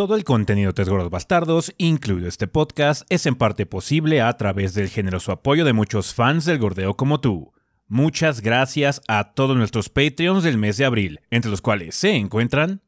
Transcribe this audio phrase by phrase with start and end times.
[0.00, 4.32] Todo el contenido de Tres Gordos Bastardos, incluido este podcast, es en parte posible a
[4.32, 7.52] través del generoso apoyo de muchos fans del gordeo como tú.
[7.86, 12.80] Muchas gracias a todos nuestros Patreons del mes de abril, entre los cuales se encuentran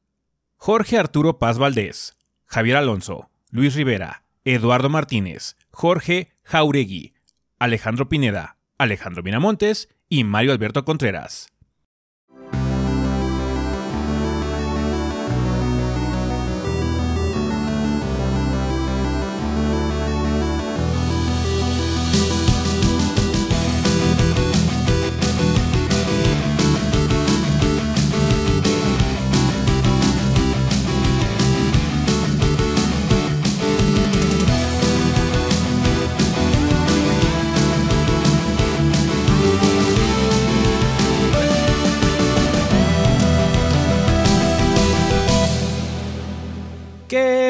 [0.56, 7.12] Jorge Arturo Paz Valdés, Javier Alonso, Luis Rivera, Eduardo Martínez, Jorge Jauregui,
[7.58, 11.51] Alejandro Pineda, Alejandro Minamontes y Mario Alberto Contreras.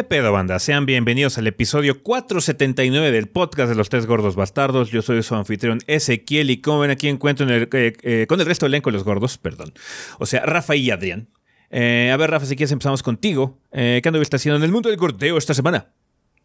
[0.02, 0.59] ¿Qué pedo, banda?
[0.59, 4.91] Sean bienvenidos al episodio 479 del podcast de los tres gordos bastardos.
[4.91, 8.41] Yo soy su anfitrión Ezequiel y como ven aquí encuentro en el, eh, eh, con
[8.41, 9.72] el resto del elenco de los gordos, perdón.
[10.19, 11.28] O sea, Rafa y Adrián.
[11.70, 13.61] Eh, a ver, Rafa, si quieres empezamos contigo.
[13.70, 15.92] ¿Qué anduviste haciendo en el mundo del gordeo esta semana?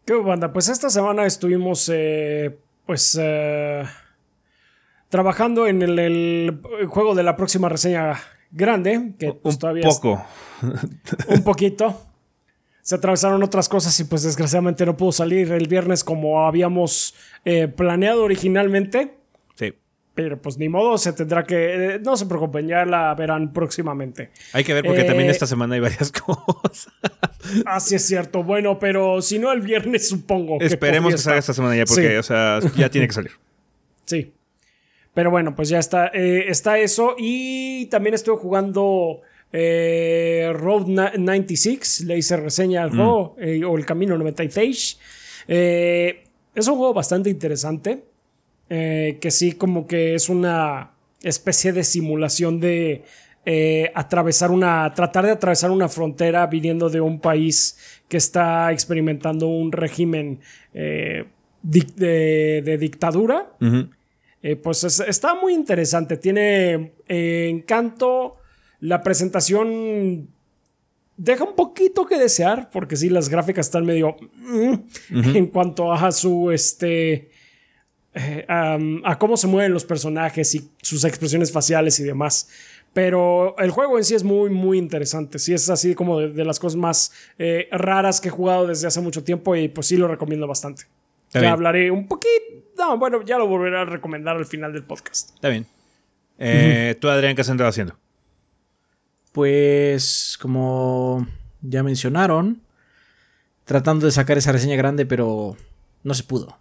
[0.04, 0.52] ¿Qué banda?
[0.52, 1.90] Pues esta semana estuvimos,
[2.86, 3.20] pues,
[5.08, 8.20] trabajando en el, juego de la próxima reseña
[8.52, 10.24] grande, que pues, un todavía poco.
[11.26, 12.07] un poquito
[12.88, 17.68] se atravesaron otras cosas y pues desgraciadamente no pudo salir el viernes como habíamos eh,
[17.68, 19.12] planeado originalmente.
[19.56, 19.74] Sí.
[20.14, 21.96] Pero pues ni modo, se tendrá que...
[21.96, 24.30] Eh, no se preocupen, ya la verán próximamente.
[24.54, 26.88] Hay que ver porque también eh, esta semana hay varias cosas.
[27.66, 28.42] Así es cierto.
[28.42, 30.56] Bueno, pero si no el viernes supongo.
[30.58, 33.32] Esperemos que, salga esta semana ya porque, o sea, ya tiene que salir.
[34.06, 34.32] Sí.
[35.12, 37.16] Pero bueno, pues ya está, está eso.
[37.18, 39.20] Y también estoy jugando
[39.52, 42.96] eh, Road 96, le hice reseña al mm.
[42.96, 44.98] juego, eh, o El Camino 96.
[45.48, 48.04] Eh, es un juego bastante interesante,
[48.68, 50.90] que sí como que es una
[51.22, 53.04] especie de simulación de
[53.94, 59.72] atravesar una, tratar de atravesar una frontera viniendo de un país que está experimentando un
[59.72, 60.40] régimen
[60.74, 63.52] de, dictadura.
[64.62, 68.37] pues está muy interesante, tiene encanto
[68.80, 70.28] la presentación
[71.18, 74.74] deja un poquito que desear, porque sí, las gráficas están medio mm,
[75.10, 77.30] en cuanto a su este.
[78.14, 82.48] Eh, a cómo se mueven los personajes y sus expresiones faciales y demás.
[82.92, 85.38] Pero el juego en sí es muy, muy interesante.
[85.38, 89.00] Sí, es así como de, las cosas más eh, raras que he jugado desde hace
[89.00, 90.84] mucho tiempo y pues sí lo recomiendo bastante.
[91.32, 92.32] ya hablaré un poquito.
[92.76, 95.34] No, bueno, ya lo volveré a recomendar al final del podcast.
[95.34, 95.66] Está bien.
[96.38, 97.96] Eh, ¿Tú, Adrián, qué has andado haciendo?
[99.32, 101.26] Pues como
[101.62, 102.62] ya mencionaron,
[103.64, 105.56] tratando de sacar esa reseña grande, pero
[106.02, 106.58] no se pudo.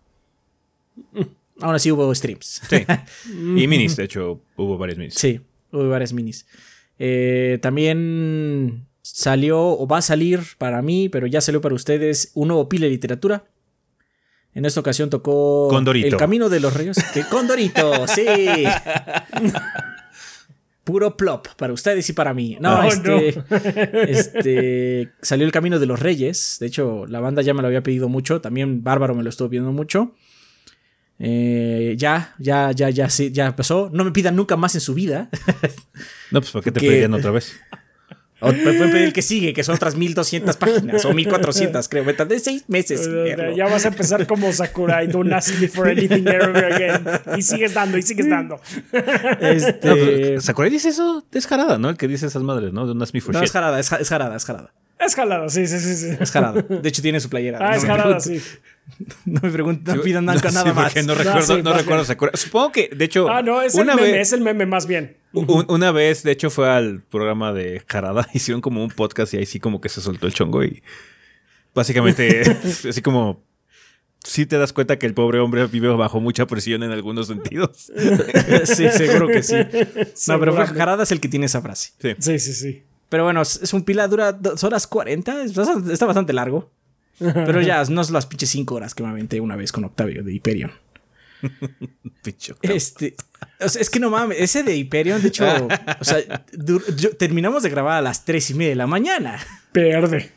[1.60, 2.62] Aún así hubo streams.
[2.70, 2.86] Sí.
[3.56, 5.16] Y minis, de hecho, hubo varios minis.
[5.16, 5.42] Sí,
[5.72, 6.46] hubo varias minis.
[7.00, 12.50] Eh, también salió o va a salir para mí, pero ya salió para ustedes, un
[12.50, 13.46] nuevo pile de literatura.
[14.54, 16.08] En esta ocasión tocó Condorito.
[16.08, 16.98] El Camino de los Reyes.
[17.30, 18.26] Condorito, sí.
[20.88, 22.58] puro plop para ustedes y para mí.
[22.62, 23.44] No, oh, este,
[24.10, 26.56] este, salió El Camino de los Reyes.
[26.62, 28.40] De hecho, la banda ya me lo había pedido mucho.
[28.40, 30.16] También Bárbaro me lo estuvo pidiendo mucho.
[31.20, 33.90] Eh, ya, ya, ya, ya, sí, ya pasó.
[33.92, 35.30] No me pidan nunca más en su vida.
[36.32, 37.54] no, pues ¿por qué te pedirían otra vez?
[38.40, 42.04] O me pueden pedir el que sigue, que son otras 1200 páginas o 1400, creo.
[42.04, 43.10] De seis meses.
[43.56, 47.04] Ya vas a empezar como Sakurai, don't ask me for anything ever again.
[47.36, 48.62] Y sigues dando, y sigues dando.
[49.42, 50.40] Este...
[50.40, 51.90] Sakurai dice eso descarada, ¿no?
[51.90, 52.86] El que dice esas madres, ¿no?
[52.86, 54.74] Don't ask me for no, es jarada, es, jarada, es jarada.
[55.00, 56.18] Es jalada, sí, sí, sí, sí.
[56.20, 56.62] Es jarada.
[56.62, 57.60] De hecho, tiene su playera.
[57.62, 58.42] Ah, es jalada, sí.
[59.26, 60.96] No me preguntan, no pidan nada, nada más.
[61.06, 62.32] No recuerdo, no, recuerdo Sakurai.
[62.36, 63.30] Supongo que, de hecho.
[63.30, 65.18] Ah, no, es el meme, es el meme más bien.
[65.46, 69.46] Una vez, de hecho, fue al programa de Jarada, hicieron como un podcast y ahí
[69.46, 70.82] sí como que se soltó el chongo y
[71.74, 72.42] básicamente
[72.90, 73.44] así como
[74.24, 77.92] sí te das cuenta que el pobre hombre vive bajo mucha presión en algunos sentidos.
[78.66, 79.56] sí, seguro que sí.
[80.28, 81.94] No, pero Jarada es el que tiene esa frase.
[82.00, 82.54] Sí, sí, sí.
[82.54, 82.84] sí.
[83.10, 86.70] Pero bueno, es un pila, dura dos horas 40, está bastante largo.
[87.20, 90.24] Pero ya, no son las pinches 5 horas que me aventé una vez con Octavio
[90.24, 90.72] de Hyperion.
[92.62, 93.16] este,
[93.60, 95.46] es que no mames, ese de Hyperion, de hecho,
[96.00, 96.46] o sea,
[97.18, 99.40] terminamos de grabar a las 3 y media de la mañana.
[99.72, 100.32] Perde.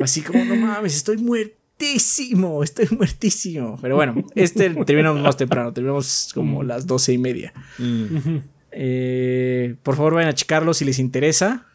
[0.00, 3.78] Así como, no mames, estoy muertísimo, estoy muertísimo.
[3.80, 7.52] Pero bueno, este terminamos más temprano, terminamos como las 12 y media.
[7.78, 8.38] Mm.
[8.72, 11.66] Eh, por favor, vayan a checarlo si les interesa.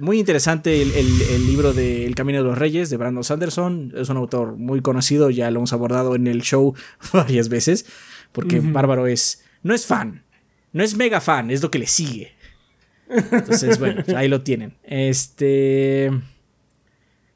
[0.00, 3.92] Muy interesante el, libro de El Camino de los Reyes de Brandon Sanderson.
[3.96, 6.74] Es un autor muy conocido, ya lo hemos abordado en el show
[7.12, 7.86] varias veces,
[8.32, 10.24] porque Bárbaro es, no es fan,
[10.72, 12.32] no es mega fan, es lo que le sigue.
[13.08, 14.76] Entonces, bueno, ahí lo tienen.
[14.84, 16.10] Este...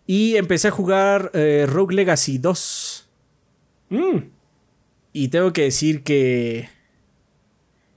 [0.06, 3.08] Y empecé a jugar eh, Rogue Legacy 2.
[3.88, 4.16] Mm.
[5.14, 6.68] Y tengo que decir que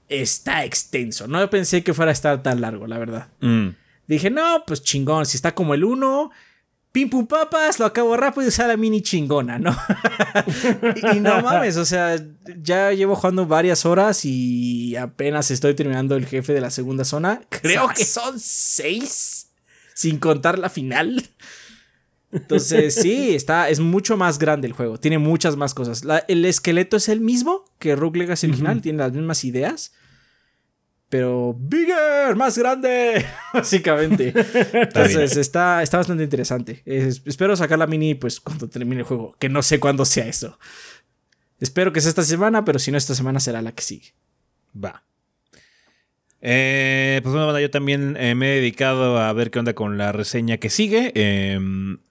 [0.08, 1.28] está extenso.
[1.28, 3.28] No pensé que fuera a estar tan largo, la verdad.
[3.40, 3.68] Mm.
[4.08, 6.30] Dije, no, pues chingón, si está como el 1,
[6.92, 9.76] pim pum papas, lo acabo rápido y sale la mini chingona, ¿no?
[11.14, 12.16] y, no mames, o sea,
[12.60, 17.42] ya llevo jugando varias horas y apenas estoy terminando el jefe de la segunda zona.
[17.50, 19.50] Creo que son seis,
[19.94, 21.22] sin contar la final.
[22.32, 24.98] Entonces, sí, está, es mucho más grande el juego.
[24.98, 26.02] Tiene muchas más cosas.
[26.28, 29.92] el esqueleto es el mismo que Rogue Legacy original, tiene las mismas ideas.
[31.08, 33.24] Pero bigger, más grande,
[33.54, 34.34] básicamente.
[34.72, 36.82] Entonces está, está bastante interesante.
[36.84, 40.58] espero sacar la mini pues cuando termine el juego, que no sé cuándo sea eso.
[41.60, 44.12] Espero que sea esta semana, pero si no esta semana será la que sigue.
[44.76, 45.02] Va.
[46.40, 50.12] Eh, pues bueno, yo también eh, me he dedicado a ver qué onda con la
[50.12, 51.10] reseña que sigue.
[51.14, 51.58] Eh,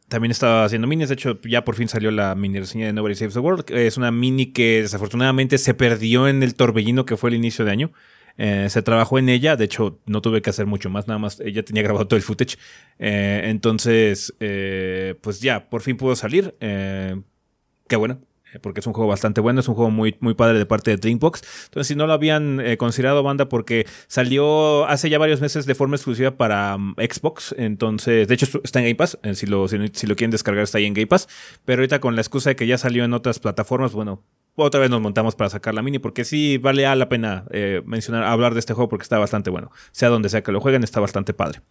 [0.07, 1.09] también estaba haciendo minis.
[1.09, 3.71] De hecho, ya por fin salió la mini reseña de Nobody Saves the World.
[3.71, 7.71] Es una mini que desafortunadamente se perdió en el torbellino que fue el inicio de
[7.71, 7.91] año.
[8.37, 9.55] Eh, se trabajó en ella.
[9.55, 11.07] De hecho, no tuve que hacer mucho más.
[11.07, 12.57] Nada más ella tenía grabado todo el footage.
[12.99, 16.55] Eh, entonces, eh, pues ya, por fin pudo salir.
[16.59, 18.21] qué bueno.
[18.61, 20.97] Porque es un juego bastante bueno, es un juego muy, muy padre de parte de
[20.97, 21.41] Dreambox.
[21.65, 25.97] Entonces, si no lo habían considerado banda, porque salió hace ya varios meses de forma
[25.97, 30.15] exclusiva para mm, Xbox, entonces, de hecho, está en Game Pass, si, lo, si, lo
[30.15, 31.27] quieren descargar está ahí en Game Pass,
[31.65, 34.23] pero ahorita con la excusa de que ya salió en otras plataformas, bueno,
[34.65, 37.45] otra vez nos montamos para sacar la mini, porque sí vale la pena
[37.85, 39.71] mencionar, hablar de este juego porque está bastante bueno.
[39.91, 41.61] Sea donde sea que lo jueguen, está bastante padre.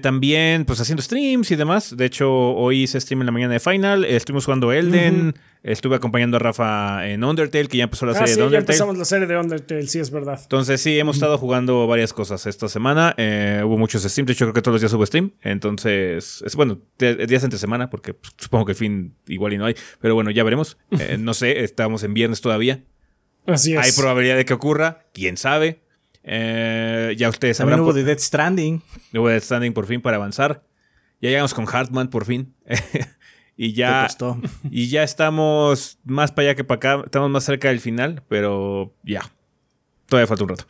[0.00, 1.96] También, pues haciendo streams y demás.
[1.96, 4.04] De hecho, hoy hice stream en la mañana de Final.
[4.04, 5.34] estuvimos jugando Elden.
[5.62, 8.52] Estuve acompañando a Rafa en Undertale, que ya empezó la ah, serie de Undertale.
[8.52, 10.38] Ya empezamos la serie de Undertale, sí, es verdad.
[10.40, 13.14] Entonces, sí, hemos estado jugando varias cosas esta semana.
[13.16, 15.32] Eh, hubo muchos streams, de hecho, creo que todos los días hubo stream.
[15.42, 19.66] Entonces, es bueno, días entre semana, porque pues, supongo que el fin igual y no
[19.66, 19.74] hay.
[20.00, 20.76] Pero bueno, ya veremos.
[21.00, 22.82] Eh, no sé, estamos en viernes todavía.
[23.46, 23.78] Así es.
[23.78, 25.80] Hay probabilidad de que ocurra, quién sabe.
[26.30, 27.80] Eh, ya ustedes sabrán.
[27.80, 28.82] Hubo de Dead Stranding.
[29.14, 30.62] Hubo Dead Stranding por fin para avanzar.
[31.22, 32.54] Ya llegamos con Hartman por fin.
[33.60, 34.06] Y ya,
[34.70, 37.02] y ya estamos más para allá que para acá.
[37.04, 39.32] Estamos más cerca del final, pero ya.
[40.06, 40.66] Todavía falta un rato.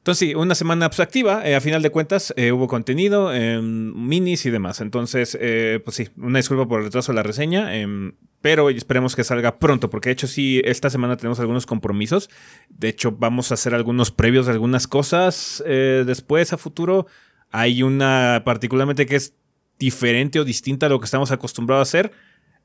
[0.00, 1.46] Entonces, sí, una semana pues, activa.
[1.46, 4.80] Eh, a final de cuentas, eh, hubo contenido, em, minis y demás.
[4.80, 7.76] Entonces, eh, pues sí, una disculpa por el retraso de la reseña.
[7.76, 12.30] Em, pero esperemos que salga pronto, porque de hecho, sí, esta semana tenemos algunos compromisos.
[12.70, 17.06] De hecho, vamos a hacer algunos previos de algunas cosas después a futuro.
[17.50, 19.34] Hay una particularmente que es
[19.78, 22.12] diferente o distinta a lo que estamos acostumbrados a hacer.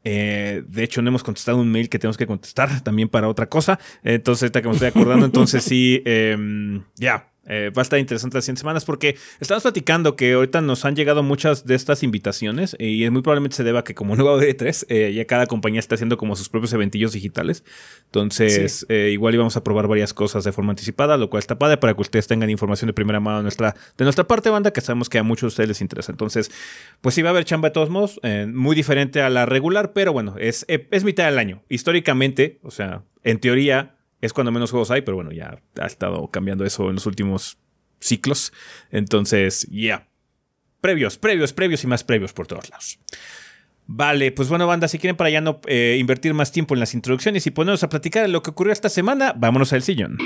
[0.06, 3.50] Eh, de hecho, no hemos contestado un mail que tenemos que contestar también para otra
[3.50, 3.80] cosa.
[4.04, 8.38] Entonces, ahorita que me estoy acordando, entonces sí, em, ya, eh, va a estar interesante
[8.38, 12.76] las 100 semanas porque estamos platicando que ahorita nos han llegado muchas de estas invitaciones
[12.80, 15.46] y es muy probablemente se deba a que como nuevo de 3 eh, ya cada
[15.48, 17.64] compañía está haciendo como sus propios eventillos digitales.
[18.06, 21.78] Entonces, eh, igual íbamos a probar varias cosas de forma anticipada, lo cual está padre
[21.78, 24.82] para que ustedes tengan información de primera mano de nuestra, de nuestra parte banda, que
[24.82, 26.12] sabemos que a muchos de ustedes les interesa.
[26.12, 26.52] Entonces,
[27.02, 30.14] pues sí va a haber chamba de todos modos, muy diferente a la regular, pero
[30.14, 31.64] bueno, es, es mitad del año.
[31.70, 36.28] Históricamente, o sea, en teoría, es cuando menos juegos hay, pero bueno, ya ha estado
[36.30, 37.58] cambiando eso en los últimos
[38.00, 38.54] ciclos.
[38.92, 40.08] Entonces, ya.
[40.82, 43.00] Previos, previos, previos y más previos por todos lados.
[43.88, 46.94] Vale, pues bueno, banda, si quieren para ya no eh, invertir más tiempo en las
[46.94, 50.18] introducciones y ponernos a platicar de lo que ocurrió esta semana, vámonos al sillón.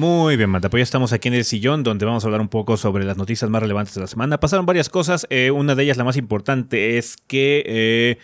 [0.00, 2.48] Muy bien, Mata, pues ya estamos aquí en el sillón donde vamos a hablar un
[2.48, 4.40] poco sobre las noticias más relevantes de la semana.
[4.40, 8.18] Pasaron varias cosas, eh, una de ellas, la más importante, es que eh,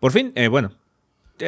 [0.00, 0.72] por fin, eh, bueno,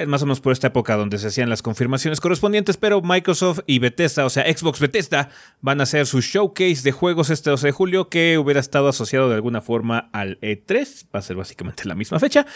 [0.07, 3.79] más o menos por esta época donde se hacían las confirmaciones correspondientes, pero Microsoft y
[3.79, 7.73] Bethesda, o sea, Xbox Bethesda, van a hacer su showcase de juegos este 12 de
[7.73, 11.95] julio que hubiera estado asociado de alguna forma al E3, va a ser básicamente la
[11.95, 12.47] misma fecha.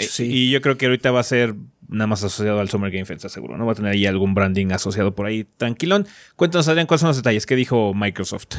[0.00, 0.24] sí.
[0.24, 1.54] Y yo creo que ahorita va a ser
[1.88, 3.56] nada más asociado al Summer Game Fest, seguro.
[3.56, 6.06] No va a tener ahí algún branding asociado por ahí tranquilón.
[6.36, 7.46] Cuéntanos, Adrián, cuáles son los detalles.
[7.46, 8.56] ¿Qué dijo Microsoft?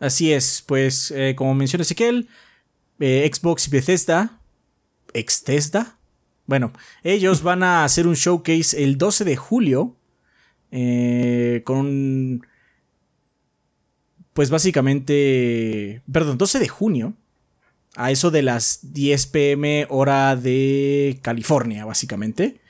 [0.00, 2.28] Así es, pues eh, como menciona Ezequiel,
[3.00, 4.40] eh, Xbox y Bethesda,
[5.12, 5.98] Extesda,
[6.46, 6.72] bueno,
[7.02, 9.96] ellos van a hacer un showcase el 12 de julio
[10.70, 12.42] eh, con
[14.34, 17.14] pues básicamente, perdón, 12 de junio,
[17.96, 22.60] a eso de las 10 pm hora de California, básicamente,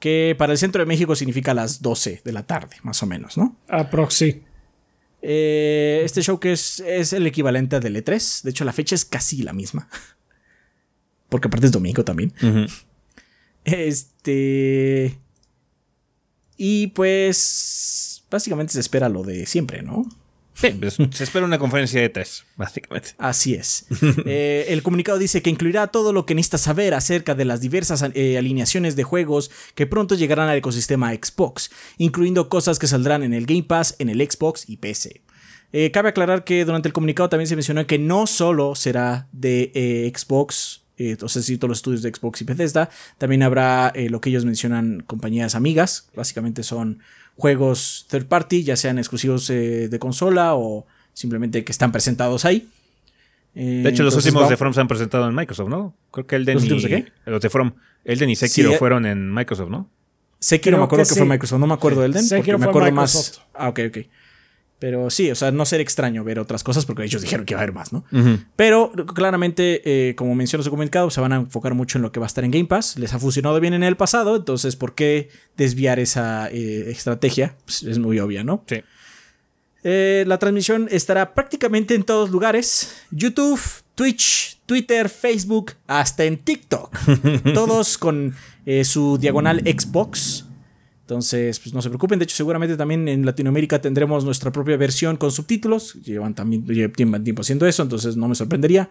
[0.00, 3.36] que para el centro de México significa las 12 de la tarde, más o menos,
[3.36, 3.58] ¿no?
[3.68, 4.42] Aproxi.
[5.20, 9.04] Eh, este show que es, es el equivalente del E3, de hecho la fecha es
[9.04, 9.86] casi la misma,
[11.28, 12.32] porque aparte es domingo también.
[13.64, 15.18] Este...
[16.56, 20.06] Y pues, básicamente se espera lo de siempre, ¿no?
[20.60, 23.10] Sí, pues, se espera una conferencia de tres, básicamente.
[23.18, 23.86] Así es.
[24.26, 28.04] Eh, el comunicado dice que incluirá todo lo que necesitas saber acerca de las diversas
[28.14, 33.32] eh, alineaciones de juegos que pronto llegarán al ecosistema Xbox, incluyendo cosas que saldrán en
[33.32, 35.22] el Game Pass, en el Xbox y PC.
[35.72, 40.12] Eh, cabe aclarar que durante el comunicado también se mencionó que no solo será de
[40.14, 44.44] Xbox, entonces sí, todos los estudios de Xbox y Bethesda, también habrá lo que ellos
[44.44, 47.00] mencionan compañías amigas, básicamente son
[47.40, 52.68] juegos third party, ya sean exclusivos eh, de consola o simplemente que están presentados ahí.
[53.54, 55.94] de hecho, los últimos de From se han presentado en Microsoft, ¿no?
[56.12, 57.12] Creo que el de ¿Los últimos de qué?
[57.26, 57.72] Los de From.
[58.04, 59.88] Elden y Sekiro eh, fueron en Microsoft, ¿no?
[60.38, 63.42] Sekiro me acuerdo que, fue Microsoft, no me acuerdo del Elden, porque me acuerdo más.
[63.54, 63.98] Ah, ok, ok.
[64.80, 67.60] Pero sí, o sea, no ser extraño ver otras cosas porque ellos dijeron que iba
[67.60, 68.02] a haber más, ¿no?
[68.56, 72.18] Pero claramente, eh, como mencionó su comunicado, se van a enfocar mucho en lo que
[72.18, 72.98] va a estar en Game Pass.
[72.98, 77.56] Les ha funcionado bien en el pasado, entonces, ¿por qué desviar esa eh, estrategia?
[77.66, 78.64] Pues es muy obvia, ¿no?
[78.66, 78.82] Sí.
[79.84, 83.60] Eh, la transmisión estará prácticamente en todos lugares: YouTube,
[83.94, 86.96] Twitch, Twitter, Facebook, hasta en TikTok.
[87.54, 88.34] Todos con
[88.82, 90.46] su diagonal Xbox.
[91.10, 92.20] Entonces, pues no se preocupen.
[92.20, 95.94] De hecho, seguramente también en Latinoamérica tendremos nuestra propia versión con subtítulos.
[95.94, 98.88] Llevan también llevan tiempo haciendo eso, entonces no me sorprendería.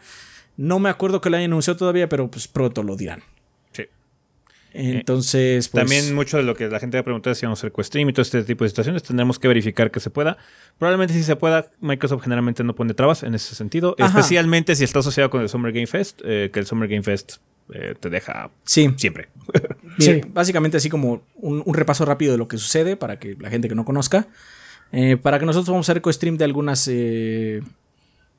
[0.57, 3.23] No me acuerdo que lo hayan anunciado todavía, pero pues pronto lo dirán.
[3.71, 3.83] Sí.
[4.73, 7.67] Entonces, pues, También mucho de lo que la gente va a preguntar si vamos a
[7.67, 10.37] hacer stream y todo este tipo de situaciones, tendremos que verificar que se pueda.
[10.77, 14.99] Probablemente si se pueda, Microsoft generalmente no pone trabas en ese sentido, especialmente si está
[14.99, 17.37] asociado con el Summer Game Fest, eh, que el Summer Game Fest
[17.73, 18.93] eh, te deja sí.
[18.97, 19.29] siempre.
[19.99, 20.21] Sí.
[20.33, 23.75] Básicamente así como un, repaso rápido de lo que sucede para que la gente que
[23.75, 24.27] no conozca.
[24.91, 27.61] Eh, para que nosotros vamos a hacer co-stream de algunas eh,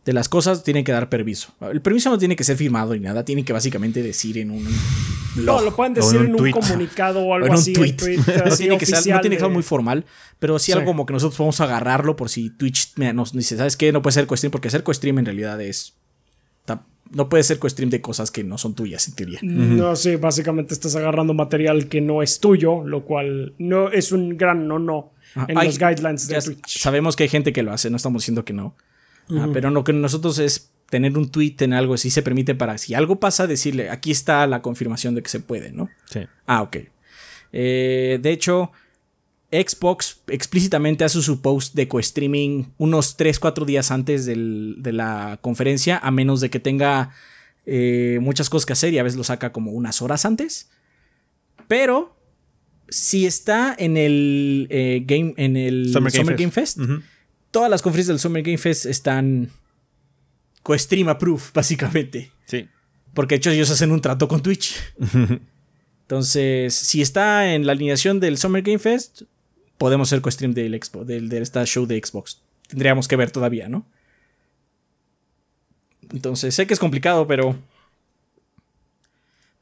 [0.04, 1.54] de las cosas, tienen que dar permiso.
[1.60, 4.66] El permiso no tiene que ser firmado ni nada, tiene que básicamente decir en un
[5.36, 7.72] No, lo pueden decir en un, comunicado o algo en un así.
[7.72, 7.96] Tweet.
[8.46, 10.04] no, tiene que ser, no tiene que ser muy formal,
[10.38, 13.76] pero sí, algo como que nosotros vamos a agarrarlo por si Twitch nos dice, ¿sabes
[13.76, 13.92] qué?
[13.92, 15.99] No puede ser co-stream porque hacer co-stream en realidad es
[17.12, 19.40] no puede ser co-stream de cosas que no son tuyas, en teoría.
[19.42, 24.36] No, sí, básicamente estás agarrando material que no es tuyo, lo cual no es un
[24.36, 25.12] gran no no
[25.48, 26.78] en los guidelines de Twitch.
[26.78, 28.76] Sabemos que hay gente que lo hace, no estamos diciendo que no.
[29.30, 32.76] Ah, pero lo que nosotros es tener un tweet en algo así se permite para
[32.76, 35.88] si algo pasa decirle aquí está la confirmación de que se puede, ¿no?
[36.06, 36.26] Sí.
[36.46, 36.78] Ah, ok.
[37.52, 38.72] Eh, de hecho,
[39.52, 46.10] Xbox explícitamente hace su post de co-streaming unos 3-4 días antes de la conferencia, a
[46.10, 47.10] menos de que tenga
[47.66, 50.70] eh, muchas cosas que hacer y a veces lo saca como unas horas antes.
[51.66, 52.16] Pero
[52.88, 56.78] si está en el, eh, game, en el Summer, Game, Fest,
[57.50, 59.50] todas las conferencias del Summer Game Fest están
[60.62, 62.30] co-stream approved, básicamente.
[62.46, 62.68] Sí.
[63.14, 64.76] Porque de hecho ellos hacen un trato con Twitch.
[66.02, 69.22] Entonces, si está en la alineación del Summer Game Fest,
[69.80, 72.42] podemos hacer co-stream del, Expo, del, de esta show de Xbox.
[72.68, 73.86] Tendríamos que ver todavía, ¿no?
[76.12, 77.56] Entonces, sé que es complicado, pero.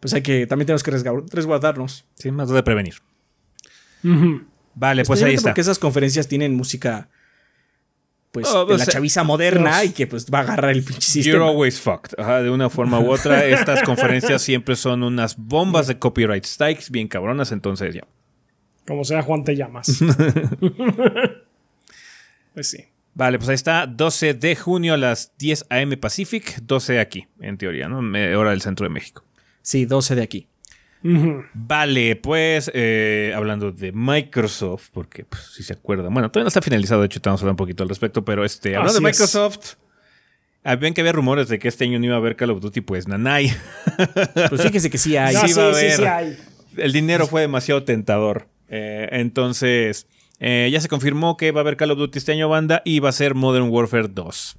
[0.00, 0.48] Pues hay que.
[0.48, 2.04] También tenemos que resguardarnos.
[2.16, 2.96] Sí, más de prevenir.
[4.74, 5.50] Vale, pues ahí está.
[5.50, 7.08] Porque esas conferencias tienen música.
[8.32, 11.38] Pues oh, de la chaviza moderna y que pues va a agarrar el pinche sistema.
[11.38, 12.16] You're always fucked.
[12.16, 13.44] de una forma u otra.
[13.46, 18.02] Estas conferencias siempre son unas bombas de copyright strikes bien cabronas, entonces ya.
[18.88, 20.00] Como sea, Juan te llamas.
[22.54, 22.86] pues sí.
[23.12, 25.98] Vale, pues ahí está, 12 de junio a las 10 a.m.
[25.98, 27.98] Pacific, 12 aquí, en teoría, ¿no?
[27.98, 29.24] Hora del centro de México.
[29.60, 30.48] Sí, 12 de aquí.
[31.52, 36.62] Vale, pues eh, hablando de Microsoft, porque pues, si se acuerdan, bueno, todavía no está
[36.62, 39.74] finalizado, de hecho, a hablar un poquito al respecto, pero este, hablando de Microsoft,
[40.64, 42.80] habían que había rumores de que este año no iba a haber Call of Duty,
[42.80, 43.52] pues nanay.
[44.48, 45.36] Pues fíjese que sí hay.
[45.36, 46.38] sí, sí, sí hay.
[46.78, 48.48] El dinero fue demasiado tentador.
[48.68, 50.06] Eh, entonces,
[50.40, 53.00] eh, ya se confirmó que va a haber Call of Duty este año, banda, y
[53.00, 54.56] va a ser Modern Warfare 2.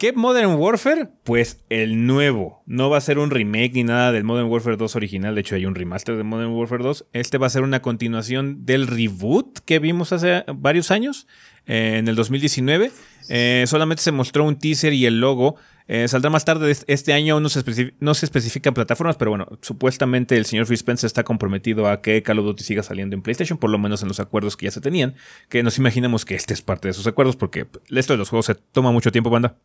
[0.00, 1.10] ¿Qué Modern Warfare?
[1.24, 2.62] Pues el nuevo.
[2.64, 5.34] No va a ser un remake ni nada del Modern Warfare 2 original.
[5.34, 7.08] De hecho, hay un remaster de Modern Warfare 2.
[7.12, 11.26] Este va a ser una continuación del reboot que vimos hace varios años.
[11.70, 12.90] En el 2019.
[13.28, 15.56] Eh, solamente se mostró un teaser y el logo.
[15.86, 17.62] Eh, saldrá más tarde este año, no se,
[18.00, 22.22] no se especifican plataformas, pero bueno, supuestamente el señor Phil Spencer está comprometido a que
[22.22, 24.72] Call of Duty siga saliendo en PlayStation, por lo menos en los acuerdos que ya
[24.72, 25.14] se tenían,
[25.48, 28.46] que nos imaginamos que este es parte de esos acuerdos, porque esto de los juegos
[28.46, 29.56] se toma mucho tiempo, banda.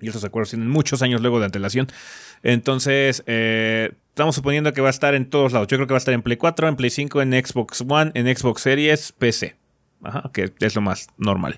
[0.00, 1.88] Y esos acuerdos tienen muchos años luego de antelación.
[2.44, 5.66] Entonces, eh, estamos suponiendo que va a estar en todos lados.
[5.66, 8.12] Yo creo que va a estar en Play 4, en Play 5, en Xbox One,
[8.14, 9.57] en Xbox Series, PC.
[10.02, 11.56] Ajá, que es lo más normal.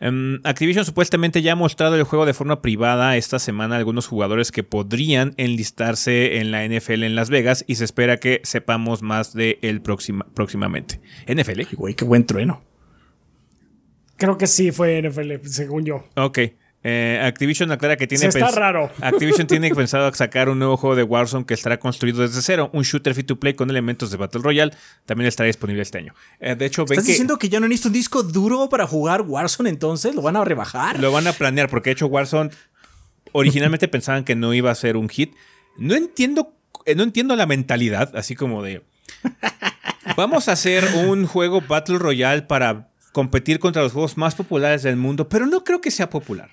[0.00, 4.06] Em, Activision supuestamente ya ha mostrado el juego de forma privada esta semana a algunos
[4.06, 9.02] jugadores que podrían enlistarse en la NFL en Las Vegas y se espera que sepamos
[9.02, 11.00] más de él próximamente.
[11.26, 11.62] NFL.
[11.76, 12.62] Güey, qué buen trueno.
[14.16, 16.04] Creo que sí fue NFL, según yo.
[16.16, 16.38] Ok.
[16.88, 18.26] Eh, Activision aclara que tiene.
[18.28, 18.92] está raro.
[19.00, 22.70] Activision tiene pensado sacar un nuevo juego de Warzone que estará construido desde cero.
[22.72, 24.72] Un shooter free to play con elementos de Battle Royale.
[25.04, 26.14] También estará disponible este año.
[26.38, 29.68] Eh, de hecho, ¿Estás diciendo que ya no necesito un disco duro para jugar Warzone
[29.68, 30.14] entonces?
[30.14, 31.00] ¿Lo van a rebajar?
[31.00, 32.50] Lo van a planear, porque de hecho, Warzone.
[33.32, 35.34] Originalmente pensaban que no iba a ser un hit.
[35.78, 36.54] No entiendo.
[36.84, 38.84] Eh, no entiendo la mentalidad, así como de.
[40.16, 44.94] Vamos a hacer un juego Battle Royale para competir contra los juegos más populares del
[44.94, 46.50] mundo, pero no creo que sea popular.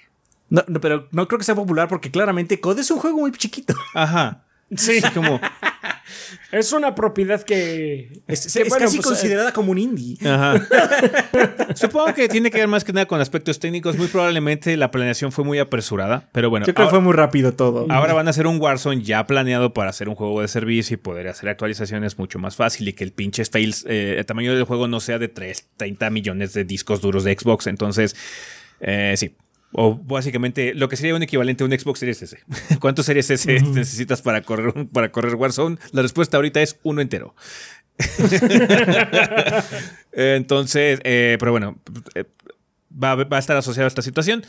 [0.50, 3.74] No, pero no creo que sea popular porque claramente COD es un juego muy chiquito.
[3.94, 4.44] Ajá.
[4.76, 5.02] Sí.
[5.14, 5.40] como.
[6.52, 8.22] Es una propiedad que.
[8.28, 10.18] Es, casi pues, considerada como un indie.
[10.28, 10.56] Ajá.
[11.76, 13.98] Supongo que tiene que ver más que nada con aspectos técnicos.
[13.98, 16.30] Muy probablemente la planeación fue muy apresurada.
[16.32, 16.66] Pero bueno.
[16.66, 17.88] Yo creo que fue muy rápido todo.
[17.90, 20.98] Ahora van a hacer un Warzone ya planeado para hacer un juego de servicio y
[20.98, 22.88] poder hacer actualizaciones mucho más fácil.
[22.88, 26.10] Y que el pinche fails, eh, el tamaño del juego no sea de 3, 30
[26.10, 27.68] millones de discos duros de Xbox.
[27.68, 28.16] Entonces,
[28.80, 29.36] eh, sí,
[29.74, 32.38] o básicamente lo que sería un equivalente a un Xbox Series S.
[32.80, 35.78] ¿Cuántos Series S necesitas para correr, para correr Warzone?
[35.92, 37.36] La respuesta ahorita es uno entero.
[40.12, 41.80] Entonces, eh, pero bueno,
[42.16, 42.26] eh,
[42.92, 44.44] va, va, a estar asociado a esta situación.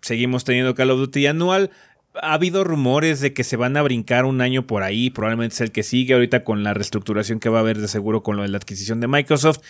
[0.00, 1.70] Seguimos teniendo Call of Duty anual.
[2.14, 5.60] Ha habido rumores de que se van a brincar un año por ahí, probablemente es
[5.60, 8.42] el que sigue ahorita con la reestructuración que va a haber de seguro con lo
[8.42, 9.60] de la adquisición de Microsoft.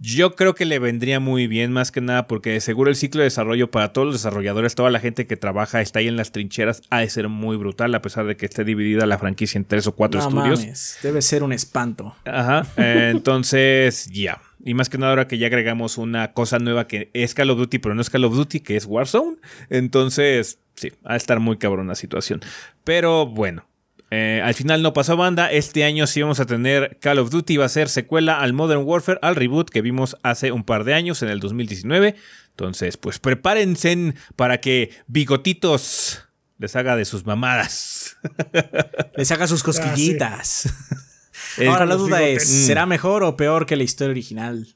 [0.00, 3.20] Yo creo que le vendría muy bien, más que nada, porque de seguro el ciclo
[3.20, 6.30] de desarrollo para todos los desarrolladores, toda la gente que trabaja, está ahí en las
[6.30, 9.64] trincheras, ha de ser muy brutal, a pesar de que esté dividida la franquicia en
[9.64, 10.98] tres o cuatro estudios.
[11.02, 12.14] Debe ser un espanto.
[12.24, 12.66] Ajá.
[12.76, 14.40] entonces, ya.
[14.64, 17.58] Y más que nada ahora que ya agregamos una cosa nueva que es Call of
[17.58, 19.36] Duty, pero no es Call of Duty, que es Warzone.
[19.70, 22.40] Entonces, sí, va a estar muy cabrón la situación.
[22.84, 23.67] Pero bueno,
[24.10, 25.50] eh, al final no pasó banda.
[25.52, 27.56] Este año sí vamos a tener Call of Duty.
[27.58, 30.94] Va a ser secuela al Modern Warfare, al reboot que vimos hace un par de
[30.94, 32.16] años, en el 2019.
[32.50, 36.24] Entonces, pues prepárense para que Bigotitos
[36.58, 38.16] les haga de sus mamadas.
[39.16, 40.68] les haga sus cosquillitas.
[41.66, 44.74] Ahora la duda es, ¿será mejor o peor que la historia original?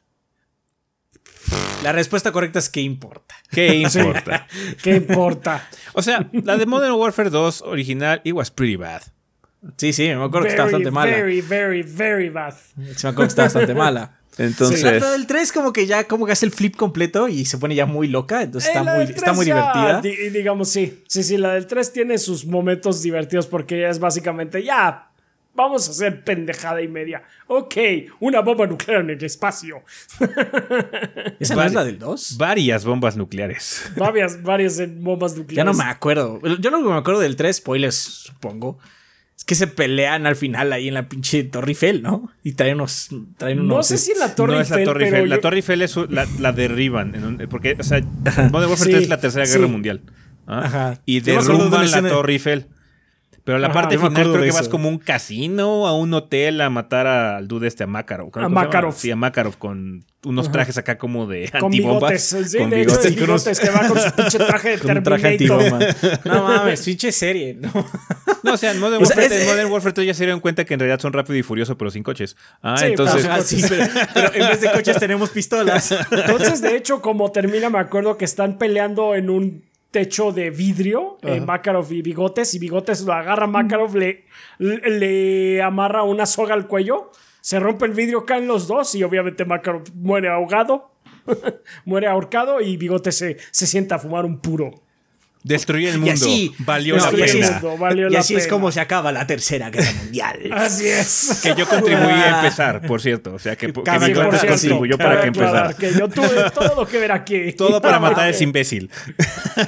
[1.82, 3.34] La respuesta correcta es ¿qué importa?
[3.50, 4.46] ¿Qué importa?
[4.82, 5.68] ¿Qué importa?
[5.92, 9.02] O sea, la de Modern Warfare 2 original, it was pretty bad.
[9.76, 11.12] Sí, sí, me acuerdo que está bastante mala.
[11.12, 12.54] Very, very, very bad.
[12.54, 14.18] Sí, me acuerdo que está bastante mala.
[14.38, 14.82] Entonces.
[14.82, 17.74] La del 3 como que ya como que hace el flip completo y se pone
[17.74, 18.42] ya muy loca.
[18.42, 20.00] Entonces está, muy, está muy divertida.
[20.00, 21.02] digamos, sí.
[21.06, 25.08] Sí, sí, la del 3 tiene sus momentos divertidos porque es básicamente ya.
[25.54, 27.22] Vamos a hacer pendejada y media.
[27.46, 27.76] Ok,
[28.20, 29.82] una bomba nuclear en el espacio.
[31.38, 32.38] ¿Esa no es la del 2?
[32.38, 33.92] Varias bombas nucleares.
[33.96, 35.56] Varias, varias bombas nucleares.
[35.56, 36.40] Ya no me acuerdo.
[36.58, 38.78] Yo lo que me acuerdo del 3, spoilers, supongo
[39.42, 42.30] es que se pelean al final ahí en la pinche Torre Eiffel, ¿no?
[42.44, 43.08] Y traen unos.
[43.36, 44.78] Traen unos no sé si la Torre no Eiffel.
[44.78, 45.28] Es la Torre Eiffel.
[45.28, 47.44] La Torre Eiffel es la, la derriban.
[47.50, 48.00] porque, o sea,
[48.52, 50.02] Modern Warfare 3 es la Tercera Guerra Mundial.
[50.46, 50.62] ¿ah?
[50.64, 51.00] Ajá.
[51.06, 52.66] Y derrumban la Torre Eiffel.
[53.44, 57.06] Pero la parte final creo que vas como un casino, a un hotel a matar
[57.06, 58.30] al dude este, a Makarov.
[58.34, 58.94] A Makarov.
[58.94, 62.32] Sí, a Makarov con unos trajes acá como de con antibombas.
[62.32, 63.06] Bigotes, sí, con de bigotes.
[63.06, 65.38] Hecho, bigotes que va con su pinche traje de con traje.
[66.24, 67.54] No mames, pinche serie.
[67.54, 67.72] No,
[68.44, 70.80] no o sea, en Modern, Warfare, Modern Warfare 3 ya se dieron cuenta que en
[70.80, 72.36] realidad son rápido y furioso, pero sin coches.
[72.62, 73.26] Ah, entonces.
[73.44, 75.92] sí, pero, pero en vez de coches tenemos pistolas.
[76.12, 81.18] Entonces, de hecho, como termina, me acuerdo que están peleando en un techo de vidrio,
[81.22, 84.24] eh, Makarov y Bigotes, y Bigotes lo agarra Makarov, le,
[84.58, 89.44] le, amarra una soga al cuello, se rompe el vidrio, caen los dos y obviamente
[89.44, 90.90] Makarov muere ahogado,
[91.84, 94.81] muere ahorcado y Bigotes se, se sienta a fumar un puro.
[95.44, 96.12] Destruye el mundo.
[96.12, 98.08] Así, valió la pena.
[98.10, 100.38] y así es como se acaba la tercera guerra mundial.
[100.52, 101.40] así es.
[101.42, 103.34] Que yo contribuí a empezar, por cierto.
[103.34, 105.74] O sea, que, que mi contribuyó para que empezara.
[105.74, 107.52] Que yo tuve todo lo que ver aquí.
[107.54, 108.88] Todo para matar a ese imbécil.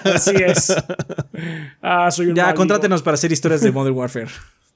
[0.05, 0.73] Así es.
[1.83, 4.29] Ah, soy un ya, contrátenos para hacer historias de Modern Warfare.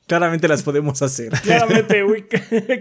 [0.08, 1.30] Claramente las podemos hacer.
[1.42, 2.02] Claramente,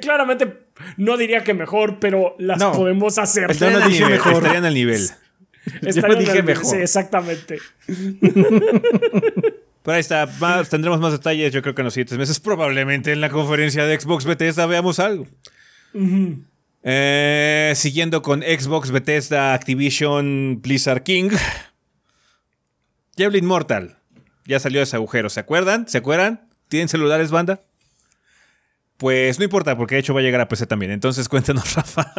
[0.01, 3.51] claramente no diría que mejor, pero las podemos hacer.
[3.51, 4.13] Estarían al nivel.
[4.13, 5.01] Estarían al nivel.
[5.81, 6.65] Yo dije mejor.
[6.65, 7.59] Sí, exactamente.
[9.87, 10.27] Pero ahí está,
[10.69, 12.39] tendremos más detalles yo creo que en los siguientes meses.
[12.39, 15.27] Probablemente en la conferencia de Xbox Bethesda veamos algo.
[16.83, 21.29] Eh, siguiendo con Xbox Bethesda Activision Blizzard King.
[23.15, 23.97] Diablo Immortal.
[24.45, 25.87] Ya salió ese agujero, ¿se acuerdan?
[25.87, 26.47] ¿Se acuerdan?
[26.69, 27.61] ¿Tienen celulares, banda?
[28.97, 30.91] Pues no importa, porque de hecho va a llegar a PC también.
[30.91, 32.13] Entonces cuéntanos, Rafa.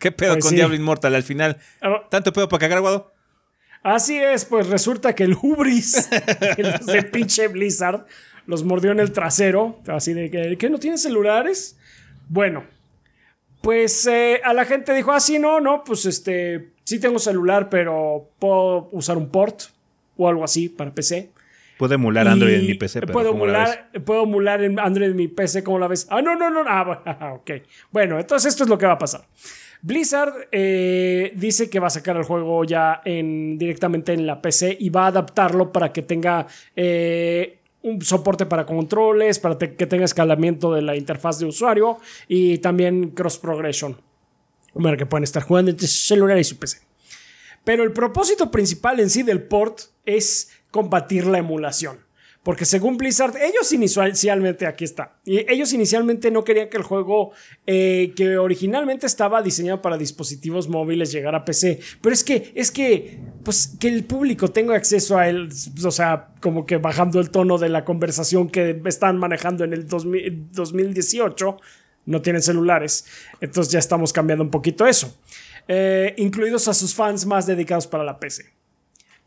[0.00, 1.58] ¿Qué pedo pues con Diablo Immortal al final?
[1.80, 3.12] Ah, ¿Tanto pedo para cagar, Guado?
[3.82, 6.08] Así es, pues resulta que el hubris
[6.86, 8.06] de pinche Blizzard
[8.46, 9.78] los mordió en el trasero.
[9.86, 11.78] Así de que, ¿qué no tienen celulares?
[12.28, 12.64] Bueno,
[13.62, 17.68] pues eh, a la gente dijo, ah, sí, no, no, pues este, sí tengo celular,
[17.68, 19.64] pero puedo usar un port
[20.16, 21.30] o algo así para PC.
[21.78, 25.28] Puedo emular Android en mi PC, pero puedo emular, puedo emular en Android en mi
[25.28, 26.06] PC, ¿cómo la ves?
[26.10, 27.50] Ah, no, no, no, ah, ok.
[27.90, 29.22] Bueno, entonces esto es lo que va a pasar.
[29.82, 34.76] Blizzard eh, dice que va a sacar el juego ya en, directamente en la PC
[34.78, 40.04] y va a adaptarlo para que tenga eh, un soporte para controles, para que tenga
[40.04, 43.96] escalamiento de la interfaz de usuario y también cross progression.
[44.74, 46.78] Para que puedan estar jugando entre su celular y su PC.
[47.64, 51.98] Pero el propósito principal en sí del port es combatir la emulación.
[52.42, 57.32] Porque según Blizzard, ellos inicialmente, aquí está, ellos inicialmente no querían que el juego
[57.66, 61.80] eh, que originalmente estaba diseñado para dispositivos móviles llegara a PC.
[62.00, 65.50] Pero es que, es que, pues que el público tenga acceso a él,
[65.84, 69.86] o sea, como que bajando el tono de la conversación que están manejando en el
[69.86, 71.56] 2018,
[72.06, 73.04] no tienen celulares.
[73.42, 75.14] Entonces ya estamos cambiando un poquito eso.
[75.68, 78.59] Eh, incluidos a sus fans más dedicados para la PC.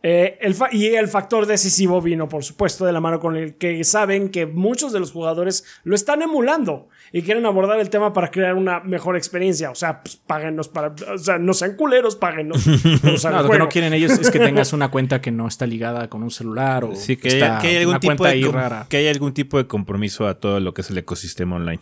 [0.05, 0.37] Eh,
[0.73, 4.45] y el factor decisivo vino, por supuesto, de la mano con el que saben que
[4.45, 8.81] muchos de los jugadores lo están emulando y quieren abordar el tema para crear una
[8.81, 9.71] mejor experiencia.
[9.71, 10.93] O sea, pues páguenos para.
[11.13, 12.67] O sea, no sean culeros, páguenos.
[13.23, 16.09] no, lo que no quieren ellos es que tengas una cuenta que no está ligada
[16.09, 18.85] con un celular o sí, que, hay, algún tipo de rara.
[18.89, 21.79] Que hay algún tipo de compromiso a todo lo que es el ecosistema online.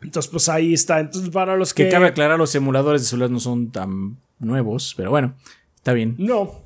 [0.00, 1.00] Entonces, pues ahí está.
[1.00, 1.84] Entonces, para los que.
[1.84, 5.34] Que cabe aclarar, los emuladores de celulares no son tan nuevos, pero bueno,
[5.76, 6.14] está bien.
[6.18, 6.60] No.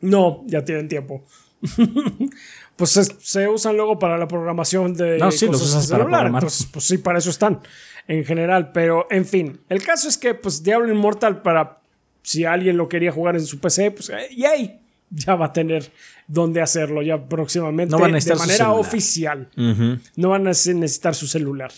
[0.00, 1.24] No, ya tienen tiempo.
[2.76, 6.42] pues se, usan luego para la programación de no, sí, los usas para programar.
[6.42, 7.60] Entonces, pues sí, para eso están
[8.06, 8.72] en general.
[8.72, 11.80] Pero, en fin, el caso es que, pues, Diablo Immortal, para
[12.22, 15.90] si alguien lo quería jugar en su PC, pues, eh, yay, ya va a tener
[16.26, 19.48] dónde hacerlo ya próximamente no van a de manera oficial.
[20.16, 21.72] No van a necesitar su celular.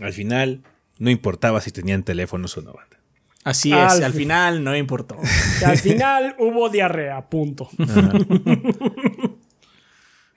[0.00, 0.62] Al final,
[0.98, 2.74] no importaba si tenían teléfonos o no.
[3.48, 5.16] Así es, al, final no importó.
[5.64, 7.68] al final hubo diarrea, punto.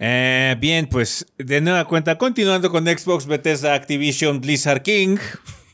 [0.04, 5.18] Eh, bien, pues de nueva cuenta, continuando con Xbox, Bethesda, Activision, Blizzard King.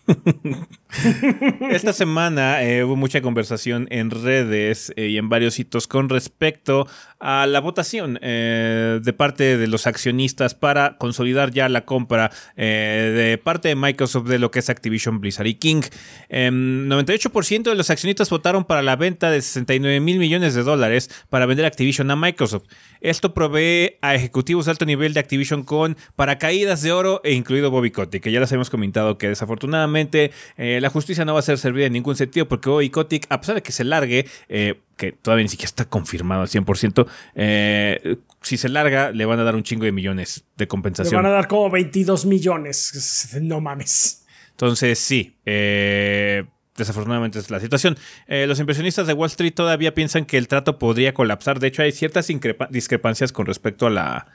[1.71, 6.87] Esta semana eh, hubo mucha conversación en redes eh, y en varios sitios con respecto
[7.19, 13.39] a la votación eh, de parte de los accionistas para consolidar ya la compra de
[13.43, 15.81] parte de Microsoft de lo que es Activision Blizzard y King.
[16.29, 21.09] 98% em, de los accionistas votaron para la venta de 69 mil millones de dólares
[21.29, 22.65] para vender Activision a Microsoft.
[23.01, 27.71] Esto provee a ejecutivos de alto nivel de Activision con paracaídas de oro e incluido
[27.71, 31.41] Bobby Kotick, que ya les hemos comentado que desafortunadamente eh, la justicia no va a
[31.41, 34.79] ser servida en ningún sentido porque hoy Kotick, a pesar de que se largue, eh,
[34.95, 39.43] que todavía ni siquiera está confirmado al 100%, eh, si se larga, le van a
[39.43, 41.11] dar un chingo de millones de compensación.
[41.11, 43.33] Le van a dar como 22 millones.
[43.41, 44.25] No mames.
[44.51, 45.35] Entonces, sí.
[45.43, 47.97] desafortunadamente es la situación.
[48.27, 51.59] los inversionistas de Wall Street todavía piensan que el trato podría colapsar.
[51.59, 52.27] De hecho, hay ciertas
[52.69, 54.27] discrepancias con respecto a la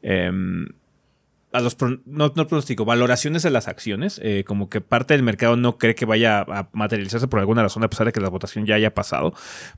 [0.00, 0.68] em,
[1.52, 5.56] a los no, no pronóstico, valoraciones de las acciones, eh, como que parte del mercado
[5.56, 8.66] no cree que vaya a materializarse por alguna razón, a pesar de que la votación
[8.66, 9.32] ya haya pasado.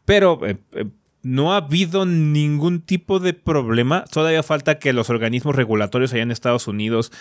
[0.05, 0.87] Pero eh, eh,
[1.23, 4.05] no ha habido ningún tipo de problema.
[4.11, 7.13] Todavía falta que los organismos regulatorios allá en Estados Unidos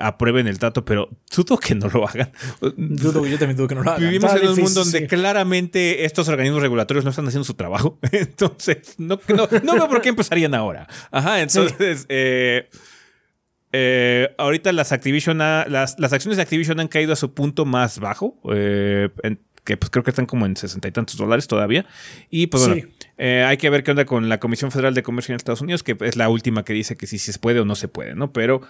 [0.00, 2.30] aprueben el trato, pero dudo que no lo hagan.
[2.76, 4.08] Dudo, yo también dudo que no lo hagan.
[4.08, 7.98] Vivimos en un mundo donde claramente estos organismos regulatorios no están haciendo su trabajo.
[8.12, 10.86] Entonces, no, no, no veo por qué empezarían ahora.
[11.10, 12.68] Ajá, entonces, eh,
[14.38, 18.38] ahorita las Activision las, acciones de Activision han caído a su punto más bajo.
[18.52, 19.08] Eh,
[19.64, 21.86] que pues creo que están como en sesenta y tantos dólares todavía.
[22.30, 25.32] Y pues bueno, eh, hay que ver qué onda con la Comisión Federal de Comercio
[25.32, 27.74] en Estados Unidos, que es la última que dice que si se puede o no
[27.74, 28.32] se puede, ¿no?
[28.32, 28.60] Pero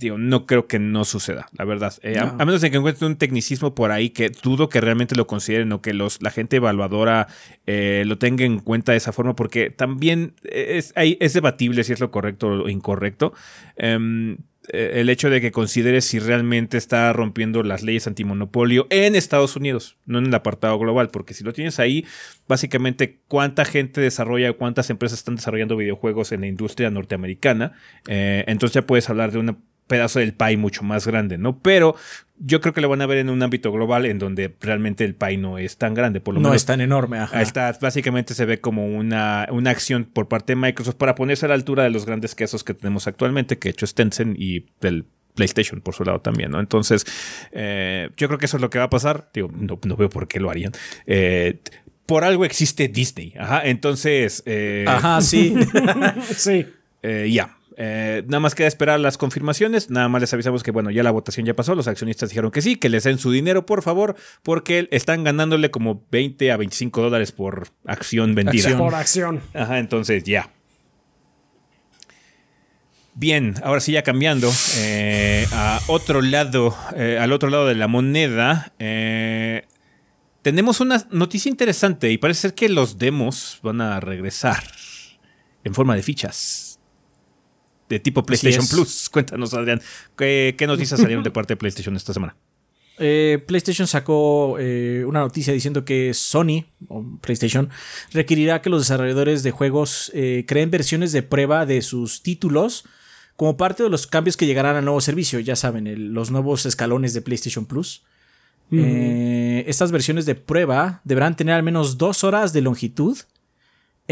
[0.00, 1.94] digo, no creo que no suceda, la verdad.
[2.02, 5.26] Eh, a, menos de que encuentren un tecnicismo por ahí que dudo que realmente lo
[5.26, 7.28] consideren o que los, la gente evaluadora
[7.66, 12.00] eh, lo tenga en cuenta de esa forma, porque también es, es debatible si es
[12.00, 13.32] lo correcto o incorrecto.
[13.76, 14.38] Em,
[14.72, 19.56] eh, el hecho de que consideres si realmente está rompiendo las leyes antimonopolio en Estados
[19.56, 22.06] Unidos, no en el apartado global, porque si lo tienes ahí,
[22.46, 27.72] básicamente cuánta gente desarrolla, cuántas empresas están desarrollando videojuegos en la industria norteamericana,
[28.06, 29.56] eh, entonces ya puedes hablar de una
[29.90, 31.58] pedazo del pie mucho más grande, ¿no?
[31.58, 31.96] Pero
[32.38, 35.16] yo creo que lo van a ver en un ámbito global en donde realmente el
[35.16, 36.62] pie no es tan grande, por lo no menos.
[36.62, 37.18] es tan enorme.
[37.18, 37.42] Ajá.
[37.42, 41.48] Está, básicamente se ve como una, una acción por parte de Microsoft para ponerse a
[41.48, 44.66] la altura de los grandes quesos que tenemos actualmente, que he hecho es Tencent y
[44.82, 46.60] el PlayStation por su lado también, ¿no?
[46.60, 47.04] Entonces,
[47.50, 49.28] eh, yo creo que eso es lo que va a pasar.
[49.34, 50.72] Digo, no, no veo por qué lo harían.
[51.06, 51.58] Eh,
[52.06, 53.34] por algo existe Disney.
[53.38, 54.42] Ajá, entonces.
[54.46, 55.54] Eh, Ajá, sí.
[56.36, 56.66] sí.
[57.02, 57.56] eh, ya.
[57.76, 59.90] Eh, nada más queda esperar las confirmaciones.
[59.90, 61.74] Nada más les avisamos que, bueno, ya la votación ya pasó.
[61.74, 65.70] Los accionistas dijeron que sí, que les den su dinero, por favor, porque están ganándole
[65.70, 68.62] como 20 a 25 dólares por acción vendida.
[68.62, 68.78] Acción.
[68.78, 69.40] Por acción.
[69.54, 70.50] Ajá, entonces ya.
[73.14, 77.88] Bien, ahora sí ya cambiando eh, a otro lado, eh, al otro lado de la
[77.88, 79.66] moneda, eh,
[80.42, 84.62] tenemos una noticia interesante y parece ser que los demos van a regresar
[85.64, 86.69] en forma de fichas
[87.90, 88.66] de tipo PlayStation.
[88.66, 89.08] Plus.
[89.12, 89.82] Cuéntanos, Adrián,
[90.16, 92.34] ¿qué, qué noticias salieron de parte de PlayStation esta semana?
[93.02, 97.68] Eh, PlayStation sacó eh, una noticia diciendo que Sony, o PlayStation,
[98.12, 102.84] requerirá que los desarrolladores de juegos eh, creen versiones de prueba de sus títulos
[103.36, 105.40] como parte de los cambios que llegarán al nuevo servicio.
[105.40, 108.02] Ya saben, el- los nuevos escalones de PlayStation Plus.
[108.72, 113.16] Eh, estas versiones de prueba deberán tener al menos dos horas de longitud,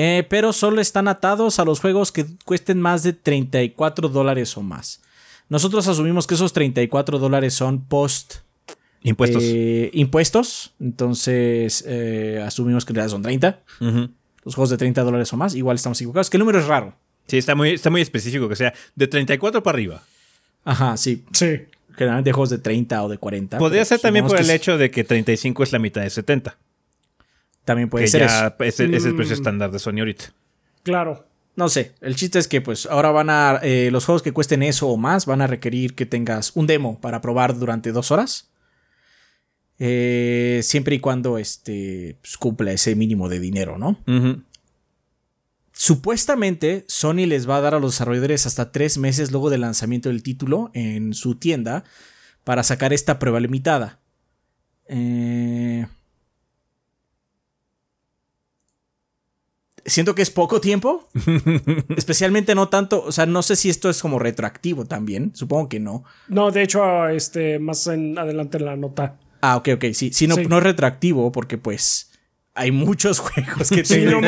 [0.01, 4.63] eh, pero solo están atados a los juegos que cuesten más de 34 dólares o
[4.63, 5.01] más.
[5.49, 8.35] Nosotros asumimos que esos 34 dólares son post
[9.03, 9.43] Impuestos.
[9.45, 10.73] eh, impuestos.
[10.79, 13.61] Entonces, eh, asumimos que en realidad son 30.
[13.81, 14.11] Ujú.
[14.45, 15.57] Los juegos de 30 dólares o más.
[15.57, 16.31] Igual estamos equivocados.
[16.31, 16.95] Que el número es raro.
[17.27, 20.03] Sí, está muy, está muy específico que sea de 34 para arriba.
[20.65, 21.25] Ajá, sí.
[21.33, 21.63] Sí.
[21.97, 23.59] Generalmente juegos de 30 o de 40.
[23.59, 26.57] Podría ser también por el hecho de que 35 es la mitad de 70.
[27.69, 28.65] También puede que ser ya eso.
[28.65, 29.39] es, el- es el precio Mm.
[29.39, 30.33] estándar de Sony ahorita.
[30.83, 31.27] Claro.
[31.55, 31.93] No sé.
[32.01, 33.61] El chiste es que, pues, ahora van a.
[33.63, 36.99] eh, los juegos que cuesten eso o más van a requerir que tengas un demo
[37.01, 38.49] para probar durante dos horas.
[39.81, 43.99] Eh, siempre y cuando este, pues, cumpla ese mínimo de dinero, ¿no?
[45.73, 50.09] Supuestamente, Sony les va a dar a los desarrolladores hasta tres meses luego del lanzamiento
[50.09, 51.85] del título en su tienda
[52.43, 54.01] para sacar esta prueba limitada.
[54.89, 55.87] Eh,
[59.89, 61.09] Siento que es poco tiempo.
[61.97, 63.03] Especialmente no tanto.
[63.05, 65.35] O sea, no sé si esto es como retroactivo también.
[65.35, 66.05] Supongo que no.
[66.29, 69.17] No, de hecho, este, más en adelante en la nota.
[69.41, 69.85] Ah, ok, ok.
[69.95, 70.47] Sí, sí, no, Sí.
[70.47, 72.11] no es retroactivo porque pues
[72.55, 74.21] hay muchos juegos que Sí, no.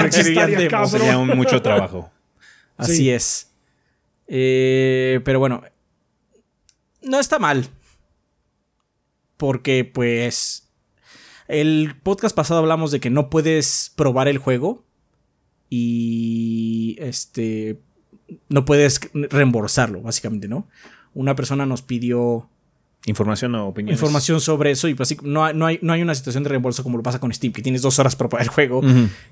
[0.89, 2.11] Sería un mucho trabajo.
[2.77, 3.11] Así Sí.
[3.11, 3.51] es.
[4.29, 5.63] Eh, pero bueno,
[7.03, 7.69] no está mal.
[9.37, 10.67] Porque pues...
[11.49, 14.85] El podcast pasado hablamos de que no puedes probar el juego
[15.71, 17.81] y este
[18.49, 20.69] no puedes reembolsarlo, básicamente, ¿no?
[21.15, 22.49] Una persona nos pidió
[23.07, 23.95] Información o opinión.
[23.95, 26.51] información sobre eso y pues, así, no, hay, no, hay, no hay una situación de
[26.51, 28.83] reembolso como lo pasa con Steam, que tienes dos horas para probar el juego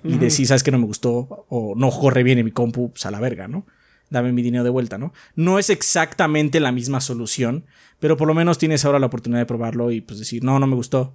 [0.03, 3.05] y decir, sabes que no me gustó o no corre bien en mi compu, pues
[3.05, 3.67] a la verga, ¿no?
[4.09, 5.13] Dame mi dinero de vuelta, ¿no?
[5.37, 7.67] No es exactamente la misma solución,
[7.99, 10.67] pero por lo menos tienes ahora la oportunidad de probarlo y pues decir, no, no
[10.67, 11.15] me gustó,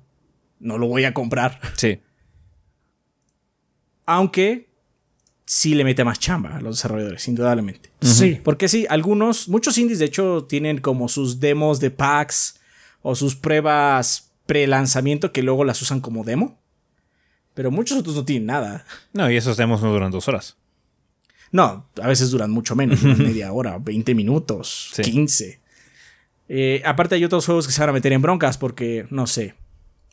[0.59, 1.59] no lo voy a comprar.
[1.75, 2.01] Sí.
[4.05, 4.69] Aunque
[5.53, 7.91] sí le mete más chamba a los desarrolladores, indudablemente.
[8.01, 8.39] Sí.
[8.43, 12.59] Porque sí, algunos, muchos indies de hecho tienen como sus demos de packs
[13.03, 16.59] o sus pruebas pre-lanzamiento que luego las usan como demo.
[17.53, 18.83] Pero muchos otros no tienen nada.
[19.13, 20.57] No, y esos demos no duran dos horas.
[21.51, 25.03] No, a veces duran mucho menos, media hora, 20 minutos, Sí.
[25.03, 25.61] 15.
[26.49, 29.53] Eh, aparte hay otros juegos que se van a meter en broncas porque, no sé,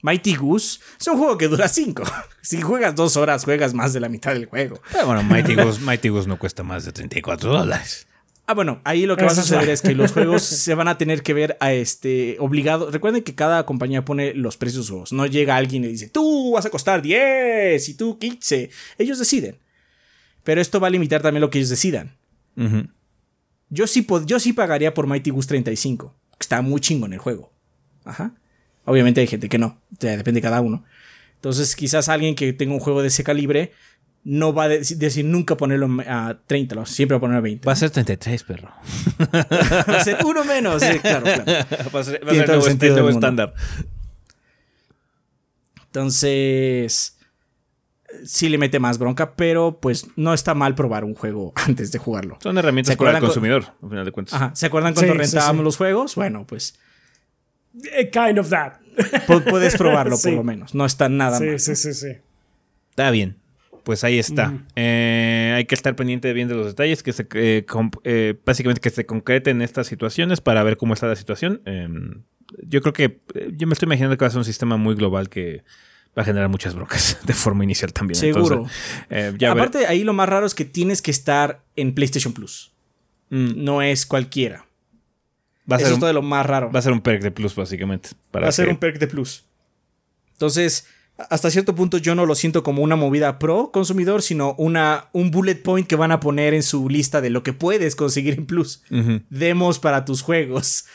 [0.03, 2.03] Mighty Goose es un juego que dura 5.
[2.43, 4.81] Si juegas dos horas, juegas más de la mitad del juego.
[4.91, 8.07] Pero bueno, Mighty Goose, Mighty Goose no cuesta más de 34 dólares.
[8.47, 10.99] Ah, bueno, ahí lo que va a suceder es que los juegos se van a
[10.99, 12.91] tener que ver a este obligado.
[12.91, 15.13] Recuerden que cada compañía pone los precios de sus juegos.
[15.13, 18.71] No llega alguien y dice, tú vas a costar 10 y tú 15.
[18.99, 19.59] Ellos deciden.
[20.43, 22.17] Pero esto va a limitar también lo que ellos decidan.
[23.69, 26.17] Yo sí, yo sí pagaría por Mighty Goose 35.
[26.33, 27.53] que Está muy chingo en el juego.
[28.05, 28.35] Ajá.
[28.91, 29.79] Obviamente hay gente que no.
[29.93, 30.85] O sea, depende de cada uno.
[31.37, 33.73] Entonces, quizás alguien que tenga un juego de ese calibre
[34.23, 37.43] no va a deci- decir nunca ponerlo a 30, lo- siempre va a ponerlo a
[37.43, 37.67] 20.
[37.67, 38.69] Va a ser 33, perro.
[39.33, 40.83] Va a ser uno menos.
[40.83, 41.45] sí, claro, claro.
[41.95, 43.11] Va a ser, va a ser nuevo, el nuevo mundo.
[43.11, 43.55] estándar.
[45.87, 47.17] Entonces.
[48.25, 51.99] sí le mete más bronca, pero pues no está mal probar un juego antes de
[51.99, 52.39] jugarlo.
[52.43, 54.35] Son herramientas para el consumidor, al final de cuentas.
[54.35, 54.51] Ajá.
[54.55, 56.15] ¿Se acuerdan cuando rentábamos los juegos?
[56.15, 56.79] Bueno, pues.
[57.93, 58.75] Eh, kind of that.
[59.27, 60.75] Puedes probarlo por lo menos.
[60.75, 61.59] No está nada mal.
[61.61, 62.09] Sí, sí, sí.
[62.91, 63.37] Está bien.
[63.85, 64.53] Pues ahí está.
[64.77, 69.07] Eh, hay que estar pendiente bien de los detalles, que se, eh, básicamente que se
[69.07, 71.63] concreten estas situaciones para ver cómo está la situación.
[71.65, 72.23] Em,
[72.63, 73.21] yo creo que
[73.57, 75.65] yo me estoy imaginando que va a ser un sistema muy global que
[76.17, 78.17] va a generar muchas broncas de forma inicial también.
[78.17, 78.67] Seguro.
[79.09, 82.73] Eh, Aparte, ahí lo más raro es que tienes que estar en PlayStation Plus.
[83.31, 83.65] Mm.
[83.65, 84.67] No es cualquiera.
[85.71, 86.71] Va a Eso ser es todo lo más raro.
[86.73, 88.11] Va a ser un perk de plus, básicamente.
[88.35, 89.45] va a ser un perk de plus.
[90.33, 90.87] Entonces,
[91.29, 95.31] hasta cierto punto yo no lo siento como una movida pro consumidor, sino una, un
[95.31, 98.47] bullet point que van a poner en su lista de lo que puedes conseguir en
[98.47, 98.83] plus.
[99.29, 100.87] Demos para tus juegos.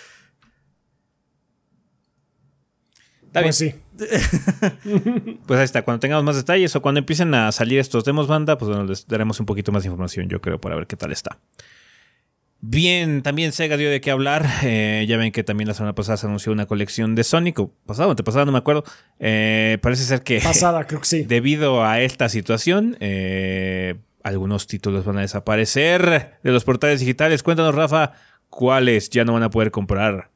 [3.28, 3.50] Está bien.
[3.50, 3.76] Pues sí.
[5.46, 5.84] pues ahí está.
[5.84, 9.08] Cuando tengamos más detalles o cuando empiecen a salir estos demos banda, pues bueno, les
[9.08, 11.40] daremos un poquito más de información, yo creo, para ver qué tal está.
[12.68, 14.48] Bien, también Sega dio de qué hablar.
[14.68, 17.72] Eh, ya ven que también la semana pasada se anunció una colección de Sonic, o
[17.86, 18.84] pasado, antepasada, no me acuerdo.
[19.20, 20.40] Eh, parece ser que.
[20.40, 21.24] Pasada, creo que sí.
[21.24, 27.44] Debido a esta situación, eh, algunos títulos van a desaparecer de los portales digitales.
[27.44, 28.14] Cuéntanos, Rafa,
[28.50, 30.32] cuáles ya no van a poder comprar.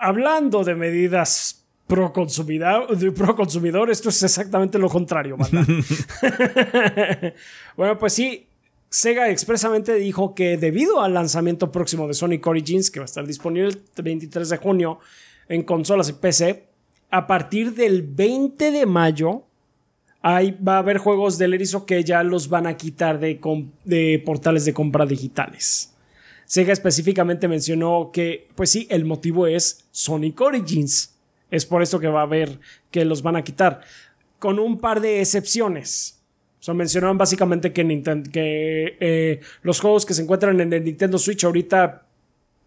[0.00, 5.36] Hablando de medidas pro consumidor, pro consumidor, esto es exactamente lo contrario,
[7.76, 8.47] bueno, pues sí,
[8.90, 13.26] Sega expresamente dijo que debido al lanzamiento próximo de Sonic Origins, que va a estar
[13.26, 14.98] disponible el 23 de junio
[15.48, 16.68] en consolas y PC,
[17.10, 19.44] a partir del 20 de mayo
[20.22, 23.40] ahí va a haber juegos del erizo que ya los van a quitar de,
[23.84, 25.94] de portales de compra digitales.
[26.44, 31.14] Sega específicamente mencionó que, pues sí, el motivo es Sonic Origins.
[31.50, 32.58] Es por eso que va a haber
[32.90, 33.82] que los van a quitar.
[34.38, 36.17] Con un par de excepciones.
[36.74, 37.84] Mencionaban básicamente que,
[38.32, 42.04] que eh, los juegos que se encuentran en el Nintendo Switch ahorita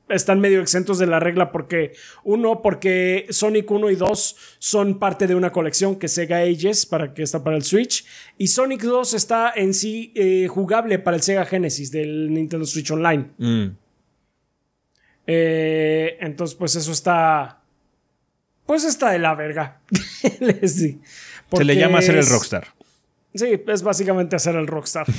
[0.10, 5.28] están medio exentos de la regla porque uno, porque Sonic 1 y 2 son parte
[5.28, 8.06] de una colección que Sega Ages para que está para el Switch
[8.38, 12.92] y Sonic 2 está en sí eh, jugable para el Sega Genesis del Nintendo Switch
[12.92, 13.30] Online.
[13.38, 13.68] Mm.
[15.28, 17.62] Eh, entonces, pues eso está
[18.66, 19.82] pues está de la verga.
[20.22, 22.68] Se le llama hacer el rockstar.
[23.34, 25.08] Sí, es básicamente hacer el rockstar.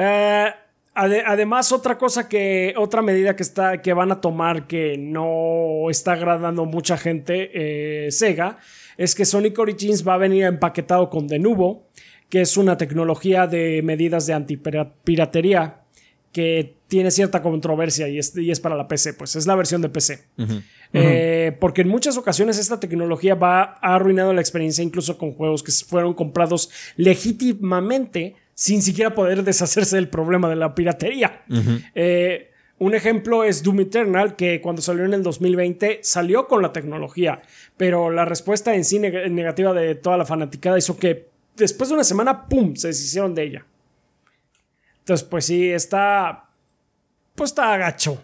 [0.00, 0.52] Eh,
[0.94, 6.12] además, otra cosa que, otra medida que, está, que van a tomar que no está
[6.12, 8.58] agradando mucha gente, eh, Sega,
[8.96, 11.88] es que Sonic Origins va a venir empaquetado con Denuvo,
[12.28, 15.80] que es una tecnología de medidas de antipiratería
[16.32, 19.82] que tiene cierta controversia y es, y es, para la PC, pues es la versión
[19.82, 20.26] de PC.
[20.92, 25.62] Eh, porque en muchas ocasiones esta tecnología va ha arruinado la experiencia incluso con juegos
[25.62, 31.42] que fueron comprados legítimamente sin siquiera poder deshacerse del problema de la piratería.
[31.94, 36.72] Eh, un ejemplo es Doom Eternal, que cuando salió en el 2020 salió con la
[36.72, 37.42] tecnología,
[37.76, 42.04] pero la respuesta en sí negativa de toda la fanaticada hizo que después de una
[42.04, 43.66] semana, ¡pum!, se deshicieron de ella.
[45.00, 46.47] Entonces, pues sí, está.
[47.38, 48.20] Pues está agacho.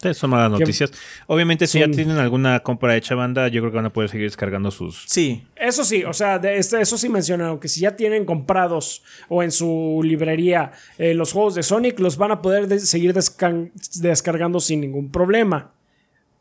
[0.00, 0.92] Sí, son malas noticias.
[1.26, 4.26] Obviamente, si ya tienen alguna compra hecha banda, yo creo que van a poder seguir
[4.26, 5.04] descargando sus.
[5.06, 5.44] Sí.
[5.56, 9.42] Eso sí, o sea, de este, eso sí mencionaron que si ya tienen comprados o
[9.42, 14.80] en su librería eh, los juegos de Sonic, los van a poder seguir descargando sin
[14.80, 15.74] ningún problema.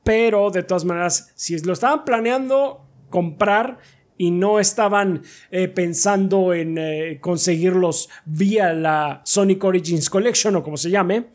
[0.04, 3.80] Pero de todas maneras, si lo estaban planeando comprar
[4.18, 10.78] y no estaban eh, pensando en eh, conseguirlos vía la Sonic Origins Collection o como
[10.78, 11.28] se llame,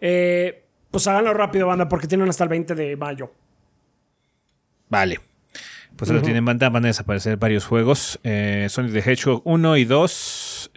[0.00, 3.32] eh, pues háganlo rápido, banda, porque tienen hasta el 20 de mayo.
[4.88, 5.20] Vale.
[5.96, 8.18] Pues ahora tienen banda, van a desaparecer varios juegos.
[8.22, 10.70] Sonic the Hedgehog 1 y 2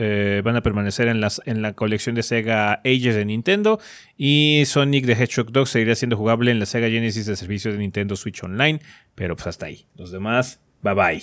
[0.43, 3.79] van a permanecer en, las, en la colección de Sega Ages de Nintendo.
[4.17, 7.77] Y Sonic the Hedgehog 2 seguirá siendo jugable en la Sega Genesis de servicio de
[7.77, 8.81] Nintendo Switch Online.
[9.15, 9.85] Pero pues hasta ahí.
[9.95, 11.21] Los demás, bye bye.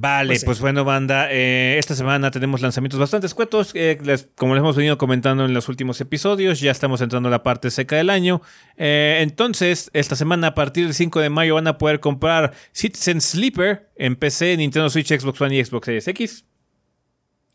[0.00, 3.98] Vale, pues, pues, bueno, banda, eh, esta semana tenemos lanzamientos bastante escuetos, eh,
[4.36, 7.68] como les hemos venido comentando en los últimos episodios, ya estamos entrando a la parte
[7.72, 8.40] seca del año.
[8.76, 13.20] Eh, entonces, esta semana, a partir del 5 de mayo, van a poder comprar Citizen
[13.20, 16.44] Sleeper en PC, Nintendo Switch, Xbox One y Xbox Series X.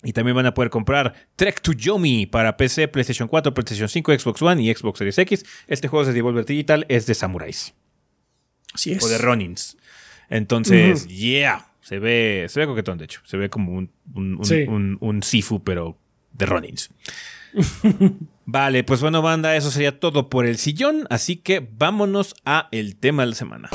[0.04, 4.20] Y también van a poder comprar Trek to Yomi para PC, PlayStation 4, PlayStation 5,
[4.20, 5.46] Xbox One y Xbox Series X.
[5.68, 7.74] Este juego es de Devolver Digital, es de Samurais.
[8.74, 9.02] Así es.
[9.02, 9.78] O de Ronins.
[10.30, 13.20] Entonces, yeah, se ve, se ve coquetón, de hecho.
[13.26, 15.98] Se ve como un, un, Sifu, pero
[16.32, 16.90] de Ronins.
[18.46, 21.06] vale, pues bueno, banda, eso sería todo por el sillón.
[21.10, 23.70] Así que vámonos a el tema de la semana.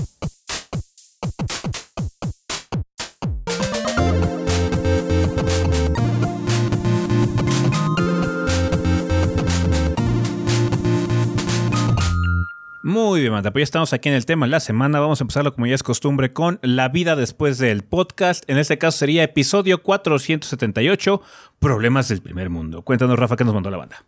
[12.89, 14.99] Muy bien, Manta, pues ya estamos aquí en el tema de la semana.
[14.99, 18.49] Vamos a empezarlo como ya es costumbre con la vida después del podcast.
[18.49, 21.21] En este caso sería episodio 478,
[21.59, 22.81] Problemas del primer mundo.
[22.81, 24.07] Cuéntanos, Rafa, qué nos mandó la banda.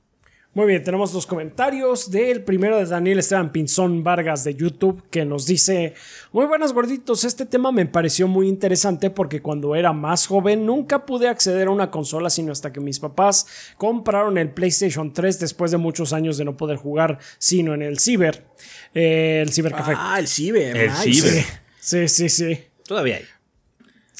[0.53, 2.11] Muy bien, tenemos dos comentarios.
[2.11, 5.95] Del primero de Daniel Esteban Pinzón Vargas de YouTube que nos dice,
[6.33, 11.07] muy buenas gorditos, este tema me pareció muy interesante porque cuando era más joven nunca
[11.07, 13.47] pude acceder a una consola sino hasta que mis papás
[13.77, 18.01] compraron el PlayStation 3 después de muchos años de no poder jugar sino en el
[18.01, 18.45] ciber,
[18.93, 19.93] eh, el cibercafé.
[19.97, 20.77] Ah, el ciber.
[20.77, 21.45] El ciber.
[21.79, 22.59] Sí, sí, sí.
[22.85, 23.40] Todavía hay.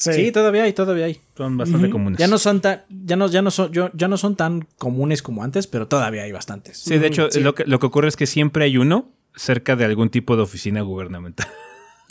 [0.01, 0.31] Sí.
[0.31, 1.19] todavía hay, todavía hay.
[1.37, 2.19] Son bastante comunes.
[2.19, 5.21] Ya no son tan, ya no, ya no son, yo, ya no son tan comunes
[5.21, 6.77] como antes, pero todavía hay bastantes.
[6.79, 9.85] Sí, de hecho, Lo, que, lo que ocurre es que siempre hay uno cerca de
[9.85, 11.47] algún tipo de oficina gubernamental.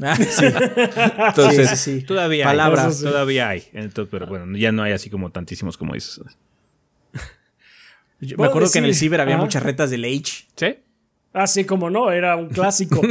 [0.02, 0.46] Ah, sí.
[0.46, 2.06] Entonces, Sí, sí, sí.
[2.06, 3.00] todavía Palabras.
[3.04, 3.10] hay.
[3.10, 3.64] Todavía hay.
[3.74, 6.22] Entonces, pero bueno, ya no hay así como tantísimos como dices.
[8.18, 10.46] Yo me acuerdo que en el ciber había muchas retas del Age.
[10.56, 10.78] ¿Sí?
[11.34, 12.98] Así como no, era un clásico.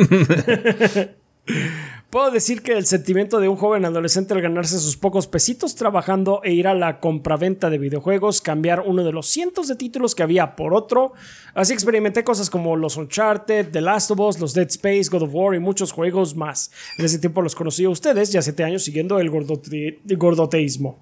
[2.09, 6.41] Puedo decir que el sentimiento de un joven adolescente al ganarse sus pocos pesitos trabajando
[6.43, 10.23] e ir a la compraventa de videojuegos, cambiar uno de los cientos de títulos que
[10.23, 11.13] había por otro.
[11.53, 15.29] Así experimenté cosas como los Uncharted, The Last of Us, los Dead Space, God of
[15.33, 16.71] War y muchos juegos más.
[16.97, 20.97] En ese tiempo los conocí a ustedes, ya siete años siguiendo el gordote- gordoteísmo.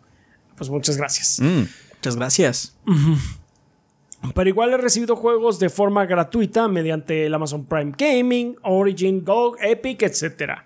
[0.57, 1.39] Pues muchas gracias.
[1.39, 2.75] Muchas gracias.
[4.35, 9.55] Pero igual he recibido juegos de forma gratuita mediante el Amazon Prime Gaming, Origin, GOG,
[9.61, 10.63] Epic, etc.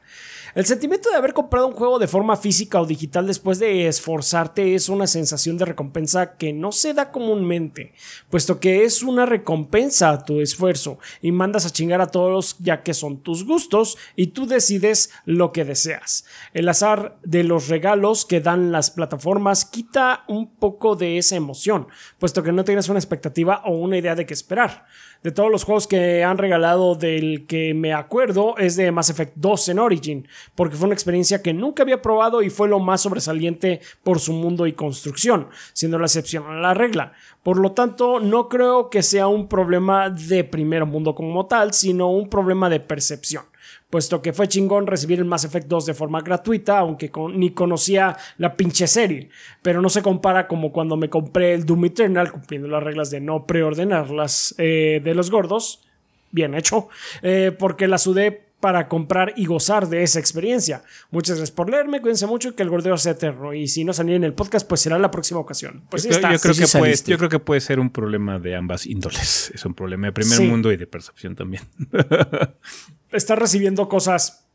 [0.54, 4.76] El sentimiento de haber comprado un juego de forma física o digital después de esforzarte
[4.76, 7.94] es una sensación de recompensa que no se da comúnmente,
[8.30, 12.84] puesto que es una recompensa a tu esfuerzo y mandas a chingar a todos ya
[12.84, 16.26] que son tus gustos y tú decides lo que deseas.
[16.54, 21.88] El azar de los regalos que dan las plataformas quita un poco de esa emoción,
[22.20, 24.86] puesto que no tienes una expectativa o una idea de qué esperar.
[25.24, 29.34] De todos los juegos que han regalado del que me acuerdo es de Mass Effect
[29.36, 33.02] 2 en Origin, porque fue una experiencia que nunca había probado y fue lo más
[33.02, 37.14] sobresaliente por su mundo y construcción, siendo la excepción a la regla.
[37.44, 42.10] Por lo tanto, no creo que sea un problema de primer mundo como tal, sino
[42.10, 43.51] un problema de percepción
[43.92, 48.18] puesto que fue chingón recibir el Mass Effect 2 de forma gratuita, aunque ni conocía
[48.38, 49.30] la pinche serie.
[49.62, 53.20] Pero no se compara como cuando me compré el Doom Eternal, cumpliendo las reglas de
[53.20, 55.84] no preordenarlas eh, de los gordos.
[56.32, 56.88] Bien hecho.
[57.22, 60.84] eh, porque la sudé para comprar y gozar de esa experiencia.
[61.10, 63.54] Muchas gracias por leerme, cuídense mucho y que el gordeo sea eterno.
[63.54, 65.84] Y si no salí en el podcast, pues será la próxima ocasión.
[65.90, 66.32] Pues yo, creo- está.
[66.34, 67.12] yo creo sí que puede, saliste.
[67.12, 69.52] yo creo que puede ser un problema de ambas índoles.
[69.56, 70.46] Es un problema de primer Sí.
[70.48, 71.64] mundo y de percepción también.
[73.12, 74.46] estás recibiendo cosas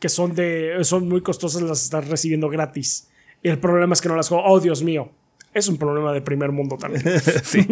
[0.00, 3.08] que son de son muy costosas las estás recibiendo gratis
[3.42, 5.12] y el problema es que no las juego oh Dios mío
[5.54, 7.04] es un problema de primer mundo también
[7.44, 7.64] sí.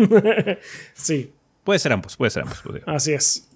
[0.94, 1.32] sí
[1.64, 2.62] Puede ser ambos, puede ser ambos.
[2.86, 3.48] así es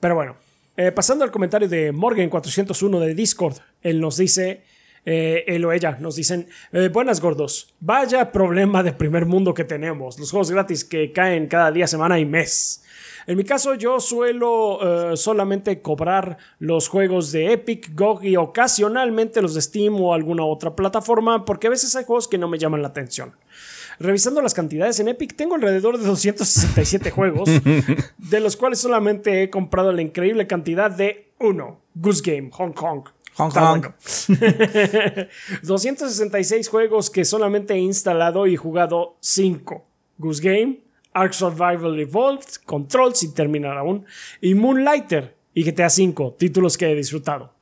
[0.00, 0.36] pero bueno
[0.76, 4.62] eh, pasando al comentario de Morgan 401 de Discord él nos dice
[5.04, 9.64] eh, él o ella nos dicen eh, buenas gordos vaya problema de primer mundo que
[9.64, 12.82] tenemos los juegos gratis que caen cada día semana y mes
[13.28, 19.54] en mi caso, yo suelo solamente cobrar los juegos de Epic, GOG y ocasionalmente los
[19.54, 22.82] de Steam o alguna otra plataforma, porque a veces hay juegos que no me llaman
[22.82, 23.34] la atención.
[23.98, 27.48] Revisando las cantidades en Epic, tengo alrededor de 267 juegos,
[28.18, 33.08] de los cuales solamente he comprado la increíble cantidad de uno, Goose Game, Hong Kong.
[33.34, 33.80] Hong Kong.
[33.80, 33.94] bueno.
[35.62, 39.84] 266 juegos que solamente he instalado y jugado 5.
[40.18, 40.80] Goose Game,
[41.12, 44.04] Ark Survival Evolved, Control sin terminar aún,
[44.40, 47.52] y Moonlighter y GTA V, títulos que he disfrutado.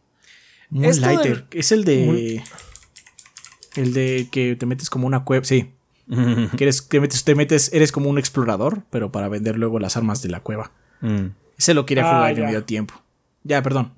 [0.70, 1.48] Moonlighter.
[1.48, 2.42] del- Es el de.
[3.76, 5.44] El de que te metes como una cueva.
[5.44, 5.70] Sí.
[6.56, 9.96] que eres, que metes, te metes, eres como un explorador, pero para vender luego las
[9.96, 10.70] armas de la cueva.
[11.00, 11.26] Mm.
[11.58, 12.40] Ese lo quería Ah, jugar y ya.
[12.40, 12.94] no me dio tiempo.
[13.42, 13.92] Ya, perdón.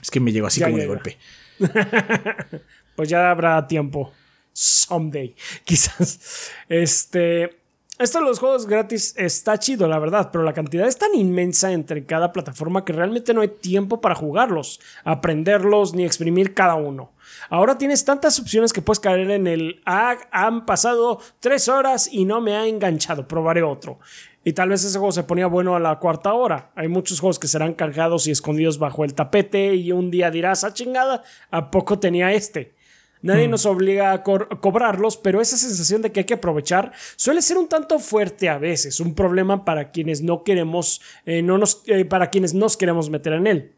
[0.00, 1.18] Es que me llegó así Ya, como de golpe.
[2.96, 4.12] Pues ya habrá tiempo.
[4.52, 5.34] Someday,
[5.64, 6.50] quizás.
[6.68, 7.58] Este.
[7.98, 11.72] Esto de los juegos gratis está chido, la verdad, pero la cantidad es tan inmensa
[11.72, 17.12] entre cada plataforma que realmente no hay tiempo para jugarlos, aprenderlos ni exprimir cada uno.
[17.50, 22.24] Ahora tienes tantas opciones que puedes caer en el ah, han pasado tres horas y
[22.24, 23.98] no me ha enganchado, probaré otro.
[24.42, 26.72] Y tal vez ese juego se ponía bueno a la cuarta hora.
[26.74, 30.64] Hay muchos juegos que serán cargados y escondidos bajo el tapete y un día dirás,
[30.64, 32.74] ah chingada, ¿a poco tenía este?
[33.22, 37.40] Nadie nos obliga a co- cobrarlos, pero esa sensación de que hay que aprovechar suele
[37.40, 41.82] ser un tanto fuerte a veces, un problema para quienes no queremos, eh, no nos,
[41.86, 43.72] eh, para quienes nos queremos meter en él.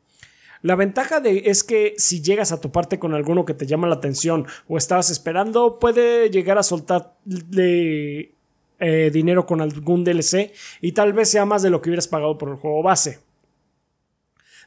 [0.63, 3.97] La ventaja de, es que si llegas a toparte con alguno que te llama la
[3.97, 8.33] atención o estabas esperando, puede llegar a soltarle
[8.81, 12.39] eh, dinero con algún DLC y tal vez sea más de lo que hubieras pagado
[12.39, 13.19] por el juego base.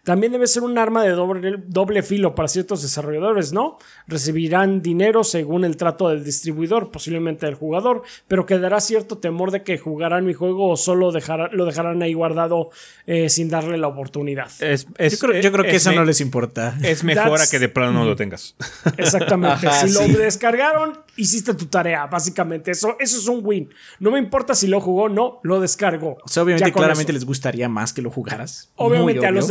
[0.08, 3.78] También debe ser un arma de doble, doble, filo para ciertos desarrolladores, ¿no?
[4.08, 9.64] Recibirán dinero según el trato del distribuidor, posiblemente del jugador, pero quedará cierto temor de
[9.64, 12.70] que jugarán mi juego o solo lo dejarán ahí guardado
[13.06, 14.50] eh, sin darle la oportunidad.
[14.62, 16.78] yo, creo, que eso no les importa.
[16.82, 18.56] Es mejor a que de plano no lo tengas.
[18.98, 19.68] Exactamente.
[19.88, 22.72] si lo descargaron, hiciste tu tarea, básicamente.
[22.72, 23.74] Eso, eso es un win.
[24.00, 26.16] No me importa si lo jugó o no, lo descargó.
[26.38, 28.72] obviamente, claramente les gustaría más que lo jugaras.
[28.78, 29.50] Obviamente, a los,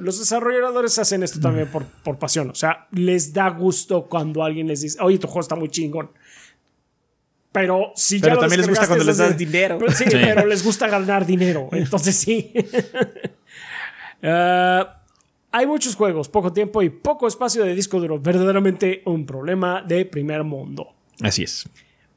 [0.00, 2.50] los desarrolladores hacen esto también por, por pasión.
[2.50, 6.10] O sea, les da gusto cuando alguien les dice, oye, tu juego está muy chingón.
[7.52, 9.78] Pero si pero también les gusta cuando les das dinero.
[9.94, 11.68] sí, pero les gusta ganar dinero.
[11.72, 12.52] Entonces sí.
[14.22, 14.26] uh,
[15.52, 18.18] hay muchos juegos, poco tiempo y poco espacio de disco duro.
[18.18, 20.94] Verdaderamente un problema de primer mundo.
[21.20, 21.68] Así es.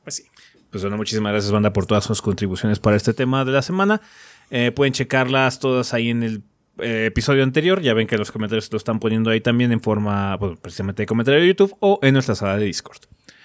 [0.04, 0.24] Pues sí.
[0.70, 4.02] Pues bueno, muchísimas gracias, banda, por todas sus contribuciones para este tema de la semana.
[4.50, 6.43] Eh, pueden checarlas todas ahí en el
[6.80, 7.82] eh, episodio anterior.
[7.82, 11.07] Ya ven que los comentarios lo están poniendo ahí también en forma, pues, precisamente de
[11.07, 13.01] comentario de YouTube o en nuestra sala de Discord.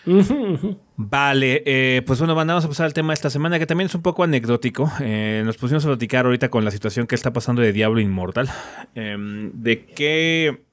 [0.97, 3.95] Vale, eh, pues bueno, vamos a pasar al tema de esta semana que también es
[3.95, 4.91] un poco anecdótico.
[5.01, 8.49] Eh, nos pusimos a platicar ahorita con la situación que está pasando de Diablo Inmortal.
[8.95, 10.64] Em, de qué.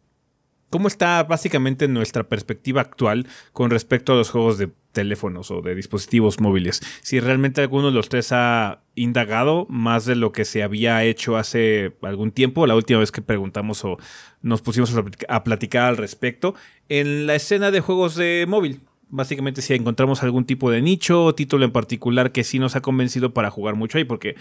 [0.70, 5.76] ¿Cómo está básicamente nuestra perspectiva actual con respecto a los juegos de teléfonos o de
[5.76, 6.82] dispositivos móviles?
[7.02, 11.38] Si realmente alguno de los tres ha indagado más de lo que se había hecho
[11.38, 13.98] hace algún tiempo, la última vez que preguntamos o
[14.42, 14.92] nos pusimos
[15.30, 16.56] a platicar al respecto,
[16.90, 18.80] en la escena de juegos de móvil
[19.10, 22.82] básicamente si encontramos algún tipo de nicho o título en particular que sí nos ha
[22.82, 24.36] convencido para jugar mucho ahí, porque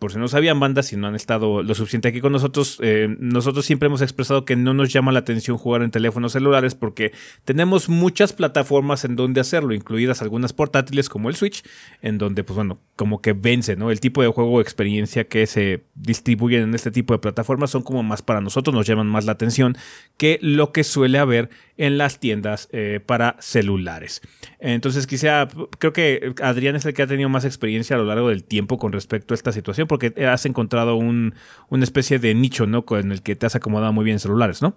[0.00, 3.14] por si no sabían bandas y no han estado lo suficiente aquí con nosotros, eh,
[3.20, 7.12] nosotros siempre hemos expresado que no nos llama la atención jugar en teléfonos celulares porque
[7.44, 11.62] tenemos muchas plataformas en donde hacerlo, incluidas algunas portátiles como el Switch,
[12.00, 13.90] en donde pues bueno, como que vence, ¿no?
[13.90, 17.82] El tipo de juego o experiencia que se distribuyen en este tipo de plataformas son
[17.82, 19.76] como más para nosotros, nos llaman más la atención
[20.16, 24.22] que lo que suele haber en las tiendas eh, para celulares.
[24.60, 25.48] Entonces quizá,
[25.78, 28.76] creo que Adrián es el que ha tenido más experiencia a lo largo del tiempo
[28.76, 31.34] con respecto a esta situación porque has encontrado un,
[31.70, 32.84] una especie de nicho, ¿no?
[32.84, 34.76] Con el que te has acomodado muy bien en celulares, ¿no?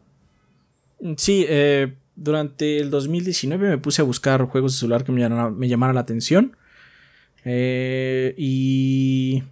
[1.17, 5.95] Sí, eh, durante el 2019 me puse a buscar juegos de celular que me llamaran,
[5.95, 6.55] la atención.
[7.43, 9.43] Eh, y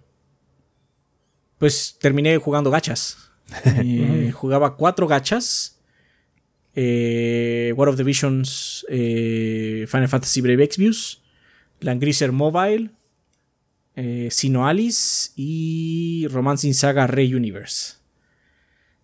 [1.58, 3.18] pues terminé jugando gachas.
[3.64, 5.71] Eh, jugaba cuatro gachas.
[6.74, 11.22] War of the Visions, Final Fantasy Brave Exvius,
[11.80, 12.90] Langrisser Mobile,
[13.94, 17.96] eh, Sino Alice y Romancing Saga Rey Universe.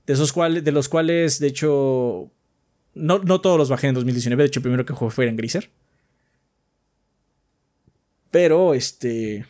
[0.06, 2.30] De, esos cuales, de los cuales, de hecho,
[2.94, 4.42] no, no, todos los bajé en 2019.
[4.42, 5.70] De hecho, el primero que jugué fue en Griser.
[8.30, 9.46] Pero, este.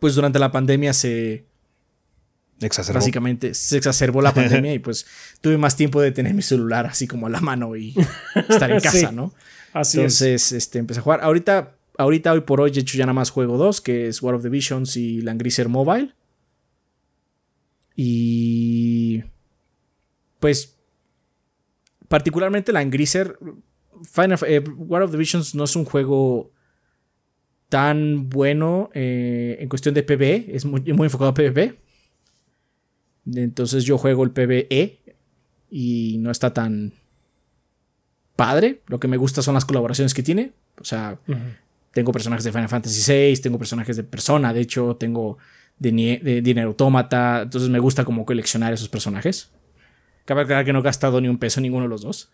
[0.00, 1.46] Pues durante la pandemia se.
[2.62, 2.98] Exacerbó.
[2.98, 5.06] Básicamente se exacerbó la pandemia y pues
[5.40, 7.94] tuve más tiempo de tener mi celular así como a la mano y
[8.48, 9.32] estar en casa, ¿no?
[9.72, 11.20] Así Entonces, este, empecé a jugar.
[11.22, 14.34] Ahorita ahorita, hoy por hoy, de hecho, ya nada más juego dos, que es War
[14.34, 16.14] of the Visions y Langrisser Mobile.
[17.96, 19.24] Y.
[20.40, 20.76] Pues.
[22.08, 23.38] Particularmente Langrisser.
[24.02, 26.50] Final, eh, War of the Visions no es un juego
[27.68, 30.46] tan bueno eh, en cuestión de PvE.
[30.54, 31.78] Es muy, muy enfocado a PvP.
[33.26, 35.00] Entonces yo juego el PvE.
[35.70, 36.92] Y no está tan
[38.36, 38.82] padre.
[38.88, 40.52] Lo que me gusta son las colaboraciones que tiene.
[40.78, 41.18] O sea,
[41.92, 45.38] tengo personajes de Final Fantasy VI, tengo personajes de Persona, de hecho, tengo
[45.78, 47.42] de, de Dinero Autómata.
[47.42, 49.50] Entonces me gusta como coleccionar esos personajes.
[50.24, 52.30] Cabe aclarar que no he gastado ni un peso en ninguno de los dos.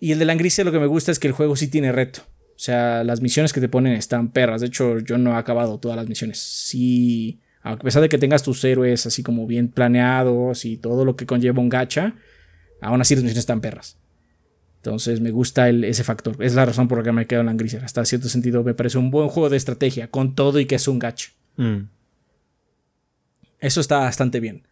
[0.00, 2.20] Y el de Langricia lo que me gusta es que el juego sí tiene reto.
[2.50, 4.60] O sea, las misiones que te ponen están perras.
[4.60, 6.38] De hecho, yo no he acabado todas las misiones.
[6.38, 11.16] Sí, a pesar de que tengas tus héroes así como bien planeados y todo lo
[11.16, 12.14] que conlleva un gacha,
[12.82, 13.96] aún así las misiones están perras.
[14.76, 16.36] Entonces me gusta ese factor.
[16.40, 17.82] Es la razón por la que me quedo en Langrisser.
[17.82, 20.86] Hasta cierto sentido me parece un buen juego de estrategia, con todo y que es
[20.86, 21.30] un gacho.
[21.56, 21.84] Mm.
[23.60, 24.68] Eso está bastante bien.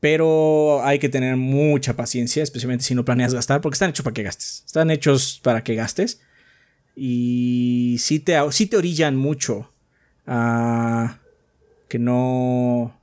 [0.00, 4.14] Pero hay que tener mucha paciencia, especialmente si no planeas gastar, porque están hechos para
[4.14, 4.64] que gastes.
[4.66, 6.20] Están hechos para que gastes.
[6.96, 9.72] Y sí te, sí te orillan mucho
[10.26, 11.20] a
[11.92, 12.98] que no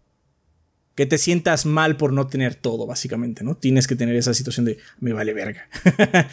[0.96, 3.56] que te sientas mal por no tener todo, básicamente, ¿no?
[3.56, 5.70] Tienes que tener esa situación de me vale verga.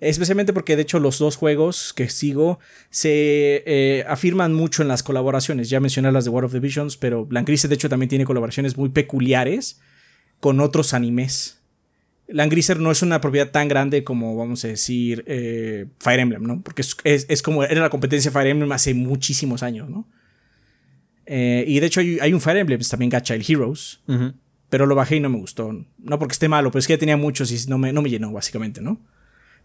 [0.00, 2.60] Especialmente porque de hecho los dos juegos que sigo
[2.90, 5.68] se eh, afirman mucho en las colaboraciones.
[5.68, 8.76] Ya mencioné las de War of the Visions, pero Langrise de hecho también tiene colaboraciones
[8.76, 9.80] muy peculiares
[10.38, 11.58] con otros animes.
[12.28, 16.62] Langriser no es una propiedad tan grande como, vamos a decir, eh, Fire Emblem, ¿no?
[16.62, 20.06] Porque es, es, como, era la competencia Fire Emblem hace muchísimos años, ¿no?
[21.26, 24.00] Eh, y de hecho hay, un Fire Emblem también gacha, el Heroes.
[24.68, 25.72] Pero lo bajé y no me gustó.
[25.98, 28.10] No porque esté malo, pero es que ya tenía muchos y no me, no me
[28.10, 29.00] llenó, básicamente, ¿no?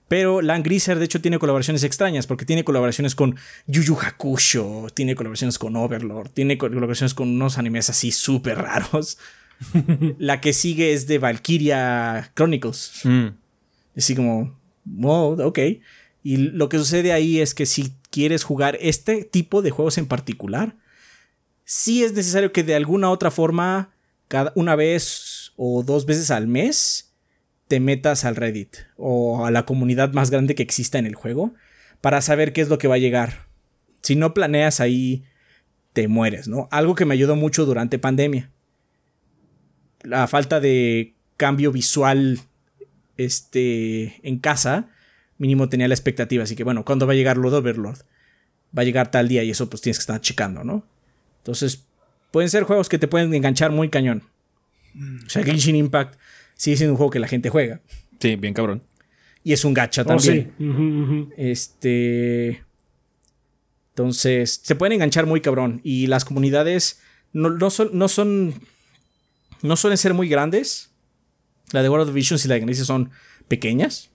[0.09, 3.35] Pero Land de hecho, tiene colaboraciones extrañas, porque tiene colaboraciones con
[3.67, 9.19] Yu Yu Hakusho, tiene colaboraciones con Overlord, tiene colaboraciones con unos animes así súper raros.
[10.17, 13.01] la que sigue es de Valkyria Chronicles.
[13.03, 13.27] Mm.
[13.95, 15.59] Así como, wow, ok.
[16.23, 20.07] Y lo que sucede ahí es que si quieres jugar este tipo de juegos en
[20.07, 20.75] particular,
[21.69, 23.91] sí es necesario que de alguna otra forma,
[24.27, 27.13] cada una vez o dos veces al mes,
[27.67, 31.53] te metas al Reddit o a la comunidad más grande que exista en el juego
[32.01, 33.45] para saber qué es lo que va a llegar.
[34.01, 35.25] Si no planeas ahí,
[35.93, 36.67] te mueres, ¿no?
[36.71, 38.49] Algo que me ayudó mucho durante pandemia.
[40.01, 42.39] La falta de cambio visual
[43.17, 44.89] este, en casa,
[45.37, 46.45] mínimo tenía la expectativa.
[46.45, 47.99] Así que, bueno, ¿cuándo va a llegar Lord Overlord?
[48.75, 50.83] Va a llegar tal día y eso pues tienes que estar checando, ¿no?
[51.39, 51.85] Entonces,
[52.31, 54.23] pueden ser juegos que te pueden enganchar muy cañón.
[55.25, 56.19] O sea, Genshin Impact
[56.55, 57.81] sigue siendo un juego que la gente juega.
[58.19, 58.83] Sí, bien cabrón.
[59.43, 60.53] Y es un gacha oh, también.
[61.37, 62.63] Este.
[63.89, 65.81] Entonces, se pueden enganchar muy cabrón.
[65.83, 66.99] Y las comunidades
[67.33, 68.53] no, son, no son.
[69.61, 70.91] No suelen ser muy grandes.
[71.71, 73.11] La de World of Visions y la de Iglesia son
[73.47, 74.09] pequeñas.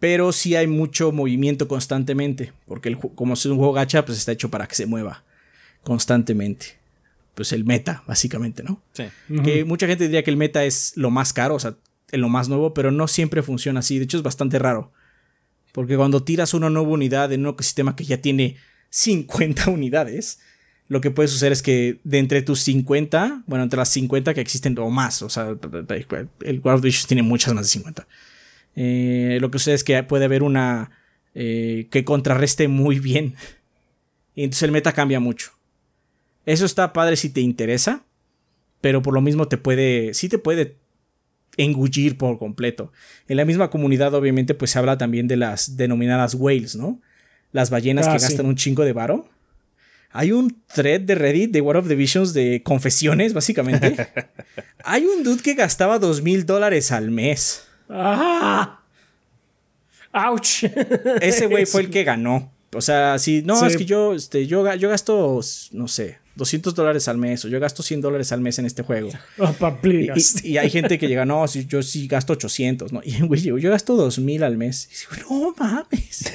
[0.00, 2.52] Pero sí hay mucho movimiento constantemente.
[2.66, 5.24] Porque el, como es un juego gacha, pues está hecho para que se mueva
[5.88, 6.78] constantemente
[7.34, 8.82] pues el meta, básicamente, ¿no?
[8.92, 9.04] Sí.
[9.44, 11.76] Que mucha gente diría que el meta es lo más caro, o sea,
[12.10, 13.96] lo más nuevo, pero no siempre funciona así.
[13.96, 14.90] De hecho, es bastante raro.
[15.70, 18.56] Porque cuando tiras una nueva unidad en un ecosistema que ya tiene
[18.90, 20.40] 50 unidades,
[20.88, 24.40] lo que puede suceder es que de entre tus 50, bueno, entre las 50 que
[24.40, 28.08] existen o más, o sea, el World of tiene muchas más de 50.
[28.74, 30.90] Eh, lo que sucede es que puede haber una
[31.36, 33.36] eh, que contrarreste muy bien.
[34.34, 35.57] Y entonces el meta cambia mucho.
[36.48, 38.04] Eso está padre si te interesa,
[38.80, 40.76] pero por lo mismo te puede, sí te puede
[41.58, 42.90] engullir por completo.
[43.28, 47.02] En la misma comunidad, obviamente, pues se habla también de las denominadas whales, ¿no?
[47.52, 49.28] Las ballenas ah, que gastan un chingo de varo.
[50.10, 54.08] Hay un thread de Reddit de War of the Visions de confesiones, básicamente.
[54.84, 57.66] Hay un dude que gastaba dos mil dólares al mes.
[57.90, 58.80] ¡Ah!
[60.12, 60.64] ¡Auch!
[61.20, 62.50] Ese güey fue el que ganó.
[62.72, 65.40] O sea, si no, es que yo, este, yo, yo gasto,
[65.72, 68.82] no sé, 200 dólares al mes o yo gasto 100 dólares al mes en este
[68.82, 69.10] juego.
[69.82, 73.00] y, y, hay gente que llega, no, si yo sí gasto 800, ¿no?
[73.04, 74.88] Y güey, yo, yo gasto 2000 al mes.
[74.88, 76.32] Y digo, no mames.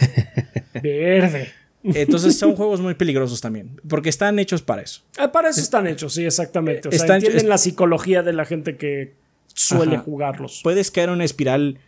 [0.84, 1.54] Verde.
[1.84, 5.01] Entonces son juegos muy peligrosos también, porque están hechos para eso.
[5.18, 6.88] Ah, para eso están hechos, sí, exactamente.
[6.88, 9.14] O sea, entienden la psicología de la gente que
[9.47, 10.62] suele jugarlos.
[10.64, 11.80] Puedes caer en una espiral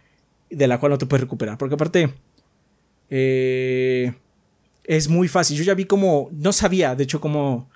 [0.49, 2.09] de la cual no te puedes recuperar, porque aparte
[3.09, 4.13] eh,
[4.84, 5.57] es muy fácil.
[5.57, 7.70] Yo ya vi como, no sabía, de hecho, cómo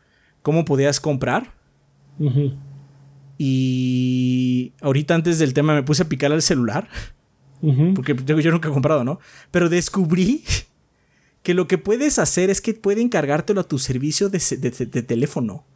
[0.50, 1.54] cómo podías comprar.
[3.38, 6.90] Y ahorita antes del tema me puse a picar al celular.
[7.94, 9.20] Porque yo nunca he comprado, ¿no?
[9.52, 10.44] Pero descubrí
[11.44, 14.40] que lo que puedes hacer es que pueden cargártelo a tu servicio de,
[15.04, 15.68] teléfono.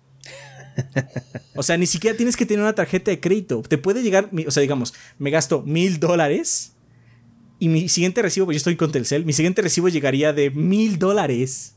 [1.56, 3.62] o sea, ni siquiera tienes que tener una tarjeta de crédito.
[3.62, 6.74] Te puede llegar, o sea, digamos, me gasto mil dólares
[7.60, 10.98] y mi siguiente recibo, pues yo estoy con Telcel, mi siguiente recibo llegaría de mil
[10.98, 11.76] dólares.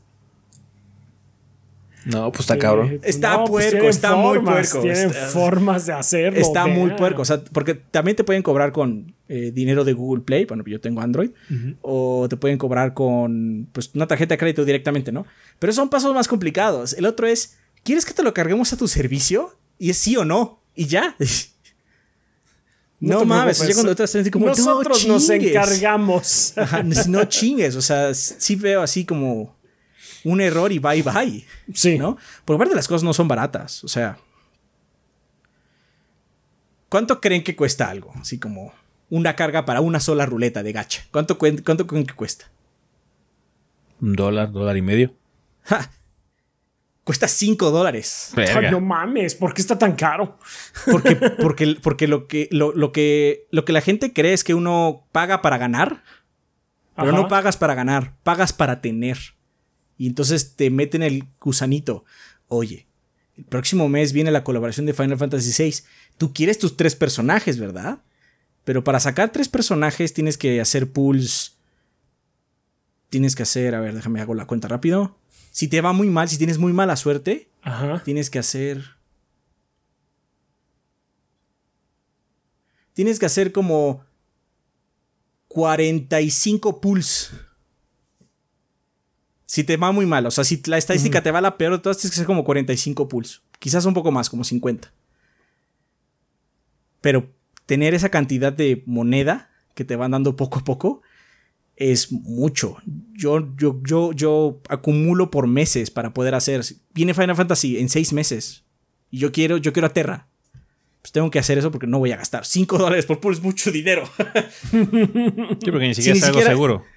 [2.07, 3.01] No, pues está cabrón.
[3.03, 4.79] Está pues puerco, está muy puerco.
[4.79, 6.39] Tienen formas de hacerlo.
[6.39, 7.21] Está muy puerco.
[7.21, 10.45] O sea, porque también te pueden cobrar con eh, dinero de Google Play.
[10.45, 11.31] Bueno, yo tengo Android.
[11.81, 15.25] O te pueden cobrar con pues, una tarjeta de crédito directamente, ¿no?
[15.59, 16.93] Pero son pasos más complicados.
[16.93, 19.57] El otro es, ¿quieres que te lo carguemos a tu servicio?
[19.77, 20.61] Y es sí o no.
[20.75, 21.15] Y ya.
[22.99, 23.95] No, mames, cuando
[24.31, 26.55] como, nosotros nos encargamos.
[27.07, 29.55] no chingues, o sea, sí veo así como
[30.27, 31.45] un error y bye bye.
[31.73, 31.97] Sí.
[31.97, 32.17] ¿No?
[32.45, 33.83] Por parte las cosas no son baratas.
[33.83, 34.17] O sea.
[36.89, 38.13] ¿Cuánto creen que cuesta algo?
[38.19, 38.73] Así como
[39.09, 41.05] una carga para una sola ruleta de gacha.
[41.11, 42.49] ¿Cuánto, cuánto creen que cuesta?
[44.01, 45.13] Un dólar, dólar y medio.
[47.03, 48.33] Cuesta 5 dólares.
[48.69, 50.37] no mames, ¿por qué está tan caro?
[50.91, 55.07] Porque, porque, porque lo, que, lo, que, lo que la gente cree es que uno
[55.13, 56.03] paga para ganar,
[56.97, 59.36] pero no pagas para ganar, pagas para tener.
[59.97, 62.05] Y entonces te meten el gusanito.
[62.47, 62.87] Oye,
[63.35, 65.83] el próximo mes viene la colaboración de Final Fantasy VI.
[66.17, 67.99] Tú quieres tus tres personajes, ¿verdad?
[68.63, 71.57] Pero para sacar tres personajes tienes que hacer pools.
[73.09, 75.17] Tienes que hacer, a ver, déjame hago la cuenta rápido.
[75.51, 77.49] Si te va muy mal, si tienes muy mala suerte,
[78.03, 78.83] tienes que hacer.
[82.93, 84.03] Tienes que hacer como
[85.47, 87.31] 45 pools
[89.47, 91.79] Si te va muy mal, o sea, si la estadística te va la peor de
[91.79, 93.41] todas, tienes que ser como 45 pulls.
[93.59, 94.91] Quizás un poco más, como 50.
[96.99, 97.31] Pero
[97.65, 101.01] tener esa cantidad de moneda que te van dando poco a poco
[101.77, 102.75] es mucho.
[103.13, 106.61] Yo, yo, yo, yo acumulo por meses para poder hacer.
[106.93, 108.65] Viene Final Fantasy en seis meses.
[109.11, 110.27] Y yo quiero, yo quiero a Terra.
[111.01, 112.45] Pues tengo que hacer eso porque no voy a gastar.
[112.45, 114.09] 5 dólares por pool es mucho dinero.
[114.71, 116.96] sí, porque ni siquiera es algo seguro.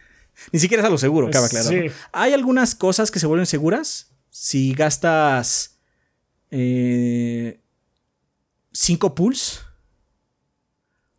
[0.53, 1.71] Ni siquiera es algo seguro, cabe claro.
[2.13, 5.79] Hay algunas cosas que se vuelven seguras si gastas
[6.51, 7.61] 5 eh,
[9.15, 9.61] pools.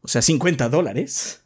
[0.03, 1.41] O sea, 50 dólares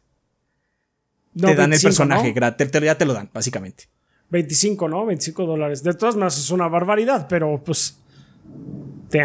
[1.38, 3.84] te dan el personaje, gratis, ya te lo dan, básicamente.
[4.30, 5.06] 25, ¿no?
[5.06, 5.82] 25 dólares.
[5.82, 7.98] De todas maneras es una barbaridad, pero pues...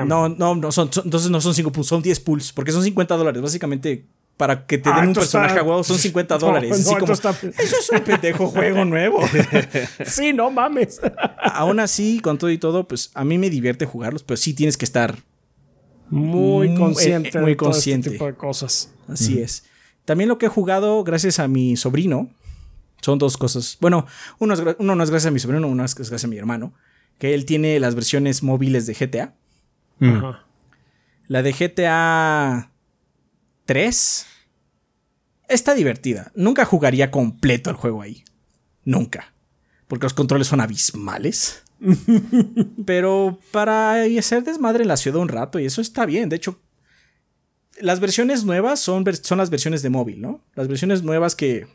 [0.06, 3.18] No, no, no son, entonces no son 5 pools, son 10 pools, porque son 50
[3.18, 4.06] dólares, básicamente.
[4.42, 6.80] Para que te den ah, un personaje a huevo son 50 dólares.
[6.80, 6.98] Eso
[7.60, 9.20] es un pendejo juego nuevo.
[10.08, 11.00] sí, no mames.
[11.44, 14.78] Aún así, con todo y todo, pues a mí me divierte jugarlos, pero sí tienes
[14.78, 15.16] que estar
[16.10, 18.10] muy consciente, muy consciente.
[18.10, 18.92] de este tipo de cosas.
[19.08, 19.64] Así es.
[20.06, 22.28] También lo que he jugado gracias a mi sobrino
[23.00, 23.78] son dos cosas.
[23.80, 24.08] Bueno,
[24.40, 26.74] uno, no es gracias a mi sobrino, uno es gracias a mi hermano,
[27.20, 29.36] que él tiene las versiones móviles de GTA.
[31.28, 32.72] La de GTA
[33.66, 34.28] 3
[35.52, 36.32] está divertida.
[36.36, 38.24] Nunca jugaría completo el juego ahí.
[38.84, 39.34] Nunca.
[39.88, 41.64] Porque los controles son abismales.
[42.86, 46.30] Pero para hacer desmadre en la ciudad un rato, y eso está bien.
[46.30, 46.60] De hecho,
[47.80, 50.42] las versiones nuevas son, son las versiones de móvil, ¿no?
[50.56, 51.68] Las versiones nuevas que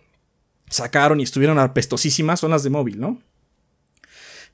[0.70, 3.20] sacaron y estuvieron apestosísimas son las de móvil, ¿no?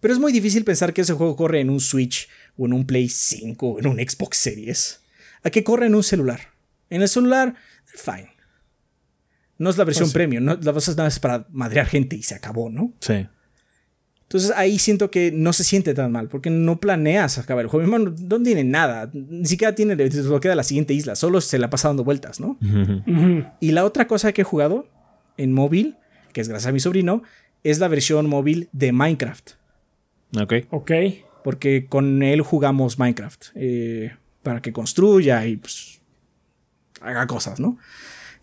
[0.00, 2.86] Pero es muy difícil pensar que ese juego corre en un Switch o en un
[2.86, 5.00] Play 5 o en un Xbox Series.
[5.44, 6.48] A que corre en un celular.
[6.90, 7.54] En el celular,
[7.84, 8.31] fine.
[9.62, 12.22] No es la versión pues premium, no, la vas a es para madrear gente y
[12.22, 12.92] se acabó, ¿no?
[13.00, 13.26] Sí.
[14.22, 17.86] Entonces ahí siento que no se siente tan mal, porque no planeas acabar el juego.
[17.86, 21.70] Mi hermano no tiene nada, ni siquiera tiene desbloqueada la siguiente isla, solo se la
[21.70, 22.58] pasa dando vueltas, ¿no?
[23.60, 24.88] Y la otra cosa que he jugado
[25.36, 25.96] en móvil,
[26.32, 27.22] que es gracias a mi sobrino,
[27.62, 29.50] es la versión móvil de Minecraft.
[30.40, 30.54] Ok.
[30.70, 30.90] Ok.
[31.44, 33.46] Porque con él jugamos Minecraft.
[33.54, 36.00] Eh, para que construya y pues,
[37.00, 37.78] haga cosas, ¿no?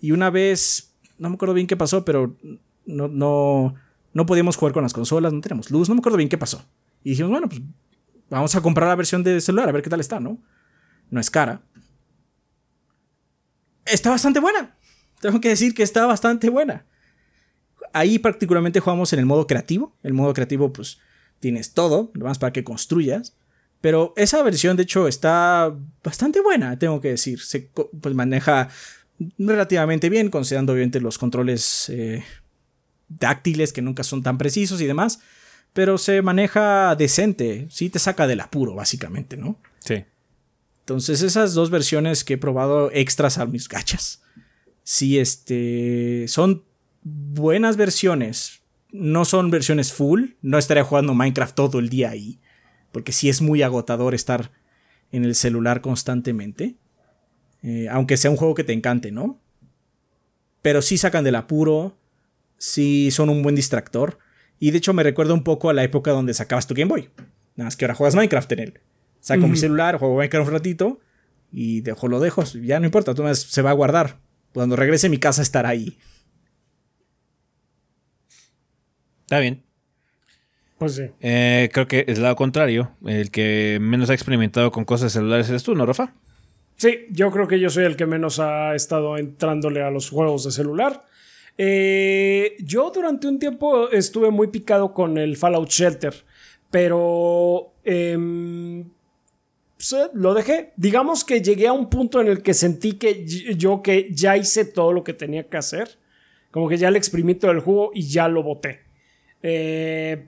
[0.01, 0.88] Y una vez,
[1.19, 2.35] no me acuerdo bien qué pasó, pero
[2.85, 3.75] no, no
[4.13, 6.63] no podíamos jugar con las consolas, no tenemos luz, no me acuerdo bien qué pasó.
[7.03, 7.61] Y dijimos, bueno, pues
[8.29, 10.39] vamos a comprar la versión de celular, a ver qué tal está, ¿no?
[11.09, 11.61] No es cara.
[13.85, 14.75] Está bastante buena.
[15.21, 16.85] Tengo que decir que está bastante buena.
[17.93, 19.95] Ahí particularmente jugamos en el modo creativo.
[20.03, 20.99] El modo creativo, pues,
[21.39, 23.35] tienes todo, más para que construyas.
[23.81, 27.39] Pero esa versión, de hecho, está bastante buena, tengo que decir.
[27.39, 28.69] Se pues, maneja
[29.37, 32.23] relativamente bien, considerando obviamente los controles eh,
[33.07, 35.19] dáctiles que nunca son tan precisos y demás,
[35.73, 39.59] pero se maneja decente, sí te saca del apuro, básicamente, ¿no?
[39.79, 40.03] Sí.
[40.81, 44.21] Entonces, esas dos versiones que he probado extras a mis gachas,
[44.83, 46.63] sí, este, son
[47.03, 48.61] buenas versiones.
[48.91, 52.39] No son versiones full, no estaría jugando Minecraft todo el día ahí,
[52.91, 54.51] porque sí es muy agotador estar
[55.11, 56.75] en el celular constantemente.
[57.61, 59.39] Eh, aunque sea un juego que te encante, ¿no?
[60.61, 61.97] Pero sí sacan del apuro,
[62.57, 64.19] sí son un buen distractor.
[64.59, 67.09] Y de hecho me recuerda un poco a la época donde sacabas tu Game Boy.
[67.55, 68.79] Nada más que ahora juegas Minecraft en él.
[69.21, 70.99] Saco mi celular, juego Minecraft un ratito
[71.51, 72.43] y dejo lo dejo.
[72.43, 74.19] Ya no importa, tú se va a guardar.
[74.53, 75.97] Cuando regrese a mi casa estará ahí.
[79.21, 79.63] Está bien.
[80.77, 81.03] Pues sí.
[81.19, 82.91] Eh, creo que es lado contrario.
[83.05, 86.13] El que menos ha experimentado con cosas celulares eres tú, ¿no, Rafa?
[86.79, 90.45] Sí, yo creo que yo soy el que menos ha estado entrándole a los juegos
[90.45, 91.05] de celular.
[91.57, 96.13] Eh, yo durante un tiempo estuve muy picado con el Fallout Shelter,
[96.71, 98.89] pero em,
[99.75, 100.71] pues, eh, lo dejé.
[100.77, 104.63] Digamos que llegué a un punto en el que sentí que yo que ya hice
[104.63, 105.97] todo lo que tenía que hacer.
[106.49, 108.79] Como que ya le exprimí todo el jugo y ya lo boté.
[109.43, 110.27] Eh,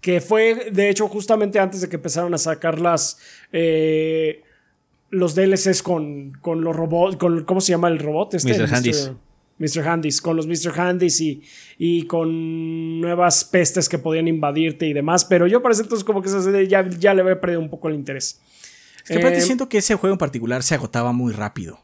[0.00, 3.20] que fue, de hecho, justamente antes de que empezaron a sacar las...
[5.12, 8.34] los DLCs con, con los robots, con, ¿cómo se llama el robot?
[8.34, 9.14] Este, Mr.
[9.58, 9.86] Mr.
[9.86, 10.72] Handys, con los Mr.
[10.80, 11.42] Handys y,
[11.78, 15.24] y con nuevas pestes que podían invadirte y demás.
[15.26, 18.40] Pero yo parece entonces como que ya, ya le había perdido un poco el interés.
[19.04, 21.78] Es que aparte eh, siento que ese juego en particular se agotaba muy rápido.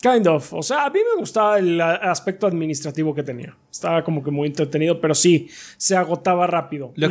[0.00, 0.54] Kind of.
[0.54, 3.54] O sea, a mí me gustaba el aspecto administrativo que tenía.
[3.70, 6.94] Estaba como que muy entretenido, pero sí, se agotaba rápido.
[6.96, 7.06] Lo,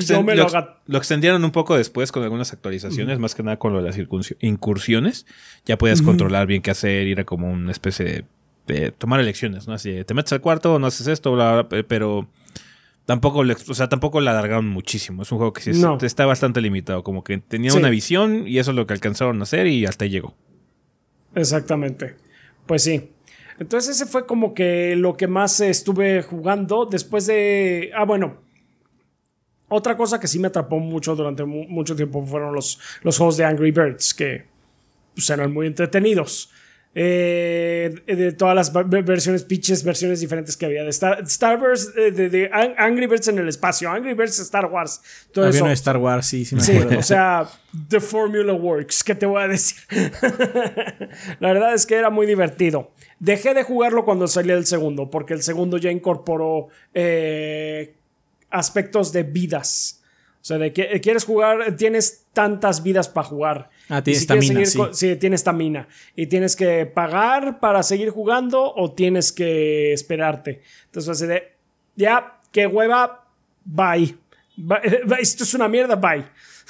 [0.97, 3.97] extendieron un poco después con algunas actualizaciones, más que nada con lo de las
[4.41, 5.27] incursiones.
[5.65, 8.25] Ya podías controlar bien qué hacer, ir a como una especie
[8.65, 9.73] de tomar elecciones, ¿no?
[9.73, 12.27] Así, te metes al cuarto, no haces esto, bla, bla, pero,
[13.05, 15.21] tampoco, o sea, tampoco la alargaron muchísimo.
[15.21, 15.71] Es un juego que sí
[16.01, 17.03] está bastante limitado.
[17.03, 20.05] Como que tenía una visión y eso es lo que alcanzaron a hacer y hasta
[20.05, 20.35] ahí llegó.
[21.35, 22.15] Exactamente.
[22.69, 23.09] Pues sí.
[23.57, 27.89] Entonces ese fue como que lo que más estuve jugando después de...
[27.95, 28.37] Ah, bueno.
[29.69, 33.45] Otra cosa que sí me atrapó mucho durante mucho tiempo fueron los, los juegos de
[33.45, 34.45] Angry Birds, que
[35.15, 36.51] pues, eran muy entretenidos.
[36.95, 42.49] Eh, de todas las versiones, pitches, versiones diferentes que había de Star, Wars, eh, de,
[42.51, 45.01] Angry Birds en el espacio, Angry Birds Star Wars.
[45.31, 46.99] Todo había de Star Wars, sí, sí me acuerdo.
[46.99, 47.47] o sea,
[47.87, 49.77] The Formula Works, ¿qué te voy a decir?
[51.39, 52.91] La verdad es que era muy divertido.
[53.19, 57.93] Dejé de jugarlo cuando salió el segundo, porque el segundo ya incorporó eh,
[58.49, 60.01] aspectos de vidas.
[60.41, 63.69] O sea, de que quieres jugar, tienes tantas vidas para jugar.
[63.89, 64.65] Ah, tienes estamina.
[64.65, 64.79] sí.
[64.91, 65.87] sí, tienes estamina.
[66.15, 70.61] Y tienes que pagar para seguir jugando o tienes que esperarte.
[70.85, 71.53] Entonces, así de,
[71.95, 73.27] ya, qué hueva,
[73.65, 74.15] bye.
[75.19, 76.25] Esto es una mierda, bye.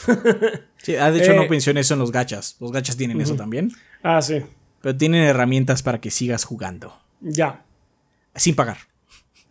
[0.78, 2.56] sí, ah, de hecho, no eh, en eso en los gachas.
[2.60, 3.72] Los gachas tienen eso también.
[4.02, 4.42] Ah, sí.
[4.82, 6.98] Pero tienen herramientas para que sigas jugando.
[7.20, 7.66] Ya.
[8.36, 8.78] Sin pagar.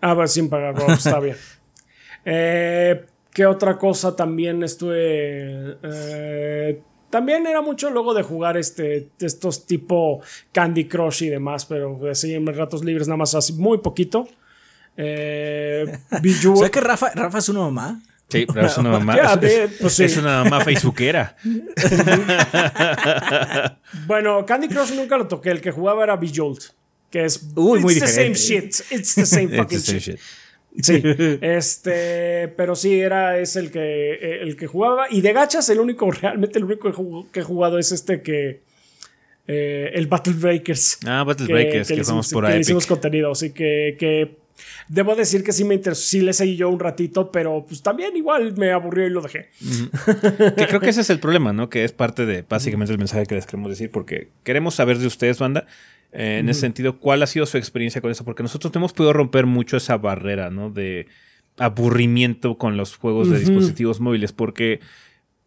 [0.00, 1.36] Ah, pues sin pagar, está bien.
[2.30, 5.78] Eh, ¿Qué otra cosa también estuve...
[5.82, 10.20] Eh, también era mucho luego de jugar este, estos tipo
[10.52, 14.28] Candy Crush y demás, pero así en ratos libres nada más así muy poquito.
[14.96, 18.00] Eh, ¿Sabes que Rafa, Rafa es una mamá?
[18.28, 19.16] Sí, Rafa es una mamá.
[19.80, 21.36] Pues es, una mamá facebookera.
[24.06, 25.50] bueno, Candy Crush nunca lo toqué.
[25.50, 26.62] El que jugaba era Bejeweled.
[27.10, 27.42] Que es.
[27.54, 28.74] Uy, muy it's the same shit.
[28.90, 30.20] It's the same fucking shit.
[30.80, 31.02] Sí,
[31.40, 35.06] este, pero sí, era es el que, el que jugaba.
[35.10, 38.60] Y de gachas, el único, realmente el único que he jugado es este que.
[39.50, 40.98] Eh, el Battle Breakers.
[41.06, 42.60] Ah, Battle Breakers, que, que, por ahí.
[42.60, 44.36] hicimos contenido, así que, que
[44.88, 48.16] Debo decir que sí me interesó, sí le seguí yo un ratito, pero pues también
[48.16, 49.50] igual me aburrió y lo dejé.
[50.56, 51.68] que creo que ese es el problema, ¿no?
[51.68, 55.06] Que es parte de básicamente el mensaje que les queremos decir, porque queremos saber de
[55.06, 55.66] ustedes, banda,
[56.12, 58.24] eh, en ese sentido, ¿cuál ha sido su experiencia con eso?
[58.24, 60.70] Porque nosotros hemos podido romper mucho esa barrera, ¿no?
[60.70, 61.06] De
[61.58, 64.80] aburrimiento con los juegos de dispositivos móviles, porque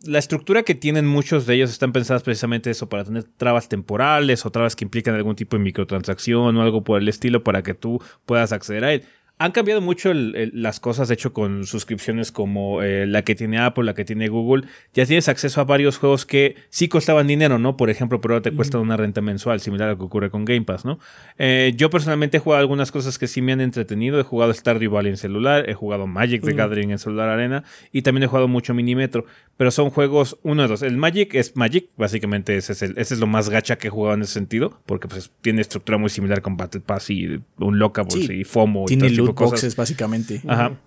[0.03, 4.45] la estructura que tienen muchos de ellos están pensadas precisamente eso, para tener trabas temporales
[4.45, 7.73] o trabas que implican algún tipo de microtransacción o algo por el estilo para que
[7.73, 9.03] tú puedas acceder a él
[9.41, 13.85] han cambiado mucho las cosas, de hecho, con suscripciones como eh, la que tiene Apple,
[13.85, 14.67] la que tiene Google.
[14.93, 17.75] Ya tienes acceso a varios juegos que sí costaban dinero, ¿no?
[17.75, 20.45] Por ejemplo, pero ahora te cuestan una renta mensual, similar a lo que ocurre con
[20.45, 20.99] Game Pass, ¿no?
[21.39, 24.19] Eh, yo personalmente he jugado algunas cosas que sí me han entretenido.
[24.19, 28.03] He jugado Stardew Valley en celular, he jugado Magic the Gathering en celular arena y
[28.03, 29.25] también he jugado mucho Minimetro.
[29.61, 30.81] Pero son juegos, uno de dos.
[30.81, 33.91] El Magic es Magic, básicamente ese es, el, ese es lo más gacha que he
[33.91, 37.77] jugado en ese sentido, porque pues tiene estructura muy similar con Battle Pass y un
[37.77, 40.41] Lockables y FOMO y todo boxes, básicamente.
[40.47, 40.79] Ajá.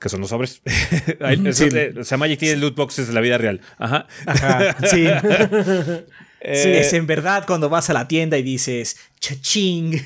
[0.00, 0.62] Que son los sobres.
[2.00, 3.60] o sea, Magic tiene loot boxes de la vida real.
[3.76, 4.06] Ajá.
[4.24, 4.76] Ajá.
[4.90, 5.06] Sí.
[6.40, 9.92] Eh, es en verdad cuando vas a la tienda y dices chaching.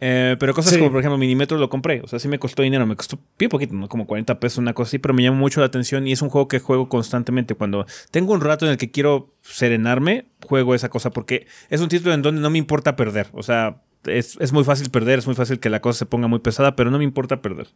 [0.00, 2.00] Eh, pero cosas como, por ejemplo, Minimetro lo compré.
[2.02, 2.86] O sea, sí me costó dinero.
[2.86, 3.88] Me costó bien poquito, ¿no?
[3.88, 4.98] Como 40 pesos, una cosa así.
[4.98, 7.54] Pero me llama mucho la atención y es un juego que juego constantemente.
[7.54, 11.88] Cuando tengo un rato en el que quiero serenarme, juego esa cosa porque es un
[11.88, 13.28] título en donde no me importa perder.
[13.32, 16.38] O sea, es, muy fácil perder, es muy fácil que la cosa se ponga muy
[16.38, 17.68] pesada, pero no me importa perder.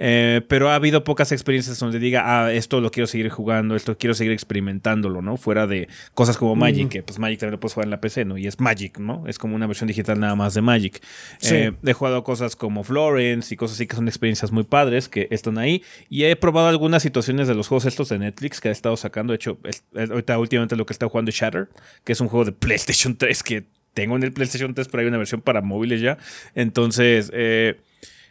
[0.00, 3.98] Eh, pero ha habido pocas experiencias donde diga, ah, esto lo quiero seguir jugando, esto
[3.98, 5.36] quiero seguir experimentándolo, ¿no?
[5.36, 8.24] Fuera de cosas como Magic, que pues Magic también lo puedes jugar en la PC,
[8.24, 8.38] ¿no?
[8.38, 9.26] Y es Magic, ¿no?
[9.26, 11.02] Es como una versión digital nada más de Magic.
[11.42, 15.26] Eh, he jugado cosas como Florence y cosas así que son experiencias muy padres que
[15.32, 15.82] están ahí.
[16.08, 19.32] Y he probado algunas situaciones de los juegos estos de Netflix que ha estado sacando.
[19.32, 19.58] De hecho,
[19.96, 21.68] ahorita últimamente lo que está jugando es Shatter,
[22.04, 25.08] que es un juego de PlayStation 3 que tengo en el PlayStation 3, pero hay
[25.08, 26.18] una versión para móviles ya.
[26.54, 27.80] Entonces, eh,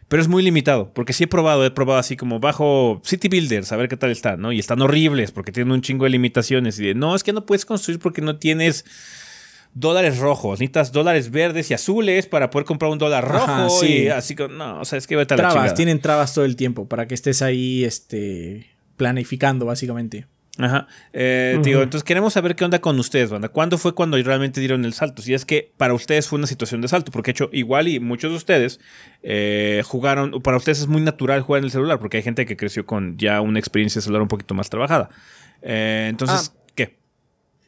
[0.08, 3.72] pero es muy limitado, porque sí he probado, he probado así como bajo City Builders,
[3.72, 4.54] a ver qué tal está, ¿no?
[4.54, 6.80] Y están horribles porque tienen un chingo de limitaciones.
[6.80, 8.86] Y de, no, es que no puedes construir porque no tienes
[9.74, 13.70] dólares rojos, necesitas dólares verdes y azules para poder comprar un dólar rojo.
[13.82, 14.08] sí.
[14.08, 16.56] así que, no, o sea, es que va a estar Trabas, tienen trabas todo el
[16.56, 20.26] tiempo para que estés ahí, este, planificando, básicamente.
[20.60, 20.88] Ajá.
[21.14, 23.50] Eh, digo, entonces queremos saber qué onda con ustedes, banda.
[23.50, 25.22] ¿Cuándo fue cuando realmente dieron el salto?
[25.22, 28.00] Si es que para ustedes fue una situación de salto, porque de hecho, igual y
[28.00, 28.80] muchos de ustedes
[29.22, 32.58] eh, jugaron, para ustedes es muy natural jugar en el celular, porque hay gente que
[32.58, 35.10] creció con ya una experiencia celular un poquito más trabajada.
[35.62, 36.60] Eh, entonces, ah.
[36.76, 36.98] ¿qué?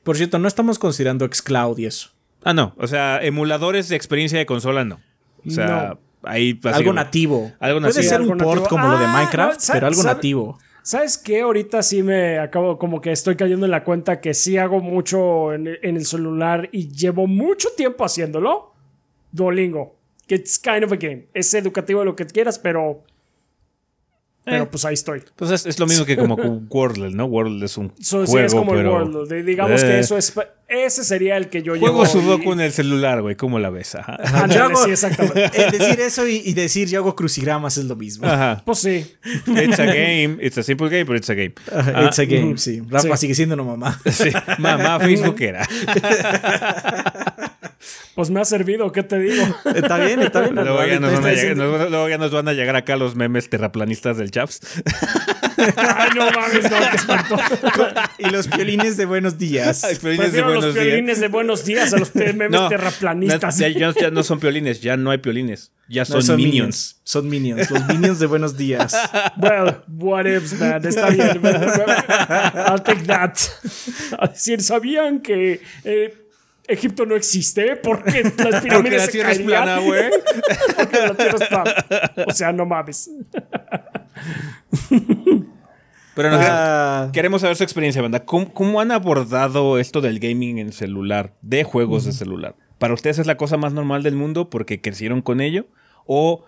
[0.04, 2.10] Por cierto, no estamos considerando Xcloud y eso.
[2.44, 2.74] Ah, no.
[2.78, 5.00] O sea, emuladores de experiencia de consola, no.
[5.46, 7.52] O sea, ahí algo nativo.
[7.60, 10.58] Algo Puede ser un port como lo de ah, Minecraft, pero algo nativo.
[10.82, 11.42] ¿Sabes qué?
[11.42, 15.54] Ahorita sí me acabo, como que estoy cayendo en la cuenta que sí hago mucho
[15.54, 18.74] en, el celular y llevo mucho tiempo haciéndolo.
[19.32, 19.96] Duolingo.
[20.28, 21.28] it's kind of a game.
[21.34, 23.04] Es educativo lo que quieras, pero
[24.44, 24.68] pero eh.
[24.70, 25.24] pues ahí estoy.
[25.36, 26.36] Pues es, lo mismo que como
[26.70, 27.26] Wordle, ¿no?
[27.26, 29.44] Wordle es un juego, sí, es como el Wordle.
[29.44, 30.00] Digamos que eh.
[30.00, 30.34] eso es...
[30.70, 33.36] Ese sería el que yo Juego Sudoku en el celular, güey.
[33.36, 33.96] ¿Cómo la ves?
[33.96, 34.20] Ajá.
[34.86, 35.50] sí, exactamente.
[35.72, 38.28] decir eso y, decir yo hago crucigramas es lo mismo.
[38.28, 38.62] Ajá.
[38.64, 39.12] Pues sí.
[39.48, 40.38] It's a game.
[40.40, 41.56] It's a simple game, but it's a game.
[42.06, 42.84] it's a game, sí.
[42.88, 44.00] Rafa sigue siendo una mamá.
[44.12, 44.30] Sí.
[44.60, 45.68] Mamá Facebookera.
[48.20, 49.42] Pues me ha servido, ¿qué te digo?
[49.74, 50.56] Está bien, está bien.
[50.56, 53.50] Luego ya, nos van a llegar, luego ya nos van a llegar acá los memes
[53.50, 54.60] terraplanistas del Chaps.
[55.78, 57.38] Ay, no mames, no, qué espanto.
[58.18, 59.86] Y los violines de buenos días.
[59.86, 63.58] Ay, violines de buenos los violines de buenos días a los memes terraplanistas.
[63.58, 65.72] Ya, ya, no son violines, ya no hay violines.
[65.88, 67.00] Ya son, minions.
[67.04, 68.98] Son minions, los minions de buenos días.
[69.38, 70.86] Well, what ifs, man.
[70.86, 71.42] Está bien.
[71.42, 73.40] I'll take that.
[74.34, 76.29] Decir, ¿sabían que eh,
[76.70, 80.10] Egipto no existe porque las pirámides porque la tierra es plana, güey.
[80.78, 81.74] porque la tierra es plana.
[82.28, 83.10] O sea, no mames.
[86.16, 87.10] Pero ah.
[87.14, 88.26] queremos saber su experiencia, banda.
[88.26, 92.56] ¿Cómo, han abordado esto del gaming en celular, de juegos de celular?
[92.78, 95.68] ¿Para ustedes es la cosa más normal del mundo porque crecieron con ello?
[96.06, 96.44] ¿O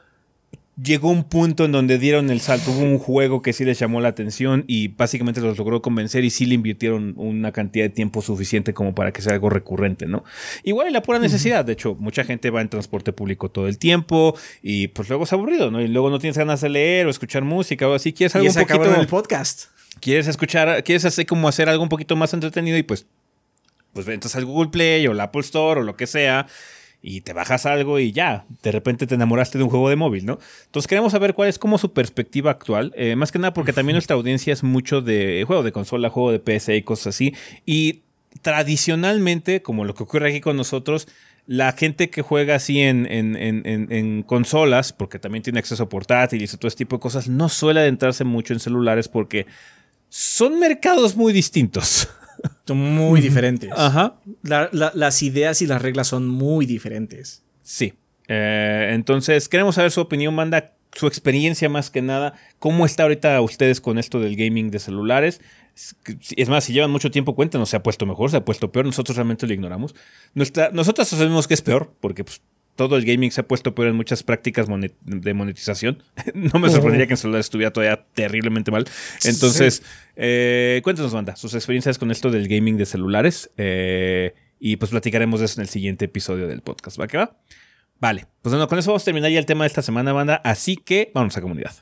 [0.82, 2.72] llegó un punto en donde dieron el salto.
[2.72, 6.30] Hubo un juego que sí les llamó la atención y básicamente los logró convencer y
[6.30, 10.24] sí le invirtieron una cantidad de tiempo suficiente como para que sea algo recurrente, ¿no?
[10.64, 11.66] Igual es la pura necesidad.
[11.66, 15.34] De hecho, mucha gente va en transporte público todo el tiempo y pues luego es
[15.34, 15.82] aburrido, ¿no?
[15.82, 18.14] Y luego no tienes ganas de leer o escuchar música o así.
[18.14, 18.96] Quieres algo un poquito.
[18.96, 19.66] el podcast.
[20.00, 23.06] Quieres escuchar, quieres hacer como hacer algo un poquito más entretenido y pues
[23.94, 26.48] pues entras al Google Play o la Apple Store o lo que sea
[27.02, 30.26] y te bajas algo y ya, de repente te enamoraste de un juego de móvil,
[30.26, 30.40] ¿no?
[30.66, 33.96] Entonces queremos saber cuál es como su perspectiva actual, eh, más que nada porque también
[33.96, 37.34] nuestra audiencia es mucho de juego de consola, juego de PC y cosas así,
[37.66, 38.02] y
[38.42, 41.08] tradicionalmente, como lo que ocurre aquí con nosotros,
[41.48, 45.90] la gente que juega así en, en, en, en, consolas, porque también tiene acceso a
[45.90, 49.48] portátiles y todo ese tipo de cosas, no suele adentrarse mucho en celulares porque
[50.08, 52.08] son mercados muy distintos.
[52.66, 53.72] Son muy diferentes.
[53.76, 54.16] Ajá.
[54.44, 57.44] las ideas y las reglas son muy diferentes.
[57.62, 57.94] Sí.
[58.28, 62.34] Eh, entonces, queremos saber su opinión, manda su experiencia más que nada.
[62.60, 65.42] ¿Cómo está ahorita ustedes con esto del gaming de celulares?
[66.36, 68.86] Es más, si llevan mucho tiempo, cuéntanos, ¿se ha puesto mejor, se ha puesto peor?
[68.86, 69.96] Nosotros realmente lo ignoramos.
[70.34, 72.42] Nuestra, nosotros sabemos que es peor, porque pues,
[72.76, 74.68] todo el gaming se ha puesto peor en muchas prácticas
[75.04, 76.04] de monetización.
[76.34, 78.86] no me sorprendería que en celular estuviera todavía terriblemente mal.
[79.24, 79.84] Entonces,
[80.16, 83.52] eh, cuéntanos, banda, sus experiencias con esto del gaming de celulares.
[83.58, 87.00] Eh, y pues platicaremos de eso en el siguiente episodio del podcast.
[87.00, 87.38] ¿Va que va?
[88.00, 90.42] Vale, pues bueno, con eso vamos a terminar ya el tema de esta semana, banda.
[90.44, 91.74] Así que vamos a comunidad.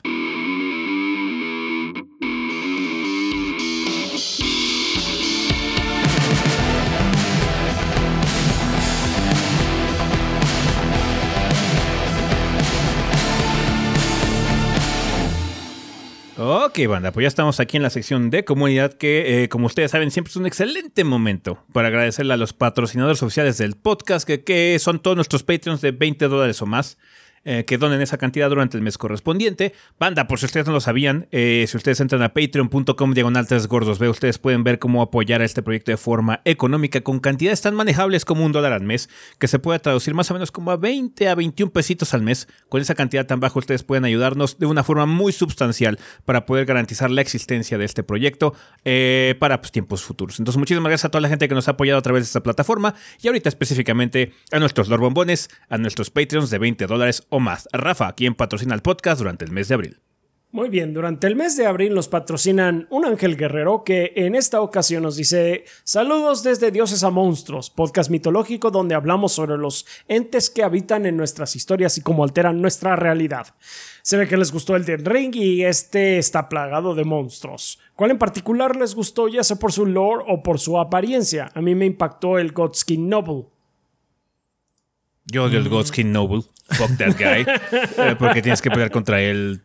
[16.42, 19.92] Ok, banda, pues ya estamos aquí en la sección de comunidad que, eh, como ustedes
[19.92, 24.46] saben, siempre es un excelente momento para agradecerle a los patrocinadores oficiales del podcast, que,
[24.46, 26.98] que son todos nuestros Patreons de 20 dólares o más.
[27.46, 29.74] Eh, que donen esa cantidad durante el mes correspondiente.
[29.98, 34.00] Banda, por si ustedes no lo sabían, eh, si ustedes entran a patreon.com diagonal gordos,
[34.00, 37.76] ve, ustedes pueden ver cómo apoyar a este proyecto de forma económica con cantidades tan
[37.76, 39.10] manejables como un dólar al mes,
[39.40, 42.48] que se puede traducir más o menos como a 20 a 21 pesitos al mes.
[42.68, 46.66] Con esa cantidad tan baja ustedes pueden ayudarnos de una forma muy sustancial para poder
[46.66, 48.54] garantizar la existencia de este proyecto
[48.86, 50.40] eh, para pues, tiempos futuros.
[50.40, 52.44] Entonces, muchísimas gracias a toda la gente que nos ha apoyado a través de esta
[52.44, 57.40] plataforma y ahorita específicamente a nuestros Lord Bombones, a nuestros Patreons de 20 dólares o
[57.40, 57.68] más.
[57.72, 60.00] Rafa, quien patrocina el podcast durante el mes de abril.
[60.52, 64.62] Muy bien, durante el mes de abril nos patrocinan un ángel guerrero que en esta
[64.62, 70.50] ocasión nos dice saludos desde Dioses a Monstruos, podcast mitológico donde hablamos sobre los entes
[70.50, 73.54] que habitan en nuestras historias y cómo alteran nuestra realidad.
[74.02, 77.78] Se ve que les gustó el de Ring y este está plagado de monstruos.
[77.96, 81.52] ¿Cuál en particular les gustó ya sea por su lore o por su apariencia?
[81.54, 83.59] A mí me impactó el Godskin Noble.
[85.32, 86.44] Yo odio el Godskin Noble.
[86.70, 87.46] Fuck that guy.
[87.98, 89.62] Eh, porque tienes que pelear contra él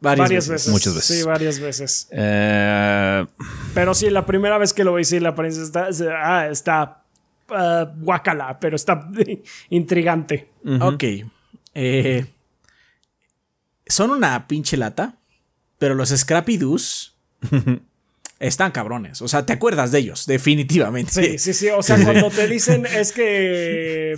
[0.00, 0.68] Varias, veces.
[0.68, 1.18] Muchas veces.
[1.18, 2.08] Sí, varias veces.
[2.10, 3.26] Eh,
[3.74, 5.88] pero sí, la primera vez que lo vi, sí, la apariencia está.
[6.22, 7.02] Ah, está.
[7.48, 9.08] Uh, guacala, pero está
[9.70, 10.50] intrigante.
[10.80, 11.04] Ok.
[11.74, 12.26] Eh,
[13.86, 15.16] son una pinche lata,
[15.78, 17.16] pero los Scrappy Doos
[18.38, 19.22] están cabrones.
[19.22, 21.12] O sea, te acuerdas de ellos, definitivamente.
[21.12, 21.68] Sí, sí, sí.
[21.68, 24.16] O sea, cuando te dicen es que.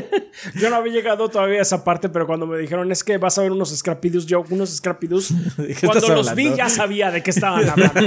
[0.54, 3.38] yo no había llegado todavía a esa parte, pero cuando me dijeron es que vas
[3.38, 5.32] a ver unos Scrapidus, yo unos Scrapidus.
[5.84, 8.00] cuando los vi ya sabía de qué estaban hablando.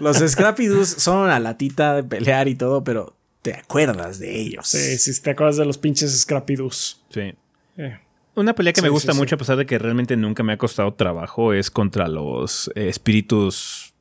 [0.00, 4.68] los Scrapidus son una latita de pelear y todo, pero te acuerdas de ellos.
[4.68, 7.00] Sí, sí, te acuerdas de los pinches Scrappy-Doos.
[7.10, 7.34] Sí.
[7.76, 7.98] Eh.
[8.34, 10.58] Una pelea que me gusta sí, mucho, a pesar de que realmente nunca me ha
[10.58, 13.92] costado trabajo, es contra los eh, espíritus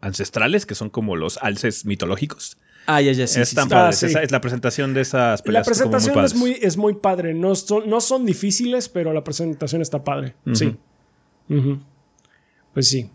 [0.00, 2.58] ancestrales, que son como los alces mitológicos.
[2.88, 3.34] Ah, ya, ya, sí.
[3.34, 3.70] sí, Están sí.
[3.70, 3.96] padres.
[3.96, 4.06] Ah, sí.
[4.06, 5.66] Esa es la presentación de esas La peleas.
[5.66, 7.34] como presentación es, muy, es muy padre.
[7.34, 10.34] No son, no son difíciles, pero la presentación está padre.
[10.52, 10.76] Sí.
[12.72, 13.10] Pues sí.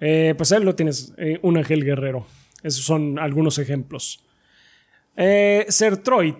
[0.00, 1.12] Eh, pues ahí lo tienes.
[1.18, 2.26] eh, un ángel guerrero.
[2.62, 4.24] Esos son algunos ejemplos.
[5.16, 6.36] Eh, Sertroid.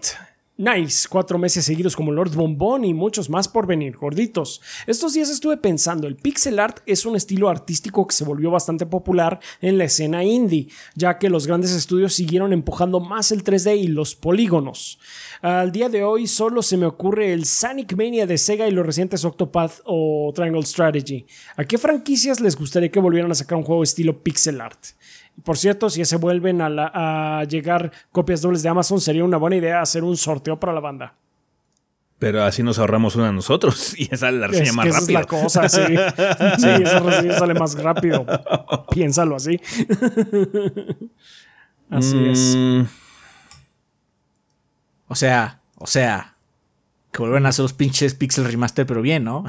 [0.60, 4.60] Nice, cuatro meses seguidos como Lord Bombón y muchos más por venir, gorditos.
[4.88, 8.84] Estos días estuve pensando, el pixel art es un estilo artístico que se volvió bastante
[8.84, 13.78] popular en la escena indie, ya que los grandes estudios siguieron empujando más el 3D
[13.78, 14.98] y los polígonos.
[15.42, 18.84] Al día de hoy solo se me ocurre el Sonic Mania de Sega y los
[18.84, 21.24] recientes Octopath o Triangle Strategy.
[21.56, 24.97] ¿A qué franquicias les gustaría que volvieran a sacar un juego estilo pixel art?
[25.44, 29.36] Por cierto, si se vuelven a, la- a llegar copias dobles de Amazon, sería una
[29.36, 31.14] buena idea hacer un sorteo para la banda.
[32.18, 34.90] Pero así nos ahorramos una a nosotros y esa es la reseña Es más que
[34.90, 35.20] esa rápida.
[35.20, 35.80] es la cosa, sí.
[36.58, 38.26] Sí, esa reseña sale más rápido.
[38.90, 39.60] Piénsalo así.
[41.90, 42.54] Así es.
[42.56, 42.82] Mm,
[45.08, 46.34] O sea, o sea,
[47.12, 49.44] que vuelvan a hacer los pinches Pixel Remaster, pero bien, ¿no?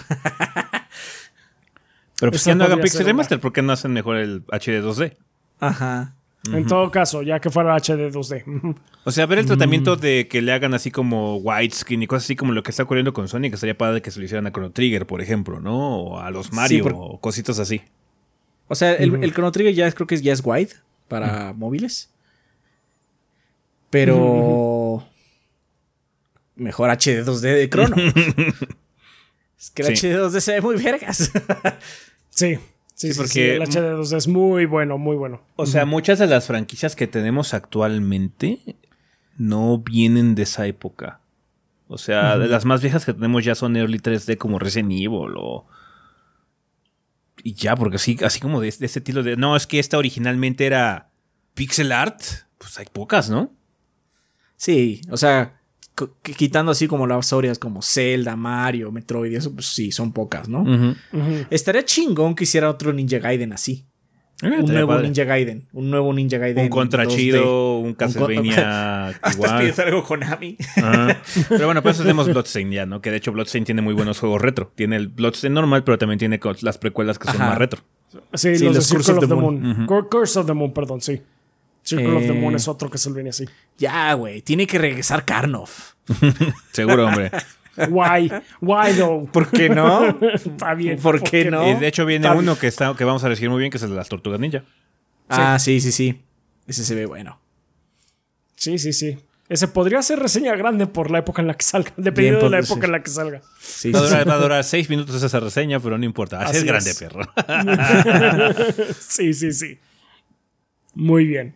[2.19, 3.05] Pero pues ya no hagan Pixel.
[3.05, 5.17] Remaster, ¿por qué no hacen mejor el HD 2D?
[5.59, 6.15] Ajá.
[6.53, 8.75] En todo caso, ya que fuera HD 2D.
[9.03, 9.99] O sea, ver el tratamiento Mm.
[9.99, 13.13] de que le hagan así como widescreen y cosas así como lo que está ocurriendo
[13.13, 15.97] con Sonic, que estaría padre que se lo hicieran a Chrono Trigger, por ejemplo, ¿no?
[15.99, 17.81] O a los Mario por- o cositas así.
[18.69, 20.69] O sea, el, el Chrono Trigger ya creo que ya es wide
[21.09, 22.09] para móviles.
[23.89, 25.03] Pero.
[26.55, 27.95] Mejor HD 2D de Chrono.
[29.59, 30.07] es que el Sí.
[30.07, 31.31] HD 2D se ve muy vergas.
[32.29, 32.59] Sí.
[32.99, 35.41] Sí, Sí, sí, porque- sí, el HD 2D es muy bueno, muy bueno.
[35.55, 38.75] O sea, muchas de las franquicias que tenemos actualmente
[39.37, 41.21] no vienen de esa época.
[41.87, 45.33] O sea, de las más viejas que tenemos ya son Early 3D como Resident Evil
[45.37, 45.65] o...
[47.41, 49.37] Y ya, porque así, así como de, de ese estilo de...
[49.37, 51.09] No, es que esta originalmente era
[51.53, 52.21] pixel art.
[52.57, 53.49] Pues hay pocas, ¿no?
[54.57, 55.58] sí, o sea,
[56.21, 60.47] quitando así como las historias como Zelda, Mario, Metroid y eso, pues sí, son pocas,
[60.49, 60.65] ¿no?
[61.49, 63.85] Estaría chingón que hiciera otro Ninja Gaiden así.
[64.41, 65.03] Eh, un nuevo padre.
[65.03, 65.67] Ninja Gaiden.
[65.73, 66.63] Un nuevo Ninja Gaiden.
[66.63, 67.15] Un contra 2D.
[67.15, 69.57] chido, un Castlevania igual.
[69.59, 70.57] pidiendo algo Konami.
[71.49, 73.01] Pero bueno, pues tenemos Bloodstain ya, ¿no?
[73.01, 74.71] Que de hecho Bloodstain tiene muy buenos juegos retro.
[74.75, 77.49] Tiene el Bloodstain normal, pero también tiene las precuelas que son Ajá.
[77.49, 77.81] más retro.
[78.33, 79.61] Sí, Sí, los, los de Curse of of the Moon.
[79.61, 79.87] Moon.
[79.87, 81.21] Cur- Curse of the Moon, perdón, sí.
[81.89, 82.33] Circle of the Eh.
[82.33, 83.45] Moon es otro que se viene así.
[83.77, 84.41] Ya, güey.
[84.41, 85.93] Tiene que regresar Karnoff.
[86.71, 87.31] Seguro, hombre.
[87.89, 88.31] Why?
[88.61, 89.29] Why though?
[89.31, 90.19] ¿Por qué no?
[90.33, 90.99] Está bien.
[90.99, 91.69] ¿Por qué no?
[91.69, 93.77] Y de hecho viene Está uno que, está, que vamos a recibir muy bien, que
[93.77, 94.63] es el de las Tortugas Ninja.
[95.29, 96.21] ah, sí, sí, sí.
[96.67, 97.39] Ese se ve bueno.
[98.55, 99.17] Sí, sí, sí.
[99.47, 102.59] Ese podría ser reseña grande por la época en la que salga, dependiendo de la
[102.59, 102.85] época sí.
[102.85, 103.41] en la que salga.
[103.59, 104.29] Sí, Va a durar, sí.
[104.29, 106.41] va a durar seis minutos esa reseña, pero no importa.
[106.41, 107.23] Así, Así es grande, perro.
[108.99, 109.79] Sí, sí, sí.
[110.93, 111.55] Muy bien.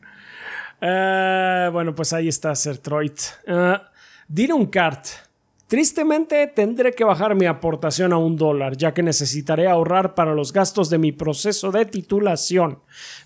[0.85, 3.13] Eh, bueno, pues ahí está Sertroid.
[3.47, 3.77] Uh,
[4.27, 5.05] Dino Kart.
[5.65, 10.53] Tristemente tendré que bajar mi aportación a un dólar, ya que necesitaré ahorrar para los
[10.53, 12.77] gastos de mi proceso de titulación.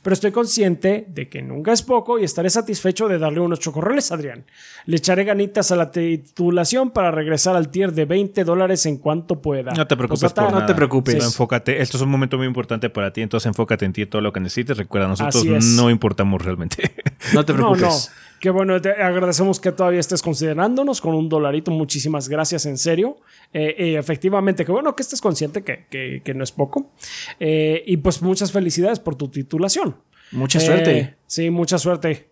[0.01, 4.13] Pero estoy consciente de que nunca es poco y estaré satisfecho de darle unos chocorroles,
[4.13, 4.45] Adrián.
[4.85, 9.41] Le echaré ganitas a la titulación para regresar al tier de 20 dólares en cuanto
[9.41, 9.73] pueda.
[9.73, 10.65] No te preocupes por no nada.
[10.67, 11.21] te preocupes.
[11.21, 11.81] Enfócate.
[11.81, 14.39] Esto es un momento muy importante para ti, entonces enfócate en ti todo lo que
[14.39, 14.77] necesites.
[14.77, 16.93] Recuerda, nosotros no importamos realmente.
[17.33, 17.81] No te preocupes.
[17.81, 18.27] No, no.
[18.39, 21.71] Qué bueno, te agradecemos que todavía estés considerándonos con un dolarito.
[21.71, 23.17] Muchísimas gracias, en serio.
[23.51, 26.91] Eh, eh, efectivamente, qué bueno que estés consciente que, que- que no es poco.
[27.39, 29.95] Eh, y pues muchas felicidades por tu titulación.
[30.31, 31.15] Mucha Eh, suerte.
[31.25, 32.29] sí, mucha suerte.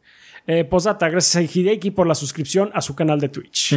[0.70, 3.76] Postdata, gracias a Hideki por la suscripción a su canal de Twitch.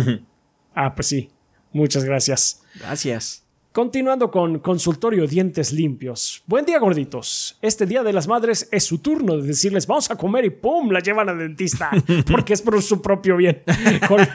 [0.75, 1.31] ah, pues sí.
[1.73, 2.63] Muchas gracias.
[2.79, 3.48] Gracias.
[3.73, 6.43] Continuando con consultorio dientes limpios.
[6.47, 7.59] Buen día, gorditos.
[7.61, 10.91] Este día de las madres es su turno de decirles vamos a comer y ¡pum!
[10.91, 11.91] la llevan al dentista.
[12.31, 13.63] Porque es por su propio bien.
[14.09, 14.27] Con,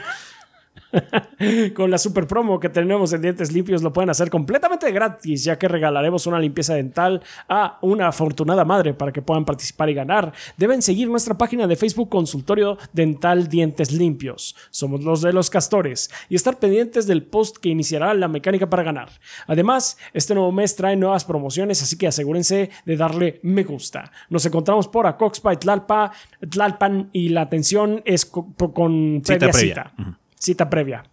[1.74, 5.58] con la super promo que tenemos en dientes limpios lo pueden hacer completamente gratis, ya
[5.58, 10.32] que regalaremos una limpieza dental a una afortunada madre para que puedan participar y ganar.
[10.56, 14.56] Deben seguir nuestra página de Facebook Consultorio Dental Dientes Limpios.
[14.70, 18.82] Somos los de los castores y estar pendientes del post que iniciará la mecánica para
[18.82, 19.08] ganar.
[19.46, 24.10] Además, este nuevo mes trae nuevas promociones, así que asegúrense de darle me gusta.
[24.30, 26.12] Nos encontramos por Acoxpa, Tlalpa,
[26.48, 29.92] Tlalpan y la atención es co- con Cita previa previa.
[29.96, 30.18] cita.
[30.44, 31.04] Cita previa.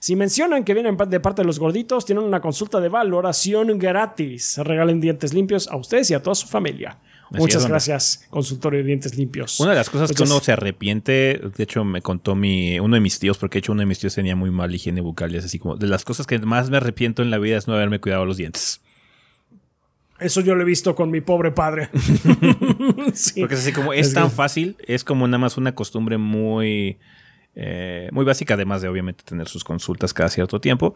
[0.00, 4.58] Si mencionan que vienen de parte de los gorditos, tienen una consulta de valoración gratis.
[4.58, 6.98] Regalen dientes limpios a ustedes y a toda su familia.
[7.30, 9.60] Muchas gracias, consultorio de dientes limpios.
[9.60, 13.00] Una de las cosas que uno se arrepiente, de hecho me contó mi, uno de
[13.00, 15.36] mis tíos, porque de hecho uno de mis tíos tenía muy mal higiene bucal y
[15.36, 17.74] es así como, de las cosas que más me arrepiento en la vida es no
[17.74, 18.80] haberme cuidado los dientes.
[20.18, 21.90] Eso yo lo he visto con mi pobre padre.
[23.38, 26.98] Porque es así como, es, tan fácil, es como nada más una costumbre muy,
[27.54, 30.94] eh, muy básica, además de obviamente tener sus consultas cada cierto tiempo,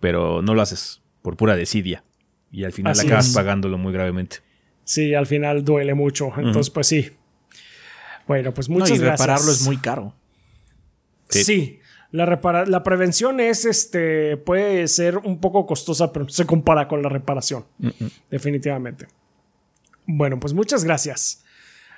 [0.00, 2.04] pero no lo haces por pura desidia.
[2.52, 4.38] Y al final acabas pagándolo muy gravemente.
[4.84, 6.32] Sí, al final duele mucho.
[6.36, 7.10] Entonces, pues sí.
[8.26, 10.14] Bueno, pues muchas no, y repararlo es muy caro.
[11.28, 11.80] Sí.
[12.12, 12.24] La,
[12.66, 17.08] la, prevención es, este, puede ser un poco costosa, pero no se compara con la
[17.08, 17.66] reparación.
[18.30, 19.08] Definitivamente.
[20.06, 21.44] Bueno, pues muchas gracias.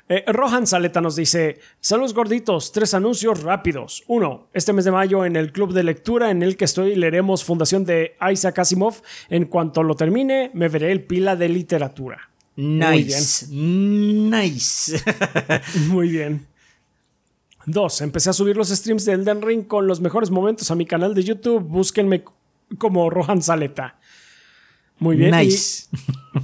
[0.09, 4.05] Eh, Rohan Saleta nos dice: Saludos gorditos, tres anuncios rápidos.
[4.06, 7.44] Uno, este mes de mayo en el club de lectura en el que estoy leeremos
[7.44, 9.02] Fundación de Isaac Asimov.
[9.28, 12.30] En cuanto lo termine, me veré el pila de literatura.
[12.56, 13.47] Nice.
[13.51, 15.01] Nice.
[15.89, 16.47] Muy bien.
[17.66, 20.86] Dos, empecé a subir los streams de Elden Ring con los mejores momentos a mi
[20.86, 21.62] canal de YouTube.
[21.62, 22.24] Búsquenme
[22.78, 23.98] como Rohan Saleta.
[24.98, 25.32] Muy bien.
[25.32, 25.86] Nice.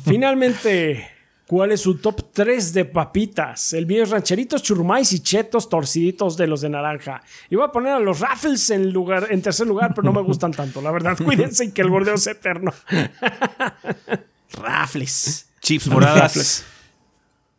[0.05, 1.09] finalmente,
[1.47, 3.73] ¿cuál es su top 3 de papitas?
[3.73, 7.23] El mío es rancheritos, churmais y chetos torciditos de los de naranja.
[7.51, 10.53] Iba a poner a los raffles en, lugar, en tercer lugar, pero no me gustan
[10.53, 10.81] tanto.
[10.81, 12.73] La verdad, cuídense y que el bordeo sea eterno.
[14.53, 15.49] raffles.
[15.61, 16.65] Chips moradas.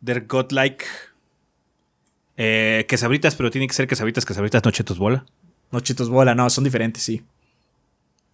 [0.00, 0.84] Der Godlike.
[2.36, 5.24] Eh, quesabritas, pero tiene que ser quesabritas, quesabritas, no chetos bola.
[5.72, 7.22] No chetos bola, no, son diferentes, sí.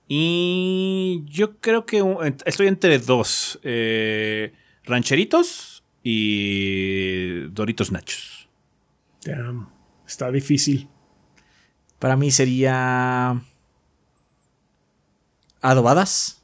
[0.08, 2.02] Y yo creo que
[2.44, 3.58] estoy entre dos.
[3.62, 4.52] Eh,
[4.84, 8.48] rancheritos y Doritos Nachos.
[10.06, 10.88] está difícil.
[11.98, 13.40] Para mí sería...
[15.60, 16.42] Adobadas.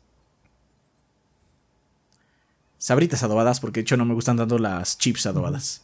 [2.78, 5.82] Sabritas adobadas, porque de hecho no me gustan tanto las chips adobadas.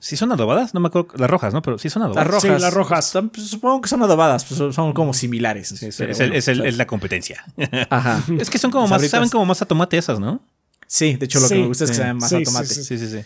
[0.00, 0.74] ¿Sí son adobadas?
[0.74, 1.08] No me acuerdo.
[1.16, 1.62] Las rojas, ¿no?
[1.62, 2.26] Pero sí son adobadas.
[2.26, 2.56] Las rojas.
[2.56, 3.18] Sí, las rojas.
[3.32, 5.82] Pues, supongo que son adobadas, pues son como similares.
[5.82, 7.44] es, la competencia.
[7.90, 8.22] Ajá.
[8.38, 10.40] es que son como más, saben como más a tomate esas, ¿no?
[10.88, 12.66] Sí, de hecho lo que me gusta es que saben más a tomate.
[12.66, 13.20] Sí, sí, sí.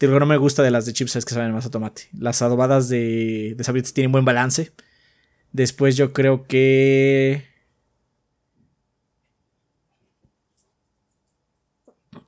[0.00, 2.08] Lo que no me gusta de las de chips es que saben más a tomate.
[2.18, 4.72] Las adobadas de, de sabritas tienen buen balance.
[5.52, 7.46] Después yo creo que...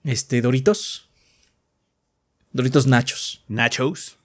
[0.05, 1.09] Este, Doritos.
[2.53, 3.43] Doritos Nachos.
[3.49, 4.19] Nachos.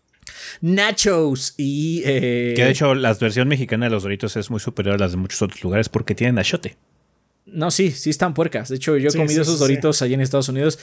[0.61, 1.53] Nachos.
[1.57, 2.03] Y.
[2.06, 5.11] Eh, que de hecho, la versión mexicana de los Doritos es muy superior a las
[5.11, 6.77] de muchos otros lugares porque tienen achote.
[7.53, 8.69] No, sí, sí están puercas.
[8.69, 10.80] De hecho, yo he comido esos Doritos allí en Estados Unidos.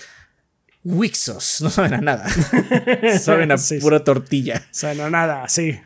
[0.84, 2.28] Wixos, no saben a nada.
[3.20, 4.66] saben a pura tortilla.
[4.70, 5.78] Saben a nada, sí.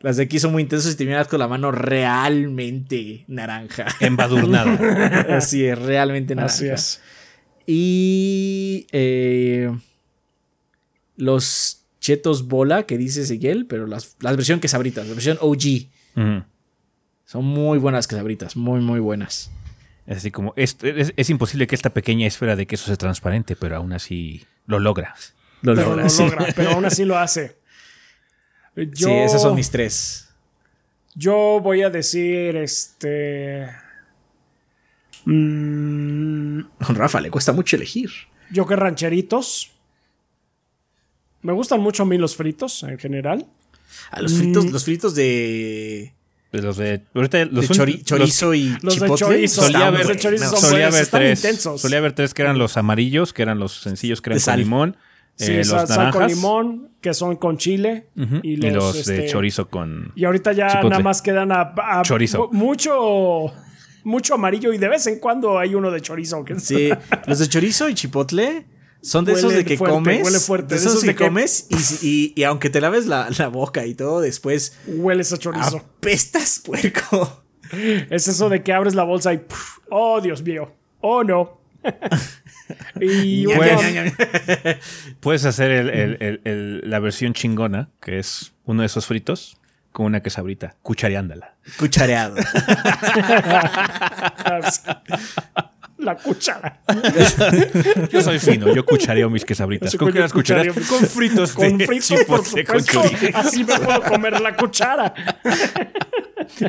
[0.00, 3.86] Las de aquí son muy intensas y te miras con la mano realmente naranja.
[4.00, 5.36] Embadurnada.
[5.36, 6.54] Así es, realmente naranja.
[6.54, 7.00] Así es.
[7.66, 8.86] Y.
[8.92, 9.70] Eh,
[11.16, 15.88] los chetos bola que dice Seguel, pero las, las versión quesabritas, la versión OG.
[17.26, 19.50] Son muy buenas quesabritas, muy, muy buenas.
[20.08, 23.76] Es así como, es, es, imposible que esta pequeña esfera de queso sea transparente, pero
[23.76, 25.14] aún así lo logra.
[25.60, 26.06] Lo logra,
[26.56, 27.58] pero aún así lo hace.
[28.74, 30.30] sí, esos son mis tres.
[31.14, 33.68] Yo voy a decir, este...
[35.26, 38.10] Mm, Rafa, le cuesta mucho elegir.
[38.50, 39.72] Yo que rancheritos.
[41.42, 43.46] Me gustan mucho a mí los fritos en general.
[44.10, 44.70] A los fritos, mm.
[44.70, 46.14] los fritos de.
[46.50, 47.02] Los de.
[47.12, 47.28] los
[48.04, 51.40] chorizo y los De chorizo, solía haber, solía haber tres.
[51.76, 54.96] Solía haber tres que eran los amarillos, que eran los sencillos, que eran con limón.
[55.34, 58.08] Sí, eh, los sal, con limón, que son con chile.
[58.42, 60.12] y, los, de este, chorizo con.
[60.16, 62.48] Y ahorita ya nada más quedan a, chorizo.
[62.50, 63.52] Mucho
[64.04, 66.44] mucho amarillo y de vez en cuando hay uno de chorizo.
[66.56, 66.88] Sí,
[67.26, 68.64] los de chorizo y chipotle
[69.00, 70.24] son de esos de que comes.
[70.24, 70.74] Huele fuerte.
[70.74, 71.68] De esos, de, que comes
[72.02, 74.76] y, aunque te laves la, boca y todo, después.
[74.86, 75.84] Hueles a chorizo.
[76.00, 77.44] Pestas, puerco.
[78.10, 79.42] Es eso de que abres la bolsa y.
[79.90, 80.74] oh, Dios mío.
[81.00, 81.60] Oh, no.
[83.00, 84.78] y puedes,
[85.20, 86.40] puedes hacer
[86.84, 89.58] la versión chingona, que es uno de esos fritos,
[89.92, 91.56] con una quesabrita, cuchareándola.
[91.78, 92.36] Cuchareado.
[95.98, 96.80] La cuchara.
[98.10, 99.94] yo soy fino, yo cuchareo mis quesabritas.
[99.96, 100.74] ¿Con qué las cuchareas?
[100.74, 101.52] Con fritos.
[101.52, 103.02] Con fritos, por supuesto.
[103.34, 105.12] Así me puedo comer la cuchara.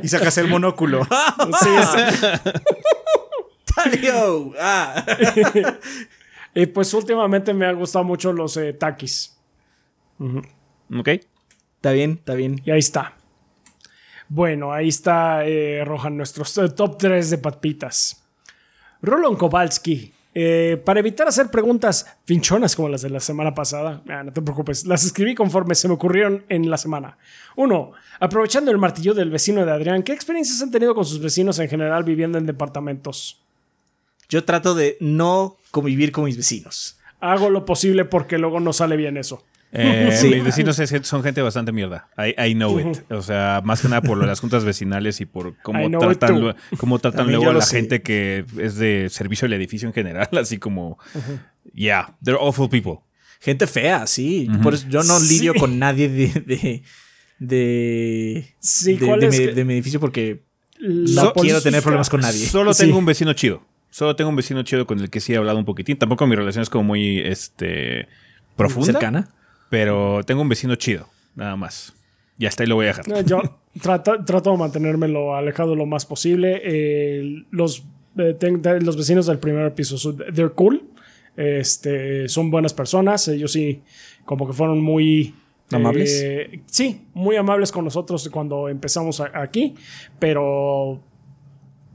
[0.02, 1.04] y sacas el monóculo.
[1.04, 1.70] sí,
[4.60, 5.06] ah.
[6.54, 9.38] y pues últimamente me han gustado mucho los eh, takis.
[10.20, 11.08] Ok.
[11.76, 12.62] Está bien, está bien.
[12.66, 13.14] Y ahí está.
[14.28, 18.19] Bueno, ahí está, eh, Rojan, nuestros top 3 de papitas.
[19.02, 24.24] Roland Kowalski Eh, para evitar hacer preguntas pinchonas como las de la semana pasada, ah,
[24.24, 27.18] no te preocupes, las escribí conforme se me ocurrieron en la semana.
[27.56, 31.58] Uno, aprovechando el martillo del vecino de Adrián, ¿qué experiencias han tenido con sus vecinos
[31.58, 33.42] en general viviendo en departamentos?
[34.30, 37.00] Yo trato de no convivir con mis vecinos.
[37.20, 39.44] Hago lo posible porque luego no sale bien eso.
[39.72, 42.10] Eh, Mis vecinos son gente bastante mierda.
[42.18, 43.00] I, know it.
[43.12, 47.28] O sea, más que nada por las juntas vecinales y por cómo tratan, cómo tratan
[47.28, 50.30] luego a la gente que es de servicio del edificio en general.
[50.40, 50.98] Así como,
[51.74, 53.00] yeah, they're awful people.
[53.42, 54.50] Gente fea, sí.
[54.62, 56.84] Por eso yo no lidio con nadie de, de,
[57.40, 58.56] de,
[59.54, 60.44] de, mi, edificio porque
[60.80, 62.46] no quiero tener problemas con nadie.
[62.48, 63.64] Solo tengo un vecino chido.
[63.92, 65.98] Solo tengo un vecino chido con el que sí he hablado un poquitín.
[65.98, 68.08] Tampoco mi relación es como muy este,
[68.56, 68.92] profunda.
[68.92, 69.30] ¿Cercana?
[69.70, 71.94] Pero tengo un vecino chido, nada más.
[72.38, 73.26] Y hasta ahí lo voy a dejar.
[73.26, 73.42] Yo
[73.82, 76.62] trato, trato de mantenérmelo alejado lo más posible.
[76.64, 77.84] Eh, los,
[78.18, 78.38] eh,
[78.82, 80.84] los vecinos del primer piso, they're cool.
[81.36, 83.28] Este, son buenas personas.
[83.28, 83.82] Ellos sí,
[84.26, 85.36] como que fueron muy.
[85.72, 86.22] ¿Amables?
[86.24, 89.76] Eh, sí, muy amables con nosotros cuando empezamos aquí.
[90.18, 91.02] Pero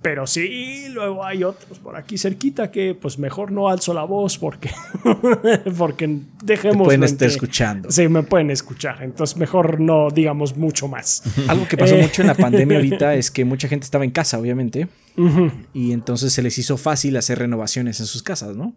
[0.05, 4.37] pero sí, luego hay otros por aquí cerquita que pues mejor no alzo la voz
[4.37, 4.71] porque,
[5.79, 6.77] porque dejemos...
[6.77, 7.91] Me pueden estar escuchando.
[7.91, 9.03] Sí, me pueden escuchar.
[9.03, 11.23] Entonces mejor no digamos mucho más.
[11.49, 14.11] Algo que pasó eh, mucho en la pandemia ahorita es que mucha gente estaba en
[14.11, 14.89] casa, obviamente.
[15.73, 18.77] Y entonces se les hizo fácil hacer renovaciones en sus casas, ¿no?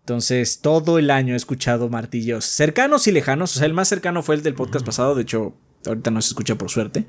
[0.00, 3.56] Entonces, todo el año he escuchado martillos cercanos y lejanos.
[3.56, 5.14] O sea, el más cercano fue el del podcast pasado.
[5.14, 5.54] De hecho,
[5.86, 7.06] ahorita no se escucha por suerte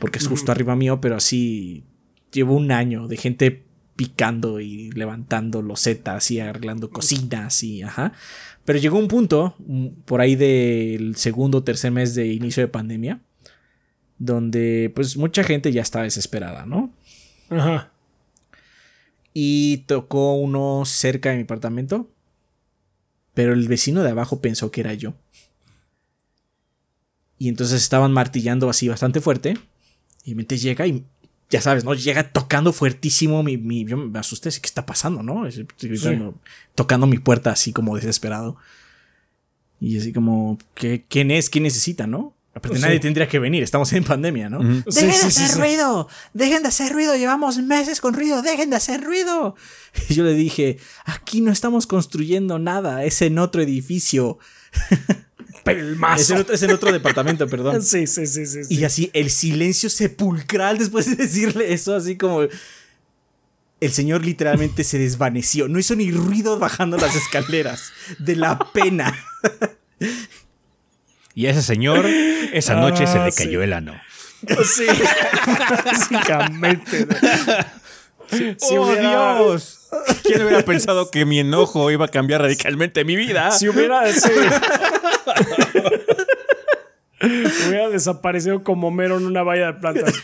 [0.00, 1.84] porque es justo arriba mío, pero así
[2.32, 3.64] llevo un año de gente
[3.94, 8.12] picando y levantando losetas y arreglando cocinas y ajá.
[8.64, 12.68] Pero llegó un punto, mm, por ahí del segundo o tercer mes de inicio de
[12.68, 13.20] pandemia,
[14.18, 16.92] donde pues mucha gente ya estaba desesperada, ¿no?
[17.50, 17.92] Ajá.
[19.34, 22.10] Y tocó uno cerca de mi apartamento,
[23.34, 25.14] pero el vecino de abajo pensó que era yo.
[27.38, 29.58] Y entonces estaban martillando así bastante fuerte.
[30.24, 31.04] Y mente llega y
[31.50, 31.94] ya sabes, ¿no?
[31.94, 35.46] Llega tocando fuertísimo mi, mi yo me asusté, ¿qué está pasando, no?
[36.74, 38.56] Tocando mi puerta así como desesperado.
[39.80, 41.50] Y así como, ¿qué, ¿quién es?
[41.50, 42.34] ¿Quién necesita, no?
[42.52, 44.58] Aparte, nadie tendría que venir, estamos en pandemia, ¿no?
[44.58, 49.02] Dejen de hacer ruido, dejen de hacer ruido, llevamos meses con ruido, dejen de hacer
[49.02, 49.54] ruido.
[50.08, 54.38] Y yo le dije, aquí no estamos construyendo nada, es en otro edificio.
[55.64, 56.36] Pelmazo.
[56.52, 57.82] Es en, otro, departamento, perdón.
[57.90, 62.42] Sí, sí, sí, sí, Y así el silencio sepulcral después de decirle eso, así como.
[63.80, 65.66] El señor literalmente se desvaneció.
[65.66, 67.92] No hizo ni ruido bajando las escaleras.
[68.18, 69.16] De la pena.
[71.34, 73.98] Y a ese señor, esa noche se le ah, cayó el ano.
[74.64, 74.86] Sí,
[75.84, 77.06] básicamente.
[78.60, 79.88] ¡Oh, Dios!
[80.22, 83.50] ¿Quién hubiera pensado que mi enojo iba a cambiar radicalmente mi vida?
[83.50, 84.02] Si hubiera...
[87.68, 90.14] Hubiera desaparecido como mero en una valla de plantas.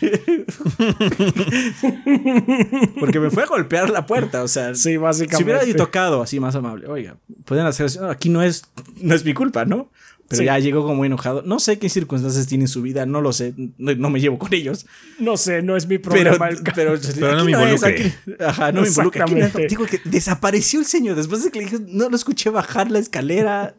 [2.99, 4.73] Porque me fue a golpear la puerta, o sea.
[4.73, 5.37] Sí, básicamente.
[5.37, 8.09] Si hubiera tocado así más amable, oiga, pueden hacer eso.
[8.09, 8.63] Aquí no es,
[8.99, 9.91] no es mi culpa, ¿no?
[10.27, 11.41] Pero ya llegó como muy enojado.
[11.43, 13.53] No sé qué circunstancias tiene en su vida, no lo sé.
[13.77, 14.85] No, me llevo con ellos.
[15.19, 16.49] No sé, no es mi problema.
[16.75, 18.13] Pero, no me involucre.
[18.45, 19.67] ajá, no me involucre.
[19.67, 21.15] digo que desapareció el señor.
[21.15, 23.75] Después de que le dije, no lo escuché bajar la escalera.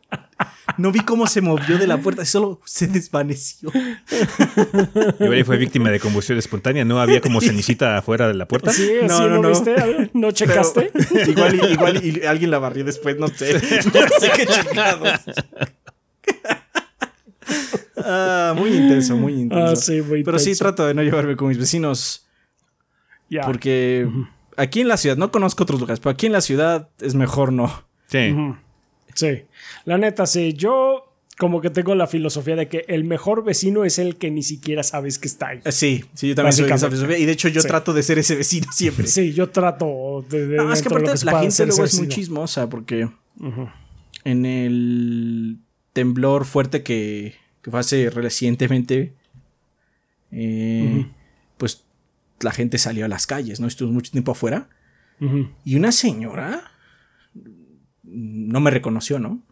[0.76, 3.72] No vi cómo se movió de la puerta, solo se desvaneció.
[5.18, 7.00] Igual fue víctima de combustión espontánea, ¿no?
[7.00, 8.72] Había como cenicita afuera de la puerta.
[8.72, 9.48] Sí, no, no, no.
[9.48, 10.10] Viste?
[10.14, 10.92] ¿No checaste?
[11.28, 13.54] igual, igual y alguien la barrió después, no sé.
[13.88, 15.10] No sé qué chingados.
[18.10, 19.92] Ah, muy intenso, muy ah, intenso.
[20.24, 22.26] Pero sí trato de no llevarme con mis vecinos.
[23.44, 24.08] Porque
[24.56, 27.52] aquí en la ciudad, no conozco otros lugares, pero aquí en la ciudad es mejor
[27.52, 27.84] no.
[28.06, 28.34] Sí.
[29.14, 29.42] Sí.
[29.84, 30.54] La neta, sí.
[30.54, 31.04] Yo
[31.38, 34.82] como que tengo la filosofía de que el mejor vecino es el que ni siquiera
[34.82, 35.60] sabes que está ahí.
[35.64, 37.18] Eh, sí, sí, yo también soy esa filosofía.
[37.18, 39.06] Y de hecho yo trato de ser ese vecino siempre.
[39.06, 40.46] Sí, yo trato de...
[40.46, 43.08] de no, es que aparte la gente luego es muy chismosa porque
[44.24, 45.58] en el
[45.98, 49.14] temblor fuerte que, que fue hace recientemente,
[50.30, 51.08] eh,
[51.56, 51.82] pues
[52.38, 53.66] la gente salió a las calles, ¿no?
[53.66, 54.68] Estuvo mucho tiempo afuera.
[55.64, 56.70] Y una señora
[58.04, 59.42] no me reconoció, ¿no?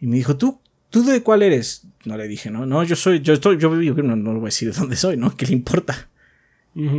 [0.00, 1.88] Y me dijo, ¿tú, ¿tú de cuál eres?
[2.04, 4.72] No le dije, no, no, yo soy, yo estoy, yo, no, no voy a decir
[4.72, 5.36] de dónde soy, ¿no?
[5.36, 6.08] ¿Qué le importa?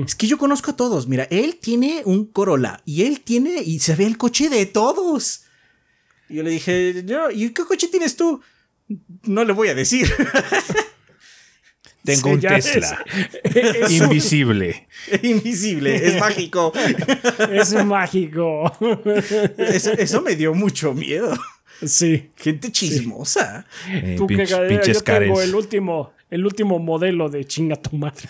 [0.06, 1.08] Es que yo conozco a todos.
[1.08, 5.46] Mira, él tiene un Corolla y él tiene y se ve el coche de todos.
[6.34, 7.06] Y yo le dije,
[7.36, 8.42] ¿y qué coche tienes tú?
[9.28, 10.12] No le voy a decir.
[12.04, 13.06] Tengo un Tesla.
[13.92, 14.88] Invisible.
[15.22, 16.74] Invisible, es mágico.
[17.52, 18.76] Es mágico.
[19.60, 21.38] Eso, me dio mucho miedo.
[21.86, 22.32] Sí.
[22.36, 23.68] Gente chismosa.
[23.88, 24.38] Eh, Tú pinch-
[24.82, 28.28] que yo tengo el último, el último modelo de chinga tu madre.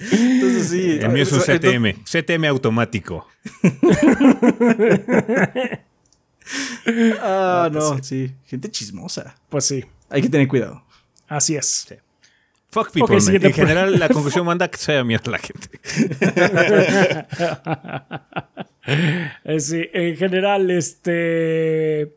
[0.00, 0.98] Entonces sí.
[1.00, 2.02] El mío es un Eso- CTM.
[2.04, 3.28] CTM automático.
[7.22, 8.32] Ah, no, sí.
[8.46, 9.34] Gente chismosa.
[9.48, 10.82] Pues sí, Hay que tener cuidado.
[11.28, 11.86] así es.
[12.72, 15.80] Fuck people, En general, la conclusión manda que sea mierda la gente.
[19.44, 22.16] Eh, sí, en general, este.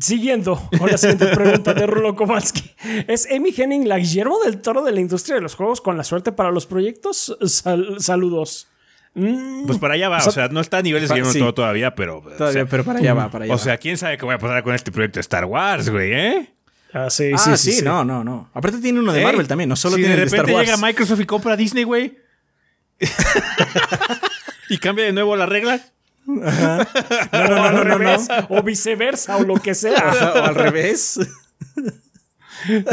[0.00, 2.70] Siguiendo con la siguiente pregunta de Rulo Kowalski.
[3.06, 6.04] ¿Es Amy Henning la Guillermo del Toro de la industria de los juegos con la
[6.04, 7.36] suerte para los proyectos?
[7.46, 8.68] Sal- saludos.
[9.18, 10.18] Mm, Pues para allá va.
[10.18, 11.38] O sea, no está a niveles de sí.
[11.54, 12.20] todavía, pero.
[12.20, 13.62] Todavía, o sea, pero para allá va, para allá O va.
[13.62, 16.52] sea, quién sabe qué voy a pasar con este proyecto de Star Wars, güey, ¿eh?
[16.92, 17.84] ah, sí, Ah, sí, sí, sí, sí.
[17.84, 18.50] no, no, no.
[18.52, 20.50] Aparte tiene uno de Ey, Marvel también, no solo si tiene de el de repente
[20.52, 20.68] Star Wars.
[20.80, 22.18] llega Microsoft y compra a Disney, güey.
[24.68, 25.80] y cambia de nuevo la regla.
[26.26, 29.96] No, no, no, al revés, O viceversa, o lo que sea.
[30.10, 31.18] Ajá, o al revés.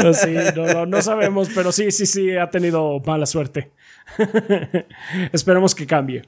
[0.02, 3.72] No, sí, no, no, no sabemos, pero sí, sí, sí, ha tenido mala suerte.
[5.32, 6.22] Esperemos que cambie.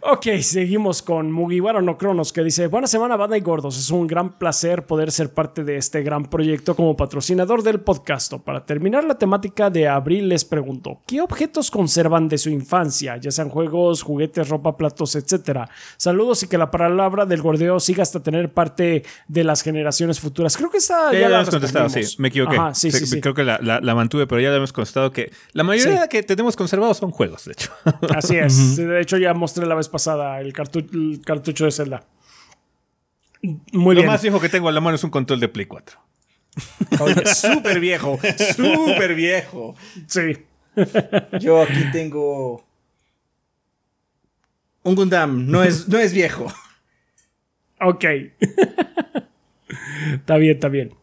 [0.00, 4.06] Ok, seguimos con Mugiwara no Cronos que dice, buena semana banda y gordos, es un
[4.06, 8.32] gran placer poder ser parte de este gran proyecto como patrocinador del podcast.
[8.44, 13.16] Para terminar la temática de abril les pregunto, ¿qué objetos conservan de su infancia?
[13.18, 15.68] Ya sean juegos, juguetes, ropa, platos, etcétera.
[15.96, 20.56] Saludos y que la palabra del gordeo siga hasta tener parte de las generaciones futuras.
[20.56, 22.02] Creo que esta Ya, ya, la la hemos contestado, sí.
[22.18, 22.56] Me equivoqué.
[22.56, 23.20] Ajá, sí, sí, sí.
[23.20, 26.22] Creo que la, la- la mantuve, pero ya le hemos contestado que la mayoría que
[26.22, 27.70] tenemos conservados son juegos, de hecho.
[28.14, 28.76] Así es.
[28.94, 32.06] De hecho, ya mostré la vez pasada el, cartu- el cartucho de Zelda.
[33.72, 34.06] Muy Lo bien.
[34.06, 35.98] más viejo que tengo a la mano es un control de Play 4.
[37.00, 38.18] Oye, súper viejo,
[38.56, 39.74] súper viejo.
[40.06, 40.38] Sí.
[41.40, 42.64] Yo aquí tengo
[44.82, 46.46] un Gundam, no es, no es viejo.
[47.80, 48.04] Ok.
[50.14, 50.94] está bien, está bien.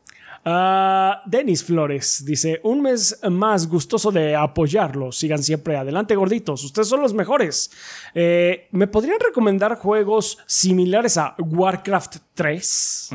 [0.44, 5.18] Ah, Denis Flores dice: Un mes más gustoso de apoyarlos.
[5.18, 6.64] Sigan siempre adelante, gorditos.
[6.64, 7.72] Ustedes son los mejores.
[8.16, 13.10] Eh, ¿Me podrían recomendar juegos similares a Warcraft 3?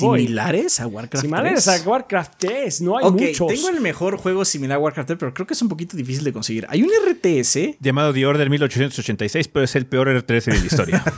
[0.00, 0.20] Voy.
[0.22, 1.80] ¿Similares a Warcraft Similares 3?
[1.86, 2.80] a Warcraft 3.
[2.80, 3.48] No hay Ok, muchos.
[3.48, 6.24] tengo el mejor juego similar a Warcraft 3, pero creo que es un poquito difícil
[6.24, 6.66] de conseguir.
[6.68, 7.78] Hay un RTS.
[7.80, 11.04] Llamado The Order 1886, pero es el peor R3 de la historia.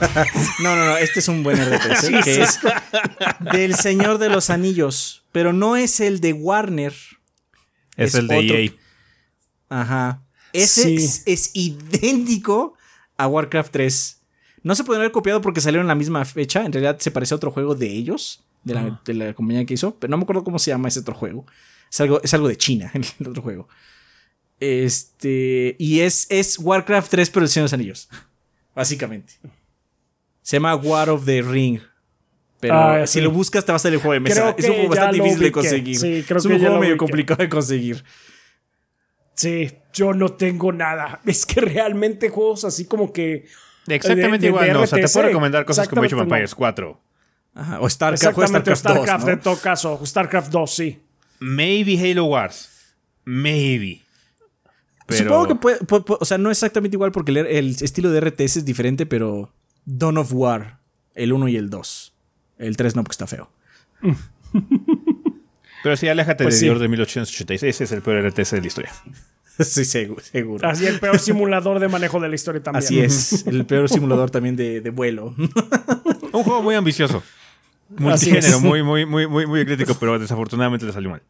[0.61, 2.59] No, no, no, este es un buen RTS, que es
[3.51, 6.93] del Señor de los Anillos, pero no es el de Warner.
[7.95, 8.71] es, Es el de EA.
[9.69, 10.23] Ajá.
[10.53, 10.95] Ese Sí.
[10.95, 12.73] es, es idéntico
[13.17, 14.21] a Warcraft 3.
[14.63, 16.65] No se puede haber copiado porque salieron en la misma fecha.
[16.65, 19.73] En realidad se parece a otro juego de ellos, de la, de la compañía que
[19.75, 21.45] hizo, pero no me acuerdo cómo se llama ese otro juego.
[21.91, 23.67] Es algo, es algo de China, el otro juego.
[24.59, 25.75] Este.
[25.79, 28.09] Y es, es Warcraft 3, pero el Señor de los Anillos.
[28.75, 29.33] Básicamente.
[30.41, 31.79] Se llama War of the Ring.
[32.59, 33.21] Pero Ah, si sí.
[33.21, 34.55] lo buscas, te va a salir el juego de mesa.
[34.55, 35.97] Creo es un juego bastante difícil de conseguir.
[35.99, 38.03] Sí, creo es un que juego medio complicado de conseguir.
[39.35, 41.19] Sí, yo no tengo nada.
[41.25, 43.45] Es que realmente juegos así como que.
[43.87, 44.81] Exactamente de- de- igual, de no.
[44.81, 47.01] O sea, te puedo recomendar cosas como Age of Exactamente, Empires 4.
[47.53, 49.33] Ajá, o Starcraft, o Exactamente, Starcraft, StarCraft, 2, ¿no?
[49.33, 50.05] en todo caso.
[50.05, 51.01] StarCraft 2, sí.
[51.39, 52.69] Maybe Halo Wars.
[53.25, 54.01] Maybe.
[55.05, 55.23] Pero...
[55.23, 58.19] Supongo que puede, pu- pu- o sea, no exactamente igual porque el, el estilo de
[58.19, 59.53] RTS es diferente, pero
[59.85, 60.79] Dawn of War,
[61.15, 62.13] el 1 y el 2.
[62.57, 63.51] El 3 no, porque está feo.
[65.83, 66.65] Pero sí, aléjate Pues de sí.
[66.65, 67.63] The Order 1886.
[67.63, 68.91] Ese es el peor RTS de la historia.
[69.59, 70.21] sí, seguro.
[70.23, 70.67] seguro.
[70.67, 72.83] Así el peor simulador de manejo de la historia también.
[72.83, 75.35] Así es, el peor simulador también de, de vuelo.
[75.37, 77.23] Un juego muy ambicioso.
[77.89, 81.21] Multigénero, muy, muy, muy, muy, muy crítico, pero desafortunadamente le salió mal.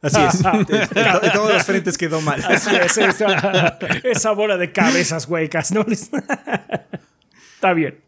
[0.00, 0.42] Así es.
[0.42, 2.42] De, de de todos los frentes quedó mal.
[2.44, 5.84] Así es, esa, esa bola de cabezas huecas, ¿no?
[7.54, 7.98] Está bien.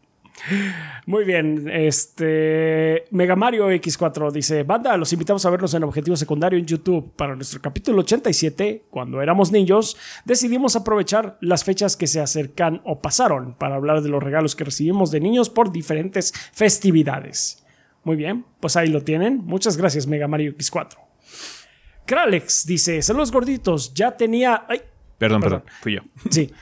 [1.05, 6.57] Muy bien, este Mega Mario X4 dice, banda, los invitamos a vernos en Objetivo Secundario
[6.57, 7.13] en YouTube.
[7.15, 13.01] Para nuestro capítulo 87, cuando éramos niños, decidimos aprovechar las fechas que se acercan o
[13.01, 17.63] pasaron para hablar de los regalos que recibimos de niños por diferentes festividades.
[18.03, 19.37] Muy bien, pues ahí lo tienen.
[19.45, 20.97] Muchas gracias, Mega Mario X4.
[22.05, 24.65] Kralex dice, saludos gorditos, ya tenía...
[24.67, 24.81] Ay,
[25.17, 25.77] Perdón, perdón, Perdón.
[25.81, 26.01] fui yo.
[26.29, 26.51] Sí.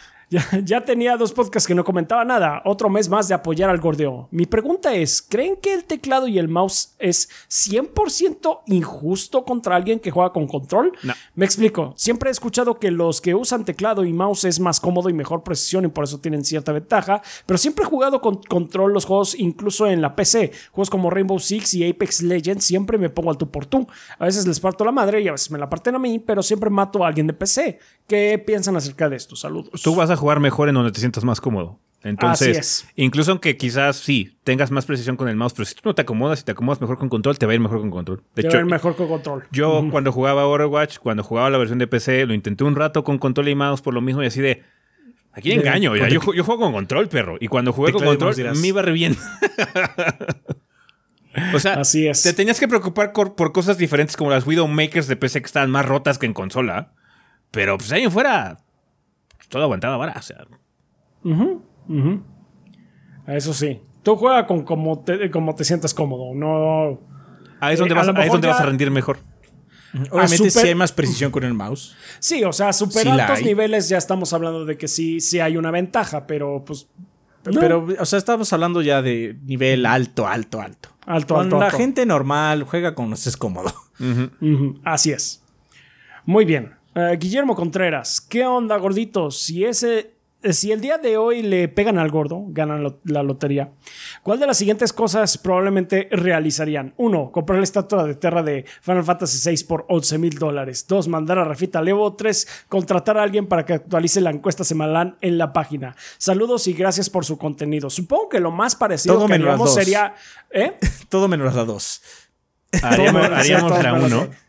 [0.64, 2.61] Ya, tenía dos podcasts que no comentaba nada.
[2.65, 4.27] Otro mes más de apoyar al gordeo.
[4.30, 9.99] Mi pregunta es: ¿creen que el teclado y el mouse es 100% injusto contra alguien
[9.99, 10.93] que juega con control?
[11.01, 11.14] No.
[11.34, 11.93] Me explico.
[11.95, 15.43] Siempre he escuchado que los que usan teclado y mouse es más cómodo y mejor
[15.43, 17.23] precisión y por eso tienen cierta ventaja.
[17.47, 20.51] Pero siempre he jugado con control los juegos, incluso en la PC.
[20.72, 23.88] Juegos como Rainbow Six y Apex Legends, siempre me pongo al tú por tú.
[24.19, 26.43] A veces les parto la madre y a veces me la parten a mí, pero
[26.43, 27.80] siempre mato a alguien de PC.
[28.07, 29.35] ¿Qué piensan acerca de esto?
[29.35, 29.81] Saludos.
[29.84, 31.79] Tú vas a jugar mejor en donde te sientas más cómodo.
[32.01, 35.95] Entonces, incluso aunque quizás sí tengas más precisión con el mouse, pero si tú no
[35.95, 38.23] te acomodas y te acomodas mejor con control, te va a ir mejor con control.
[38.35, 39.43] De te hecho, va a ir mejor con control.
[39.51, 43.17] Yo cuando jugaba Overwatch, cuando jugaba la versión de PC, lo intenté un rato con
[43.17, 44.63] control y mouse por lo mismo y así de...
[45.33, 46.07] Aquí engaño, ya.
[46.09, 47.37] Yo, juego con control, perro.
[47.39, 49.15] Y cuando jugué con control, me iba re bien.
[51.53, 52.23] o sea, así es.
[52.23, 55.85] te tenías que preocupar por cosas diferentes como las Widowmakers de PC que estaban más
[55.85, 56.93] rotas que en consola.
[57.51, 58.59] Pero pues ahí en fuera,
[59.49, 60.13] todo aguantaba vara.
[60.17, 60.45] O sea,
[63.27, 63.81] eso sí.
[64.03, 66.34] Tú juegas con como te, como te sientas cómodo.
[66.34, 67.01] No.
[67.59, 69.19] Ahí es donde, vas, a rendir mejor.
[70.11, 71.95] Obviamente si hay más precisión con el mouse.
[72.19, 75.71] Sí, o sea, super altos niveles ya estamos hablando de que sí, sí hay una
[75.71, 76.88] ventaja, pero pues.
[77.43, 80.89] Pero, o sea, estamos hablando ya de nivel alto, alto, alto.
[81.05, 81.59] Alto, alto.
[81.59, 83.73] La gente normal juega con es cómodo.
[84.84, 85.43] Así es.
[86.26, 86.78] Muy bien.
[86.99, 89.39] Eh, Guillermo Contreras, ¿qué onda, gorditos?
[89.39, 90.11] Si ese
[90.41, 93.71] eh, si el día de hoy le pegan al gordo, ganan la lotería,
[94.21, 96.93] ¿cuál de las siguientes cosas probablemente realizarían?
[96.97, 100.85] Uno, comprar la estatua de Terra de Final Fantasy VI por 11 mil dólares.
[100.88, 102.13] Dos, mandar a Rafita Levo.
[102.15, 105.95] Tres, contratar a alguien para que actualice la encuesta semanal en la página.
[106.17, 107.89] Saludos y gracias por su contenido.
[107.89, 110.15] Supongo que lo más parecido Todo que haríamos sería...
[110.51, 110.77] ¿eh?
[111.09, 112.01] Todo menos a dos.
[112.81, 114.48] Haríamos, haríamos la uno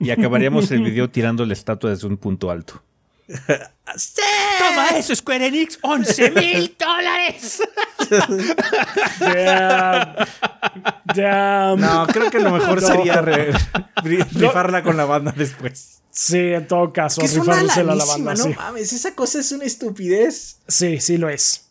[0.00, 2.82] y acabaríamos el video tirando la estatua desde un punto alto.
[3.28, 7.62] Toma eso, Square Enix, 11 mil dólares.
[11.78, 16.00] No, creo que lo mejor sería rifarla con la banda después.
[16.10, 18.34] Sí, en todo caso, es una la banda.
[18.34, 20.58] No mames, esa cosa es una estupidez.
[20.66, 21.66] Sí, sí lo es.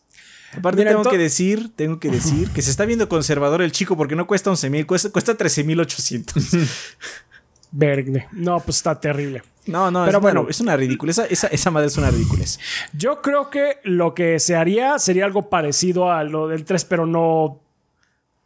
[0.56, 4.16] Aparte tengo que decir, tengo que decir que se está viendo conservador el chico porque
[4.16, 6.42] no cuesta 11 mil, cuesta, cuesta 13 mil 800.
[7.72, 8.28] Vergne.
[8.32, 9.42] No, pues está terrible.
[9.66, 11.10] No, no, pero bueno, es una ridícula.
[11.10, 12.44] Esa, esa, madre es una ridícula.
[12.92, 17.06] Yo creo que lo que se haría sería algo parecido a lo del 3, pero
[17.06, 17.60] no.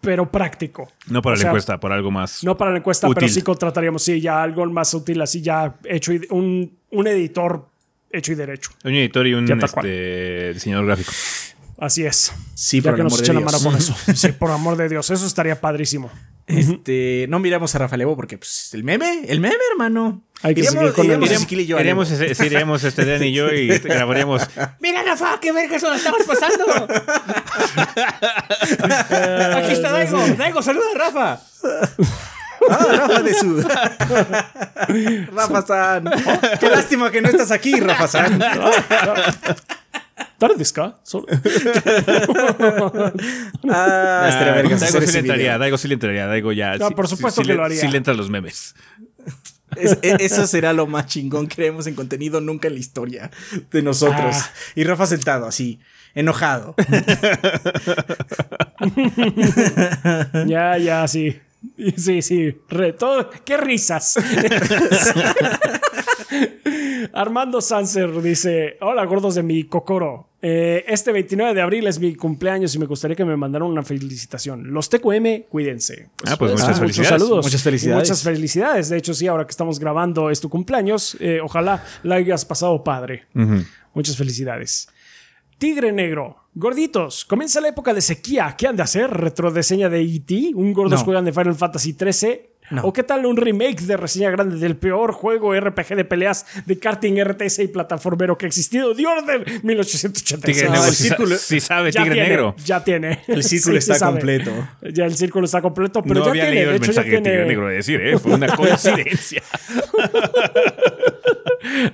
[0.00, 0.92] Pero práctico.
[1.06, 2.44] No para la encuesta, para algo más.
[2.44, 6.12] No para la encuesta, pero sí contrataríamos, sí, ya algo más útil, así ya hecho.
[6.28, 7.66] un, un editor
[8.10, 8.70] hecho y derecho.
[8.84, 11.12] Un editor y un este, diseñador gráfico.
[11.78, 12.32] Así es.
[12.54, 13.94] Sí, ya que nos echen la mano con eso.
[14.14, 16.10] Sí, por amor de Dios, eso estaría padrísimo.
[16.46, 20.22] Este, no miramos a Rafael Evo porque pues, el meme, el meme, hermano.
[20.42, 21.80] Hay que seguir con el y yo.
[21.80, 24.42] Iremos, iremos este Dan y yo y grabaríamos.
[24.80, 26.66] Mira, Rafa, qué verga eso lo estamos pasando.
[29.56, 30.18] Aquí está Daigo.
[30.36, 31.40] Daigo, saluda a Rafa.
[32.70, 33.60] Ah, Rafa de su.
[35.32, 36.04] Rafa San.
[36.58, 38.42] Qué lástima que no estás aquí, Rafa San.
[40.48, 40.98] ¿Tardeska?
[43.70, 44.76] ah, estaría verga.
[44.76, 46.76] Daigo sí le entraría, Daigo sí le entraría, Daigo ya.
[46.76, 47.80] No, por supuesto que lo haría.
[47.80, 48.74] Sí le entran los memes.
[49.76, 53.30] E, eso será lo más chingón que creemos en contenido nunca en la historia
[53.70, 54.36] de nosotros.
[54.36, 54.50] Ah.
[54.74, 55.80] Y Rafa sentado así,
[56.14, 56.74] enojado.
[60.46, 61.40] ya, ya, sí.
[61.96, 62.56] Sí, sí.
[62.98, 64.16] todo, ¡Qué risas!
[67.12, 70.28] Armando Sanser dice: Hola, gordos de mi cocoro.
[70.46, 73.82] Eh, este 29 de abril es mi cumpleaños y me gustaría que me mandaran una
[73.82, 74.74] felicitación.
[74.74, 76.10] Los TQM, cuídense.
[76.18, 77.12] Pues, ah, pues, pues muchas felicidades.
[77.12, 77.46] Muchos saludos.
[77.46, 78.02] Muchas felicidades.
[78.02, 78.88] Muchas felicidades.
[78.90, 81.16] De hecho, sí, ahora que estamos grabando es tu cumpleaños.
[81.18, 83.24] Eh, ojalá la hayas pasado padre.
[83.94, 84.86] Muchas felicidades.
[85.56, 86.36] Tigre Negro.
[86.52, 88.54] Gorditos, comienza la época de sequía.
[88.58, 89.10] ¿Qué han de hacer?
[89.10, 90.52] ¿Retrodeseña de E.T.?
[90.54, 91.94] ¿Un gordos juegan de Final Fantasy
[92.82, 96.78] ¿O qué tal un remake de reseña grande del peor juego RPG de peleas de
[96.78, 98.94] karting RTS y plataformero que ha existido?
[98.94, 100.40] The Order 1886.
[100.40, 102.56] Tigre Negro, el círculo, si, sabe, Tigre Negro.
[102.64, 103.20] Ya tiene.
[103.28, 104.50] El círculo está completo.
[104.92, 106.56] Ya el círculo está completo, pero no ya había tiene.
[106.56, 108.18] leído el mensaje de Tigre Negro de decir, ¿eh?
[108.18, 109.42] Fue una coincidencia.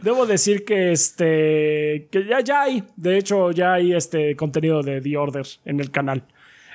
[0.03, 5.01] Debo decir que este que ya, ya hay, de hecho, ya hay este contenido de
[5.01, 6.25] The Order en el canal.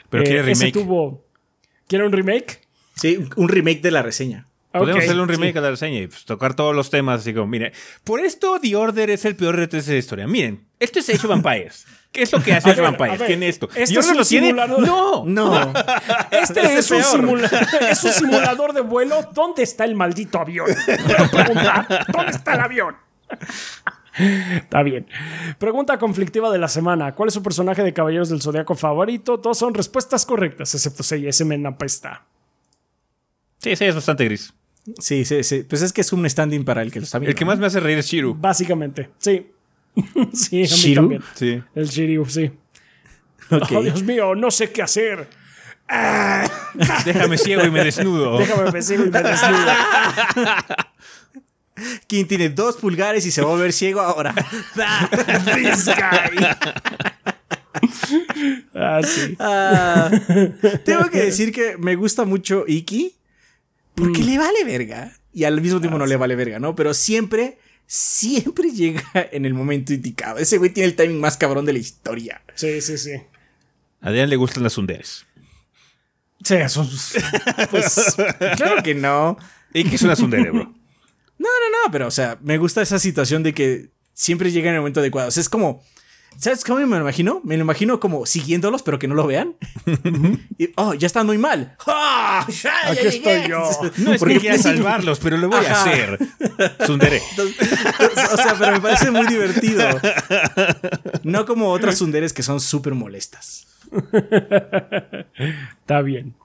[0.09, 0.73] Pero quiere eh, remake.
[0.73, 1.25] Tuvo,
[1.87, 2.64] ¿Quiere un remake?
[2.95, 4.45] Sí, un remake de la reseña.
[4.79, 7.47] Podemos hacerle un remake de la reseña y pues, tocar todos los temas así como,
[7.47, 7.71] mire,
[8.03, 10.27] por esto The Order es el peor RTS de la historia.
[10.27, 11.85] Miren, esto es Age of Vampires.
[12.11, 13.25] ¿Qué es lo que hace Age of Vampires?
[13.25, 13.69] Tiene esto.
[13.75, 14.53] ¿Este es un lo tiene?
[14.53, 15.73] No, no.
[16.31, 19.29] Este es, un es, un simulador de vuelo.
[19.33, 20.67] ¿Dónde está el maldito avión?
[22.11, 22.95] ¿Dónde está el avión?
[24.55, 25.07] Está bien.
[25.57, 27.15] Pregunta conflictiva de la semana.
[27.15, 29.39] ¿Cuál es su personaje de Caballeros del Zodiaco favorito?
[29.39, 31.29] Todas son respuestas correctas, excepto Seiya.
[31.29, 32.23] Ese me apesta.
[33.65, 34.53] Sí, sí, es bastante gris.
[34.99, 35.65] Sí, sí, sí.
[35.67, 37.31] Pues es que es un standing para el que lo está viendo.
[37.31, 38.35] El que más me hace reír es Shiru.
[38.35, 39.47] Básicamente, sí.
[40.33, 41.01] sí, a mí ¿Shiru?
[41.01, 41.23] también.
[41.33, 41.63] Sí.
[41.73, 42.51] El Shiryu, sí.
[43.49, 45.27] Oh, Dios mío, no sé qué hacer.
[47.05, 48.37] Déjame ciego y me desnudo.
[48.37, 49.73] Déjame me sigo y me desnudo.
[52.07, 54.35] ¿Quién tiene dos pulgares y se va a volver ciego ahora?
[55.55, 56.45] This guy.
[58.75, 59.35] ah, sí.
[59.39, 60.11] Ah,
[60.85, 63.15] tengo que decir que me gusta mucho Iki
[63.95, 66.75] porque le vale verga y al mismo tiempo no le vale verga, ¿no?
[66.75, 67.57] Pero siempre,
[67.87, 70.37] siempre llega en el momento indicado.
[70.37, 72.41] Ese güey tiene el timing más cabrón de la historia.
[72.55, 73.13] Sí, sí, sí.
[74.01, 75.25] A Adrián le gustan las sunderes.
[76.43, 76.87] Sí, eso.
[77.71, 78.15] Pues.
[78.57, 79.37] Claro que no.
[79.73, 80.73] ¿Y qué es una sundere, bro?
[81.37, 84.75] No, no, no, pero o sea, me gusta esa situación de que siempre llega en
[84.75, 85.27] el momento adecuado.
[85.27, 85.83] O sea, es como.
[86.37, 87.41] ¿Sabes cómo me lo imagino?
[87.43, 89.55] Me lo imagino como siguiéndolos, pero que no lo vean.
[90.57, 91.75] y, oh, ya están muy mal.
[91.87, 92.45] ¡Ah!
[92.49, 93.69] ¡Ya, Aquí ya estoy yo.
[93.97, 96.19] No es Porque que quiera salvarlos, pero lo voy a hacer.
[96.85, 97.21] Sundere.
[98.33, 99.83] o sea, pero me parece muy divertido.
[101.23, 103.67] No como otras sunderes que son súper molestas.
[105.81, 106.35] Está bien.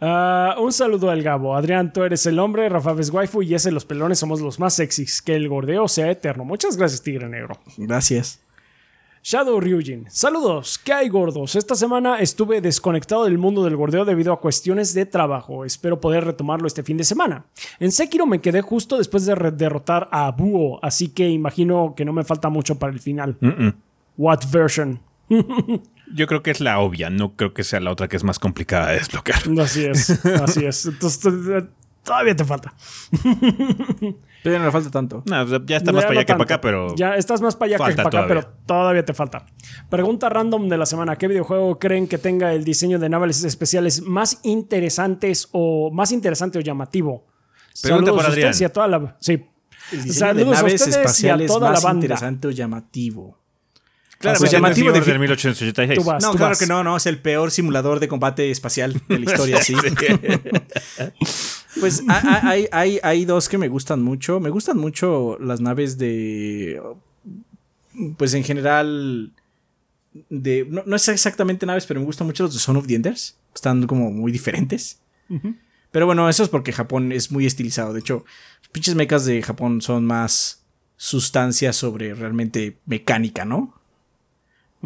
[0.00, 1.56] Ah, un saludo al Gabo.
[1.56, 4.74] Adrián, tú eres el hombre, Rafa es waifu y ese los pelones somos los más
[4.74, 5.22] sexys.
[5.22, 6.44] Que el gordeo sea eterno.
[6.44, 7.58] Muchas gracias, Tigre Negro.
[7.78, 8.40] Gracias.
[9.28, 10.06] Shadow Ryujin.
[10.08, 11.56] Saludos, ¿qué hay gordos?
[11.56, 15.64] Esta semana estuve desconectado del mundo del gordeo debido a cuestiones de trabajo.
[15.64, 17.44] Espero poder retomarlo este fin de semana.
[17.80, 22.12] En Sekiro me quedé justo después de derrotar a Buo, así que imagino que no
[22.12, 23.36] me falta mucho para el final.
[24.16, 25.00] What version?
[26.14, 28.38] Yo creo que es la obvia, no creo que sea la otra que es más
[28.38, 29.40] complicada de desbloquear.
[29.60, 30.86] Así es, así es.
[30.86, 31.64] Entonces,
[32.06, 32.72] todavía te falta.
[34.42, 35.22] Pero no le falta tanto.
[35.26, 36.94] No, ya está más Ya para no allá que para acá, pero.
[36.94, 38.28] Ya estás más para allá que para acá, todavía.
[38.28, 39.44] pero todavía te falta.
[39.90, 44.02] Pregunta random de la semana: ¿Qué videojuego creen que tenga el diseño de naves especiales
[44.02, 47.26] más interesantes o más interesante o llamativo?
[47.82, 48.64] Pregunta Saludos por a Adrián.
[48.64, 49.16] a toda la.
[49.20, 49.44] Sí.
[49.92, 52.04] El diseño Saludos de a naves y a espaciales toda la más banda.
[52.04, 53.38] interesante o llamativo.
[54.18, 55.98] Claro, Pues llamativo de del fi- 1886.
[55.98, 56.22] Tú vas.
[56.22, 56.58] No, claro vas.
[56.58, 59.74] que no, no, es el peor simulador de combate espacial de la historia, sí.
[61.80, 64.40] Pues ha- ha- hay, hay, hay dos que me gustan mucho.
[64.40, 66.80] Me gustan mucho las naves de.
[68.16, 69.32] Pues en general.
[70.30, 72.94] De, no, no es exactamente naves, pero me gustan mucho los de Son of the
[72.94, 73.36] Enders.
[73.54, 75.00] Están como muy diferentes.
[75.90, 77.92] Pero bueno, eso es porque Japón es muy estilizado.
[77.92, 78.24] De hecho,
[78.60, 80.62] los pinches mechas de Japón son más
[80.96, 83.74] sustancia sobre realmente mecánica, ¿no?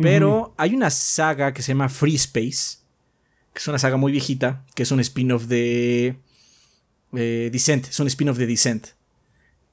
[0.01, 2.79] Pero hay una saga que se llama Free Space,
[3.53, 6.17] que es una saga muy viejita, que es un spin-off de
[7.13, 8.89] eh, Descent, es un spin-off de Descent.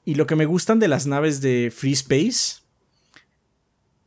[0.04, 2.62] Y lo que me gustan de las naves de Free Space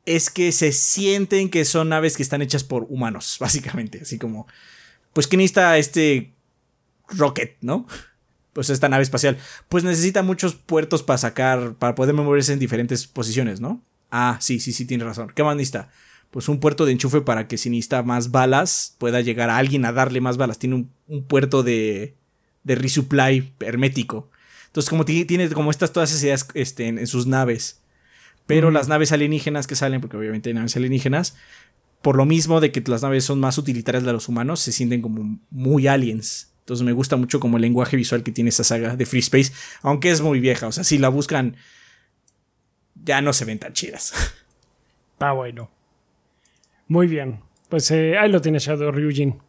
[0.05, 3.99] es que se sienten que son naves que están hechas por humanos, básicamente.
[4.01, 4.47] Así como,
[5.13, 6.33] pues, ¿qué necesita este
[7.09, 7.87] rocket, no?
[8.53, 9.37] Pues esta nave espacial.
[9.69, 13.81] Pues necesita muchos puertos para sacar, para poder moverse en diferentes posiciones, ¿no?
[14.11, 15.31] Ah, sí, sí, sí, tiene razón.
[15.33, 15.89] ¿Qué más necesita?
[16.31, 19.85] Pues un puerto de enchufe para que si necesita más balas, pueda llegar a alguien
[19.85, 20.57] a darle más balas.
[20.59, 22.15] Tiene un, un puerto de,
[22.63, 24.29] de resupply hermético.
[24.67, 27.81] Entonces, como ti- tiene como estas todas esas ideas este, en, en sus naves.
[28.47, 31.35] Pero las naves alienígenas que salen, porque obviamente hay naves alienígenas,
[32.01, 35.01] por lo mismo de que las naves son más utilitarias de los humanos, se sienten
[35.01, 36.51] como muy aliens.
[36.61, 39.51] Entonces me gusta mucho como el lenguaje visual que tiene esta saga de Free Space,
[39.81, 40.67] aunque es muy vieja.
[40.67, 41.57] O sea, si la buscan,
[43.03, 44.13] ya no se ven tan chidas.
[45.13, 45.69] Está bueno.
[46.91, 47.39] Muy bien.
[47.69, 49.39] Pues eh, ahí lo tiene Shadow Ryujin.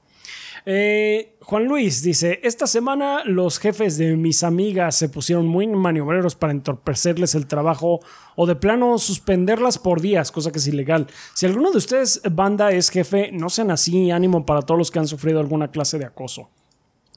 [0.65, 6.37] Eh, Juan Luis dice: Esta semana los jefes de mis amigas se pusieron muy maniobreros
[6.37, 7.99] para entorpecerles el trabajo
[8.37, 11.09] o de plano suspenderlas por días, cosa que es ilegal.
[11.35, 14.13] Si alguno de ustedes, banda, es jefe, no sean así.
[14.13, 16.49] Ánimo para todos los que han sufrido alguna clase de acoso.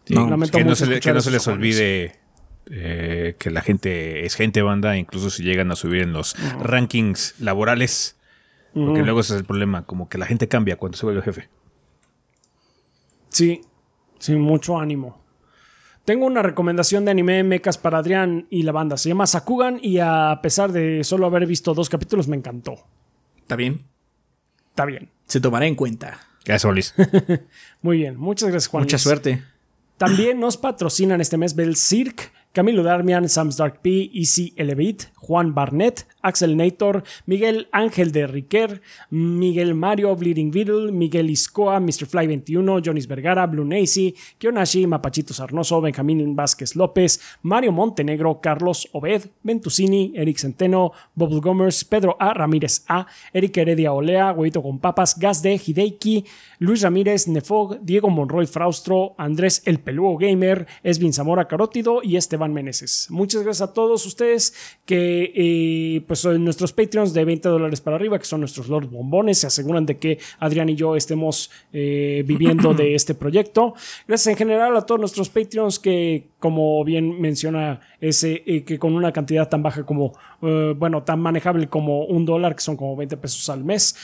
[0.06, 2.16] Sí, No, lamento que no mucho se, le- que escuchar no se esos les olvide
[2.72, 7.36] eh, que la gente es gente banda, incluso si llegan a subir en los rankings
[7.40, 8.16] laborales.
[8.76, 11.48] Porque luego ese es el problema, como que la gente cambia cuando se vuelve jefe.
[13.30, 13.62] Sí,
[14.20, 15.24] sí, mucho ánimo.
[16.04, 18.98] Tengo una recomendación de anime mechas para Adrián y la banda.
[18.98, 22.76] Se llama Sakugan y a pesar de solo haber visto dos capítulos me encantó.
[23.38, 23.86] ¿Está bien?
[24.68, 25.10] Está bien.
[25.26, 26.20] Se tomará en cuenta.
[26.44, 26.94] Gracias, Olis.
[27.82, 28.18] Muy bien.
[28.18, 28.84] Muchas gracias, Juan.
[28.84, 29.42] Mucha suerte.
[29.98, 32.26] También nos patrocinan este mes Bel Cirque,
[32.56, 38.82] Camilo Darmian, Sam's Dark P, Easy Elevate, Juan Barnett, Axel Nator, Miguel Ángel de Riquer,
[39.10, 42.06] Miguel Mario, Bleeding Beetle, Miguel Iscoa, Mr.
[42.06, 48.88] Fly 21, Jonis Vergara, Blue Nacy, Kionashi, Mapachito Sarnoso, Benjamín Vázquez López, Mario Montenegro, Carlos
[48.94, 52.34] Obed, Ventusini, Eric Centeno, Bubble Gomers, Pedro A.
[52.34, 56.24] Ramírez A, Eric Heredia Olea, Huevito con Papas, Gas de Hideiki,
[56.60, 62.45] Luis Ramírez, Nefog, Diego Monroy Fraustro, Andrés El Pelúo Gamer, Esvin Zamora Carótido y Esteban
[62.54, 63.08] Meneses.
[63.10, 64.54] Muchas gracias a todos ustedes
[64.86, 68.90] que eh, pues son nuestros Patreons de 20 dólares para arriba, que son nuestros Lord
[68.90, 73.74] Bombones, se aseguran de que Adrián y yo estemos eh, viviendo de este proyecto.
[74.08, 78.94] Gracias en general a todos nuestros Patreons que, como bien menciona ese, eh, que con
[78.94, 83.18] una cantidad tan baja como, bueno, tan manejable como un dólar, que son como 20
[83.18, 83.96] pesos al mes,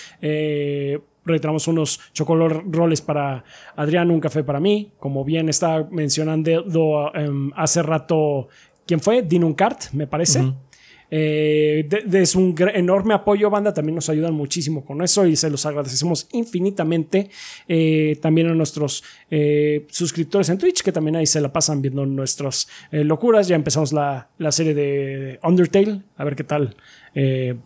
[1.25, 3.43] retiramos unos chocolate roles para
[3.75, 4.91] Adrián, un café para mí.
[4.99, 8.47] Como bien está mencionando em, hace rato,
[8.85, 9.21] ¿quién fue?
[9.21, 10.41] Dinuncart, me parece.
[11.13, 13.73] Eh, es un enorme apoyo, banda.
[13.73, 17.29] También nos ayudan muchísimo con eso y se los agradecemos infinitamente.
[17.67, 22.05] Eh, también a nuestros eh, suscriptores en Twitch, que también ahí se la pasan viendo
[22.05, 23.47] nuestras locuras.
[23.47, 26.75] Ya empezamos la, la, serie de Undertale, a ver qué tal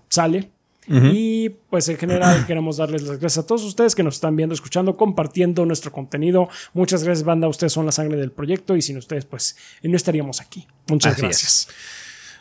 [0.10, 0.55] sale.
[0.88, 4.54] Y pues en general queremos darles las gracias a todos ustedes que nos están viendo,
[4.54, 6.48] escuchando, compartiendo nuestro contenido.
[6.74, 7.48] Muchas gracias, banda.
[7.48, 10.68] Ustedes son la sangre del proyecto y sin ustedes, pues no estaríamos aquí.
[10.88, 11.68] Muchas gracias.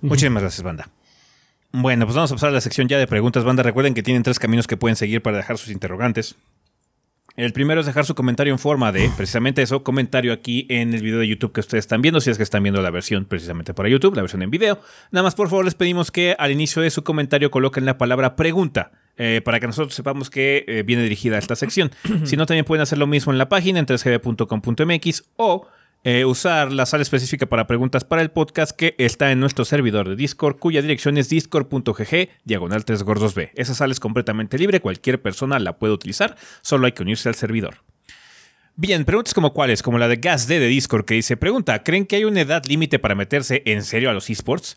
[0.00, 0.90] Muchísimas gracias, banda.
[1.72, 3.62] Bueno, pues vamos a pasar a la sección ya de preguntas, banda.
[3.62, 6.36] Recuerden que tienen tres caminos que pueden seguir para dejar sus interrogantes.
[7.36, 11.02] El primero es dejar su comentario en forma de precisamente eso, comentario aquí en el
[11.02, 13.74] video de YouTube que ustedes están viendo, si es que están viendo la versión precisamente
[13.74, 14.78] para YouTube, la versión en video.
[15.10, 18.36] Nada más por favor les pedimos que al inicio de su comentario coloquen la palabra
[18.36, 18.92] pregunta.
[19.16, 21.92] Eh, para que nosotros sepamos que eh, viene dirigida a esta sección.
[22.24, 25.68] si no, también pueden hacer lo mismo en la página en 3gb.com.mx o
[26.04, 30.08] eh, usar la sala específica para preguntas para el podcast que está en nuestro servidor
[30.08, 33.50] de Discord, cuya dirección es discord.gg diagonal 3 gordos B.
[33.54, 37.34] Esa sala es completamente libre, cualquier persona la puede utilizar, solo hay que unirse al
[37.34, 37.78] servidor.
[38.76, 42.06] Bien, preguntas como cuáles, como la de Gas D de Discord que dice, pregunta, ¿creen
[42.06, 44.76] que hay una edad límite para meterse en serio a los esports?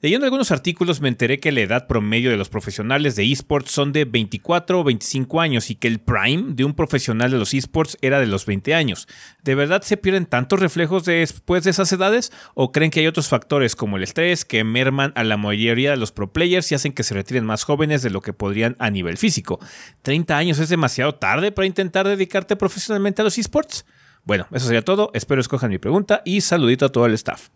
[0.00, 3.90] Leyendo algunos artículos me enteré que la edad promedio de los profesionales de esports son
[3.90, 7.98] de 24 o 25 años y que el prime de un profesional de los esports
[8.00, 9.08] era de los 20 años.
[9.42, 12.30] ¿De verdad se pierden tantos reflejos después de esas edades?
[12.54, 15.96] ¿O creen que hay otros factores como el estrés que merman a la mayoría de
[15.96, 18.90] los pro players y hacen que se retiren más jóvenes de lo que podrían a
[18.90, 19.58] nivel físico?
[20.04, 23.84] ¿30 años es demasiado tarde para intentar dedicarte profesionalmente a los esports?
[24.22, 25.10] Bueno, eso sería todo.
[25.12, 27.48] Espero escojan mi pregunta y saludito a todo el staff.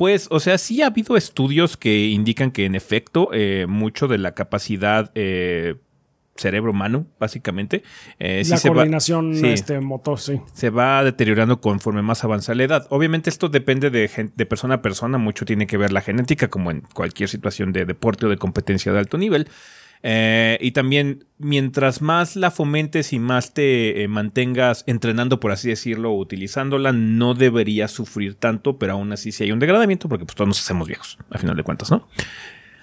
[0.00, 4.16] Pues, o sea, sí ha habido estudios que indican que en efecto eh, mucho de
[4.16, 5.74] la capacidad eh,
[6.36, 7.82] cerebro humano, básicamente.
[8.18, 10.40] Eh, la coordinación, este motor, sí.
[10.54, 12.86] Se va deteriorando conforme más avanza la edad.
[12.88, 16.70] Obviamente esto depende de, de, persona a persona, mucho tiene que ver la genética, como
[16.70, 19.50] en cualquier situación de deporte o de competencia de alto nivel.
[20.02, 25.68] Eh, y también, mientras más la fomentes y más te eh, mantengas entrenando, por así
[25.68, 30.24] decirlo, o utilizándola, no deberías sufrir tanto, pero aún así si hay un degradamiento, porque
[30.24, 32.06] pues todos nos hacemos viejos, a final de cuentas, ¿no?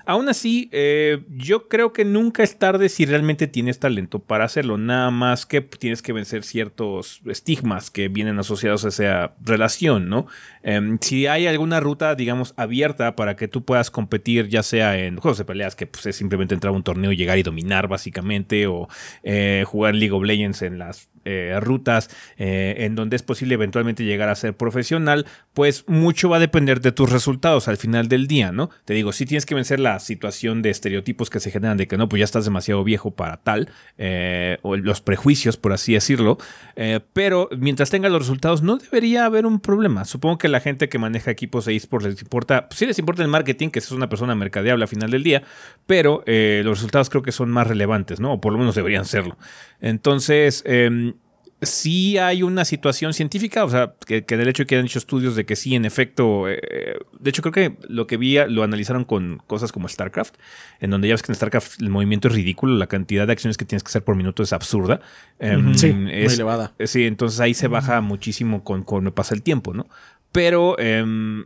[0.08, 4.78] Aún así, eh, yo creo que nunca es tarde si realmente tienes talento para hacerlo.
[4.78, 10.28] Nada más que tienes que vencer ciertos estigmas que vienen asociados a esa relación, ¿no?
[10.70, 15.16] Em, si hay alguna ruta, digamos, abierta para que tú puedas competir, ya sea en
[15.16, 17.88] juegos de peleas, que pues, es simplemente entrar a un torneo y llegar y dominar,
[17.88, 18.90] básicamente, o
[19.24, 24.30] eh, jugar League of Legends en las eh, rutas en donde es posible eventualmente llegar
[24.30, 28.52] a ser profesional, pues mucho va a depender de tus resultados al final del día,
[28.52, 28.70] ¿no?
[28.86, 31.98] Te digo, si tienes que vencer la situación de estereotipos que se generan de que
[31.98, 36.38] no, pues ya estás demasiado viejo para tal, eh, o los prejuicios, por así decirlo,
[36.76, 40.06] eh, pero mientras tenga los resultados no debería haber un problema.
[40.06, 43.24] Supongo que la gente que maneja equipos de esports les importa, pues sí les importa
[43.24, 45.44] el marketing, que es una persona mercadeable al final del día,
[45.86, 48.34] pero eh, los resultados creo que son más relevantes, ¿no?
[48.34, 49.38] O por lo menos deberían serlo.
[49.82, 51.14] Entonces, em,
[51.62, 55.36] sí hay una situación científica, o sea, que, que del hecho que han hecho estudios
[55.36, 59.06] de que sí, en efecto, eh, de hecho creo que lo que vi lo analizaron
[59.06, 60.36] con cosas como StarCraft,
[60.80, 63.58] en donde ya ves que en StarCraft el movimiento es ridículo, la cantidad de acciones
[63.58, 65.02] que tienes que hacer por minuto es absurda.
[65.40, 66.74] Em, sí, muy elevada.
[66.78, 69.88] Eh, sí, entonces ahí se baja muchísimo con, me pasa el tiempo, ¿no?
[70.32, 71.46] Pero, em,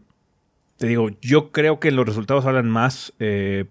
[0.77, 3.65] te digo, yo creo que los resultados hablan más eh,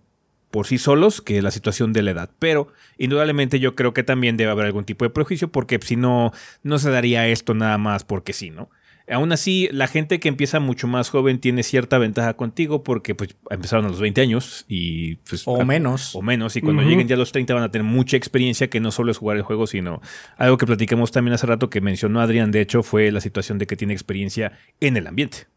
[0.51, 2.31] por sí solos que la situación de la edad.
[2.39, 2.69] Pero
[2.99, 6.33] indudablemente yo creo que también debe haber algún tipo de prejuicio porque si no,
[6.63, 8.71] no se daría esto nada más porque sí, ¿no?
[9.11, 13.37] Aún así, la gente que empieza mucho más joven tiene cierta ventaja contigo porque pues,
[13.51, 15.17] empezaron a los 20 años y...
[15.17, 16.15] Pues, o menos.
[16.15, 16.57] O menos.
[16.57, 19.11] Y cuando lleguen ya a los 30 van a tener mucha experiencia que no solo
[19.11, 20.01] es jugar el juego, sino
[20.37, 23.67] algo que platicamos también hace rato que mencionó Adrián, de hecho, fue la situación de
[23.67, 25.49] que tiene experiencia en el ambiente.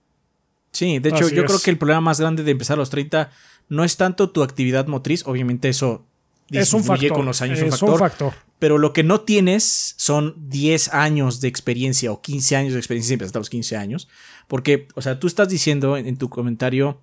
[0.72, 3.30] Sí, de hecho, yo creo que el problema más grande de empezar a los 30
[3.70, 6.08] no es tanto tu actividad motriz, obviamente eso
[6.50, 10.36] es un factor, con los años es un factor, Pero lo que no tienes son
[10.50, 14.08] 10 años de experiencia o 15 años de experiencia, siempre hasta los 15 años.
[14.48, 17.02] Porque, o sea, tú estás diciendo en, tu comentario,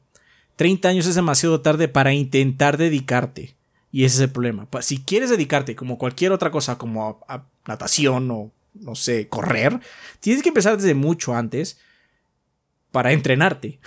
[0.56, 3.56] 30 años es demasiado tarde para intentar dedicarte.
[3.92, 4.68] Y ese es el problema.
[4.82, 9.80] Si quieres dedicarte como cualquier otra cosa, como a natación o, no sé, correr,
[10.20, 11.78] tienes que empezar desde mucho antes
[12.92, 13.80] para entrenarte.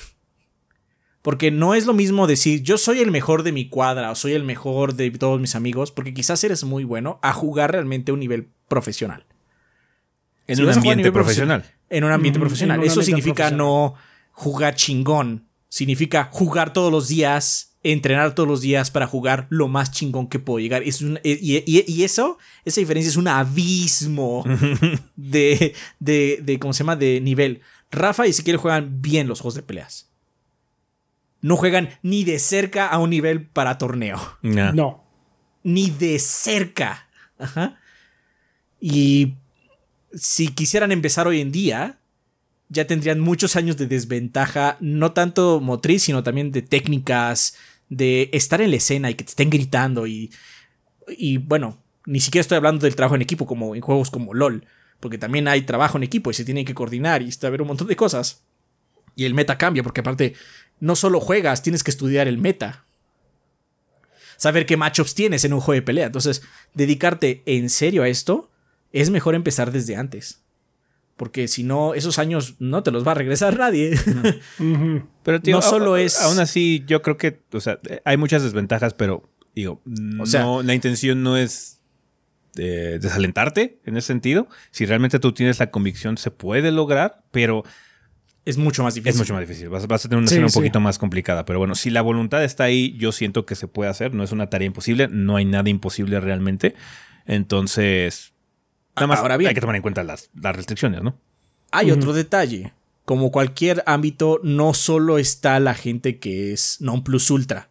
[1.23, 4.33] Porque no es lo mismo decir yo soy el mejor de mi cuadra o soy
[4.33, 8.13] el mejor de todos mis amigos, porque quizás eres muy bueno, a jugar realmente a
[8.13, 9.25] un nivel profesional.
[10.47, 11.63] En un ambiente profesional.
[11.89, 12.83] En un ambiente profesional.
[12.83, 13.95] Eso significa no
[14.33, 15.47] jugar chingón.
[15.69, 20.39] Significa jugar todos los días, entrenar todos los días para jugar lo más chingón que
[20.39, 20.83] puedo llegar.
[20.83, 24.43] Es un, y, eso, esa diferencia es un abismo
[25.15, 26.97] de, de, de, ¿cómo se llama?
[26.97, 27.61] De nivel.
[27.91, 30.12] Rafa y Ezequiel juegan bien los juegos de peleas
[31.43, 34.17] no juegan ni de cerca a un nivel para torneo.
[34.41, 35.03] No.
[35.61, 37.09] Ni de cerca.
[37.37, 37.79] Ajá.
[38.79, 39.35] Y
[40.13, 41.99] si quisieran empezar hoy en día,
[42.69, 47.57] ya tendrían muchos años de desventaja, no tanto motriz, sino también de técnicas,
[47.89, 50.31] de estar en la escena y que te estén gritando y,
[51.09, 54.65] y bueno, ni siquiera estoy hablando del trabajo en equipo como en juegos como LOL,
[55.01, 57.61] porque también hay trabajo en equipo y se tienen que coordinar y está a ver
[57.61, 58.43] un montón de cosas.
[59.15, 60.33] Y el meta cambia, porque aparte
[60.79, 62.85] no solo juegas, tienes que estudiar el meta.
[64.37, 66.07] Saber qué matchups tienes en un juego de pelea.
[66.07, 66.41] Entonces,
[66.73, 68.51] dedicarte en serio a esto
[68.91, 70.41] es mejor empezar desde antes.
[71.15, 73.97] Porque si no, esos años no te los va a regresar nadie.
[75.23, 76.19] Pero tío, no solo es.
[76.21, 79.81] Aún así, yo creo que, o sea, hay muchas desventajas, pero digo,
[80.19, 81.79] o sea, la intención no es
[82.55, 84.47] desalentarte en ese sentido.
[84.71, 87.63] Si realmente tú tienes la convicción, se puede lograr, pero
[88.45, 89.11] es mucho más difícil.
[89.11, 89.69] Es mucho más difícil.
[89.69, 91.45] Vas, a tener una escena un poquito más complicada.
[91.45, 94.13] Pero bueno, si la voluntad está ahí, yo siento que se puede hacer.
[94.13, 95.07] No es una tarea imposible.
[95.07, 96.75] No hay nada imposible realmente.
[97.25, 98.33] Entonces,
[98.95, 101.17] nada más Ahora bien, hay que tomar en cuenta las, restricciones, ¿no?
[101.71, 102.73] Hay otro detalle.
[103.05, 107.69] Como cualquier ámbito, no solo está la gente que es non plus ultra.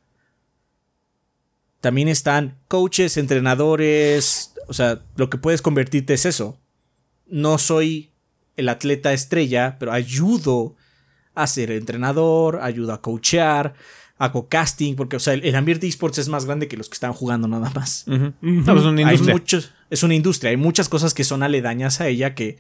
[1.81, 4.55] También están coaches, entrenadores.
[4.69, 6.59] O sea, lo que puedes convertirte es eso.
[7.27, 8.11] No soy
[8.56, 10.76] el atleta estrella, pero ayudo
[11.34, 13.74] a ser entrenador, ayudo a coachear,
[14.18, 16.94] hago casting, porque o sea, el, ambiente de esports es más grande que los que
[16.94, 18.04] están jugando nada más.
[19.04, 22.58] hay muchos, es una industria, hay muchas cosas que son aledañas a ella que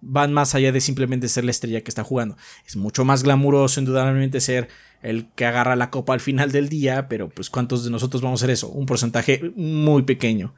[0.00, 2.36] van más allá de simplemente ser la estrella que está jugando.
[2.66, 4.68] Es mucho más glamuroso, indudablemente, ser
[5.02, 8.40] el que agarra la copa al final del día, pero pues ¿cuántos de nosotros vamos
[8.40, 8.68] a hacer eso?
[8.68, 10.54] Un porcentaje muy pequeño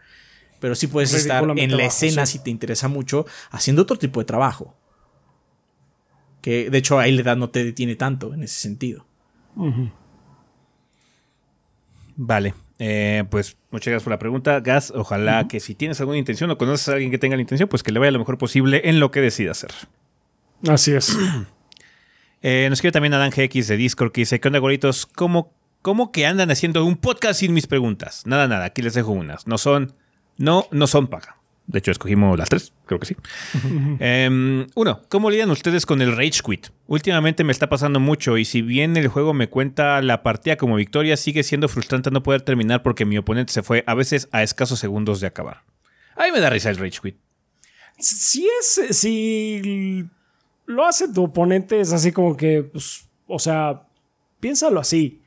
[0.67, 4.25] pero sí puedes estar en la escena si te interesa mucho haciendo otro tipo de
[4.25, 4.75] trabajo.
[6.43, 9.07] Que de hecho ahí la edad no te detiene tanto en ese sentido.
[12.17, 12.53] Vale.
[12.81, 14.59] Eh, pues muchas gracias por la pregunta.
[14.59, 17.69] Gas, ojalá que si tienes alguna intención o conoces a alguien que tenga la intención,
[17.69, 19.71] pues que le vaya lo mejor posible en lo que decida hacer.
[20.67, 21.17] Así es.
[22.43, 25.07] Eh, nos quiere también Adán GX de Discord que dice: ¿Qué onda, goritos?
[25.07, 25.53] ¿Cómo,
[25.83, 28.25] ¿Cómo que andan haciendo un podcast sin mis preguntas?
[28.25, 28.67] Nada, nada.
[28.67, 29.47] Aquí les dejo unas.
[29.47, 29.95] No son
[30.39, 31.37] no, no son paga.
[31.67, 33.17] De hecho, escogimos las tres, creo que sí.
[33.99, 36.69] Em, uno, ¿cómo lidian ustedes con el Rage Quit?
[36.87, 40.77] Últimamente me está pasando mucho y si bien el juego me cuenta la partida como
[40.77, 44.45] victoria, sigue siendo frustrante no poder terminar porque mi oponente se fue a veces a
[44.45, 45.65] escasos segundos de acabar.
[46.15, 47.17] A mí me da risa el Rage Quit.
[47.99, 50.05] Si es, si
[50.67, 53.83] lo hace tu oponente, es así como que, pues, o sea,
[54.39, 55.23] piénsalo así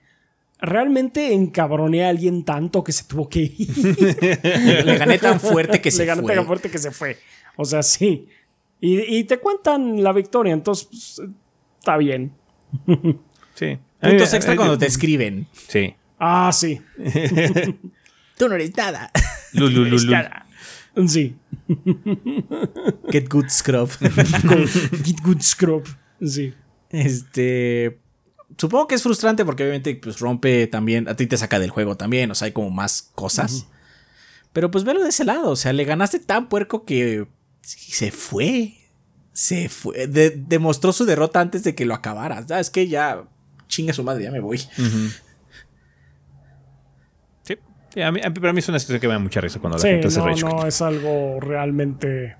[0.60, 3.78] realmente encabroné a alguien tanto que se tuvo que ir.
[4.86, 6.06] Le gané tan fuerte que se fue.
[6.06, 7.18] Le gané tan fuerte que se fue.
[7.56, 8.28] O sea, sí.
[8.82, 11.30] Y, te cuentan la victoria, entonces pues,
[11.80, 12.34] está bien.
[13.56, 13.78] Sí.
[14.00, 15.46] Puntos extra cuando te escriben.
[15.68, 15.94] Sí.
[16.18, 16.80] Ah, sí.
[18.38, 19.12] Tú no eres nada.
[21.06, 21.36] Sí.
[23.12, 23.90] Get good scrub.
[25.04, 25.84] Get good scrub.
[26.26, 26.54] Sí.
[26.90, 28.00] Este
[28.60, 31.96] supongo que es frustrante porque obviamente pues rompe también, a ti te saca del juego
[31.96, 33.68] también, o sea, hay como más cosas.
[34.52, 37.26] Pero pues velo de ese lado, o sea, le ganaste tan puerco que
[37.62, 38.76] se fue.
[39.32, 40.08] Se fue.
[40.08, 42.48] demostró su derrota antes de que lo acabaras.
[42.48, 43.24] Ya, es que ya
[43.68, 44.58] chinga su madre, ya me voy.
[47.44, 48.02] Sí.
[48.02, 50.12] a mí, para mí es una situación que me da mucha risa cuando la gente
[50.12, 52.36] se no, no, es algo realmente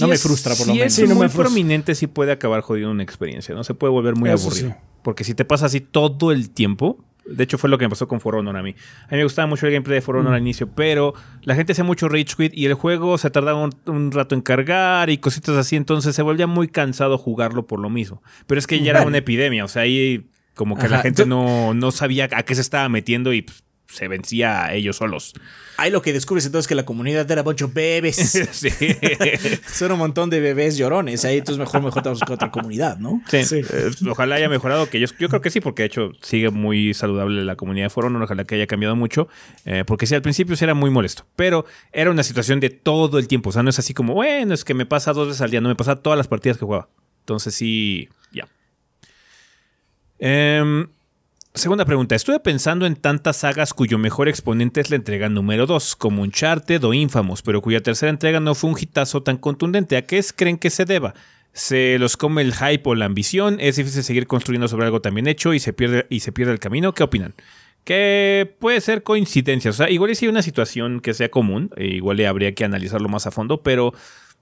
[0.00, 0.92] no me frustra por lo menos.
[0.92, 3.64] Si es muy prominente, sí puede acabar jodiendo una experiencia, ¿no?
[3.64, 4.74] Se puede volver muy aburrido.
[5.02, 8.08] Porque si te pasa así todo el tiempo, De hecho, fue lo que me pasó
[8.08, 8.74] con For Honor a mí.
[9.04, 11.70] A mí me gustaba mucho el gameplay de For Honor al inicio, pero la gente
[11.70, 15.56] hacía mucho rage quit y el juego se tardaba un, rato en cargar y cositas
[15.56, 18.20] así, entonces se volvía muy cansado jugarlo por lo mismo.
[18.48, 21.74] Pero es que ya era una epidemia, o sea, ahí como que la gente no,
[21.74, 23.62] no sabía a qué se estaba metiendo y pues,
[23.92, 25.34] se vencía a ellos solos.
[25.76, 28.16] Ahí lo que descubres entonces que la comunidad era mucho bebés.
[28.52, 28.68] sí.
[29.66, 31.24] Son un montón de bebés llorones.
[31.24, 33.22] Ahí entonces mejor, mejor te buscar otra comunidad, ¿no?
[33.28, 33.38] Sí.
[33.52, 36.94] Eh, ojalá haya mejorado, que yo, yo creo que sí, porque de hecho sigue muy
[36.94, 39.28] saludable la comunidad de Foro, ojalá que haya cambiado mucho,
[39.64, 43.18] eh, porque sí, al principio sí era muy molesto, pero era una situación de todo
[43.18, 45.40] el tiempo, o sea, no es así como, bueno, es que me pasa dos veces
[45.42, 46.88] al día, no me pasa todas las partidas que jugaba.
[47.20, 48.48] Entonces sí, ya.
[50.18, 50.86] Eh,
[51.54, 52.14] Segunda pregunta.
[52.14, 56.82] Estuve pensando en tantas sagas cuyo mejor exponente es la entrega número 2, como Uncharted
[56.82, 59.98] o Infamous, pero cuya tercera entrega no fue un hitazo tan contundente.
[59.98, 61.12] ¿A qué creen que se deba?
[61.52, 63.58] ¿Se los come el hype o la ambición?
[63.60, 66.52] ¿Es difícil seguir construyendo sobre algo tan bien hecho y se pierde, y se pierde
[66.52, 66.94] el camino?
[66.94, 67.34] ¿Qué opinan?
[67.84, 69.72] Que puede ser coincidencia.
[69.72, 73.10] O sea, igual si hay una situación que sea común, e igual habría que analizarlo
[73.10, 73.92] más a fondo, pero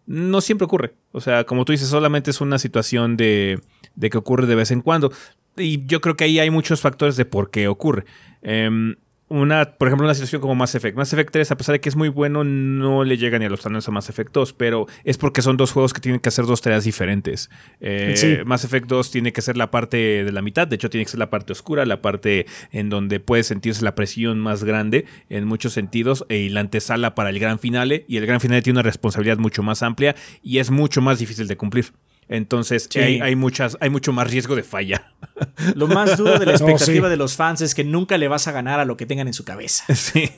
[0.07, 0.95] no siempre ocurre.
[1.11, 3.59] O sea, como tú dices, solamente es una situación de,
[3.97, 5.13] de que ocurre de vez en cuando
[5.61, 8.05] y yo creo que ahí hay muchos factores de por qué ocurre.
[8.43, 8.97] Em,
[9.31, 10.97] una, por ejemplo, una situación como Mass Effect.
[10.97, 13.49] Mass Effect 3, a pesar de que es muy bueno, no le llega ni a
[13.49, 16.29] los estándares a Mass Effect 2, pero es porque son dos juegos que tienen que
[16.29, 17.49] hacer dos tareas diferentes.
[17.81, 21.05] Eh, Mass Effect 2 tiene que ser la parte de la mitad, de hecho tiene
[21.05, 25.07] que ser la parte oscura, la parte en donde puede sentirse la presión más grande
[25.29, 28.81] en muchos sentidos, y la antesala para el gran finale, y el gran finale tiene
[28.81, 31.93] una responsabilidad mucho más amplia y es mucho más difícil de cumplir.
[32.31, 35.13] Entonces hay, muchas, hay mucho más riesgo de falla.
[35.75, 38.53] Lo más duro de la expectativa de los fans es que nunca le vas a
[38.53, 39.85] ganar a lo que tengan en su cabeza.
[39.95, 40.31] Sí.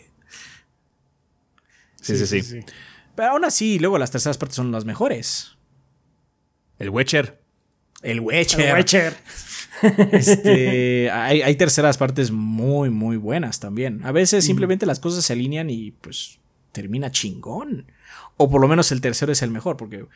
[2.00, 2.60] Sí, sí, sí.
[3.14, 5.56] Pero aún así, luego las terceras partes son las mejores.
[6.80, 7.40] El Witcher.
[8.00, 8.60] El Witcher.
[8.60, 9.14] El Witcher.
[10.10, 14.04] Este, hay, hay, terceras partes muy, muy buenas también.
[14.04, 16.40] A veces simplemente las cosas se alinean y pues
[16.72, 17.86] termina chingón.
[18.36, 20.06] O por lo menos el tercero es el mejor, porque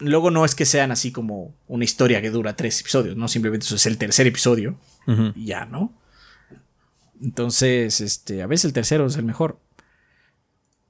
[0.00, 3.66] luego no es que sean así como una historia que dura tres episodios, no simplemente
[3.66, 4.78] eso es el tercer episodio
[5.34, 5.92] y ya, ¿no?
[7.20, 9.60] Entonces, este, a veces el tercero es el mejor.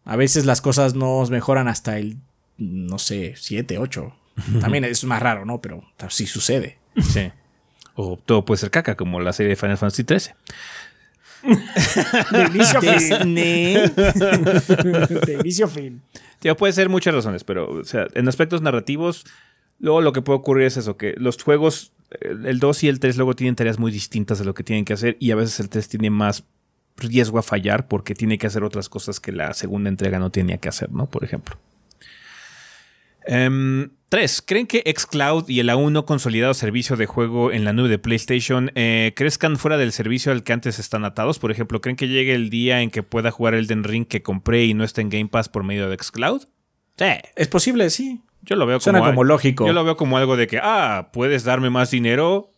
[0.04, 2.18] A veces las cosas no mejoran hasta el,
[2.58, 4.14] no sé, siete, ocho.
[4.60, 5.60] También es más raro, ¿no?
[5.60, 6.78] Pero sí sucede.
[7.00, 7.32] Sí.
[7.94, 10.34] O todo puede ser caca, como la serie de Final Fantasy XIII.
[11.42, 13.34] De inicio a fin.
[13.34, 16.02] de inicio a fin
[16.56, 19.24] puede ser muchas razones, pero o sea, en aspectos narrativos,
[19.78, 23.16] luego lo que puede ocurrir es eso, que los juegos, el 2 y el 3
[23.16, 25.68] luego tienen tareas muy distintas de lo que tienen que hacer y a veces el
[25.68, 26.44] 3 tiene más
[26.96, 30.58] riesgo a fallar porque tiene que hacer otras cosas que la segunda entrega no tenía
[30.58, 31.08] que hacer, ¿no?
[31.08, 31.56] Por ejemplo.
[33.32, 37.72] Em, tres, ¿creen que Xcloud y el aún no consolidado servicio de juego en la
[37.72, 41.38] nube de PlayStation eh, crezcan fuera del servicio al que antes están atados?
[41.38, 44.20] Por ejemplo, ¿creen que llegue el día en que pueda jugar el Den Ring que
[44.20, 46.42] compré y no esté en Game Pass por medio de Xcloud?
[46.98, 47.06] Sí.
[47.36, 48.20] Es posible, sí.
[48.42, 49.64] Yo lo veo como, como lógico.
[49.64, 52.52] Yo lo veo como algo de que, ah, puedes darme más dinero,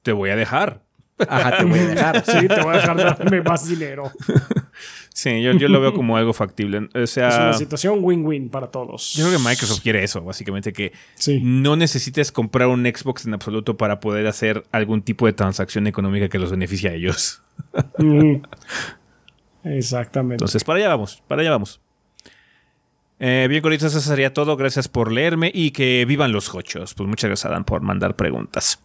[0.00, 0.84] te voy a dejar.
[1.28, 2.24] Ajá, te voy a dejar.
[2.24, 4.10] sí, te voy a dejar darme más dinero.
[5.14, 6.88] Sí, yo, lo veo como algo factible.
[6.94, 9.14] O sea, es una situación win-win para todos.
[9.14, 10.92] Yo creo que Microsoft quiere eso, básicamente, que
[11.42, 16.28] no necesites comprar un Xbox en absoluto para poder hacer algún tipo de transacción económica
[16.28, 17.42] que los beneficie a ellos.
[19.64, 20.34] Exactamente.
[20.34, 21.80] Entonces, para allá vamos, para allá vamos.
[23.20, 24.56] Eh, bien, goritos, eso sería todo.
[24.56, 26.94] Gracias por leerme y que vivan los hochos.
[26.94, 28.80] Pues muchas gracias, Adam, por mandar preguntas.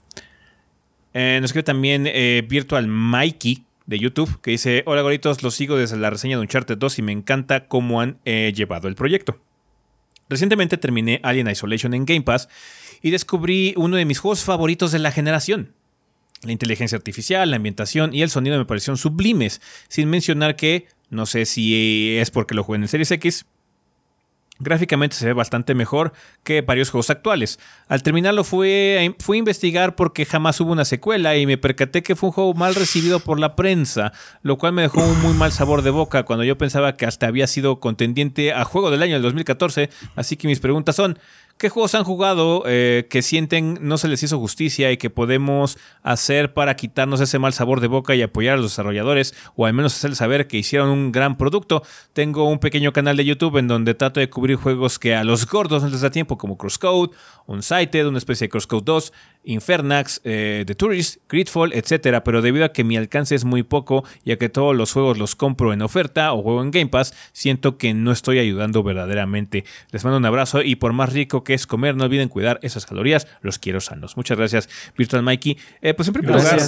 [1.14, 5.76] Eh, nos escribe también eh, Virtual Mikey de YouTube que dice: Hola goritos, los sigo
[5.76, 9.40] desde la reseña de Uncharted 2 y me encanta cómo han eh, llevado el proyecto.
[10.30, 12.50] Recientemente terminé Alien Isolation en Game Pass
[13.02, 15.74] y descubrí uno de mis juegos favoritos de la generación.
[16.44, 21.26] La inteligencia artificial, la ambientación y el sonido me parecieron sublimes, sin mencionar que, no
[21.26, 23.46] sé si es porque lo jugué en el Series X,
[24.60, 26.14] Gráficamente se ve bastante mejor
[26.44, 27.60] que varios juegos actuales.
[27.88, 32.30] Al terminarlo fui a investigar porque jamás hubo una secuela y me percaté que fue
[32.30, 35.82] un juego mal recibido por la prensa, lo cual me dejó un muy mal sabor
[35.82, 39.24] de boca cuando yo pensaba que hasta había sido contendiente a juego del año del
[39.24, 39.90] 2014.
[40.16, 41.20] Así que mis preguntas son,
[41.58, 45.80] ¿Qué juegos han jugado eh, que sienten no se les hizo justicia y que podemos
[46.04, 49.74] hacer para quitarnos ese mal sabor de boca y apoyar a los desarrolladores o al
[49.74, 51.82] menos hacerles saber que hicieron un gran producto?
[52.14, 55.48] Tengo un pequeño canal de YouTube en donde trato de cubrir juegos que a los
[55.48, 57.16] gordos no les da tiempo como Crosscode,
[57.48, 59.14] Unsighted, una especie de Crosscode 2,
[59.48, 62.22] Infernax, eh, The Tourist, Gridfall, etc.
[62.24, 65.18] Pero debido a que mi alcance es muy poco y a que todos los juegos
[65.18, 69.65] los compro en oferta o juego en Game Pass, siento que no estoy ayudando verdaderamente.
[69.91, 72.86] Les mando un abrazo y por más rico que es comer, no olviden cuidar esas
[72.86, 73.28] calorías.
[73.41, 74.18] Los quiero sanos.
[74.18, 75.57] Muchas gracias, Virtual Mikey.
[75.82, 76.60] Eh, pues primer lugar,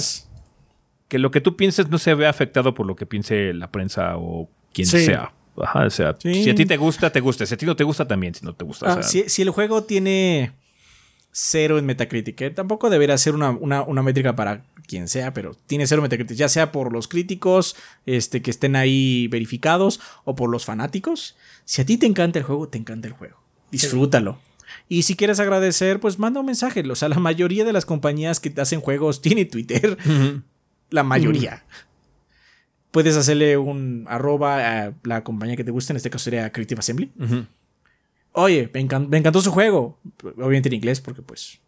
[1.08, 4.16] que lo que tú pienses no se vea afectado por lo que piense la prensa
[4.16, 5.32] o quien sea.
[5.60, 7.44] Ajá, o sea, si a ti te gusta, te gusta.
[7.44, 8.92] Si a ti no te gusta, también, si no te gusta.
[8.92, 10.52] Ah, si, el juego tiene
[11.32, 12.50] cero en Metacritic, ¿eh?
[12.50, 16.92] tampoco debería ser una, métrica para quien sea, pero tiene cero Metacritic, ya sea por
[16.92, 17.76] los críticos
[18.06, 21.36] este, que estén ahí verificados o por los fanáticos.
[21.64, 23.36] Si a ti te encanta el juego, te encanta el juego.
[23.70, 24.40] Disfrútalo.
[24.88, 26.82] Y si quieres agradecer, pues manda un mensaje.
[26.90, 29.96] O sea, la mayoría de las compañías que hacen juegos tienen Twitter.
[30.90, 31.64] La mayoría.
[32.90, 36.80] Puedes hacerle un arroba a la compañía que te guste, en este caso sería Creative
[36.80, 37.12] Assembly.
[38.32, 39.98] Oye, me, encantó su juego.
[40.22, 41.60] Obviamente en inglés, porque pues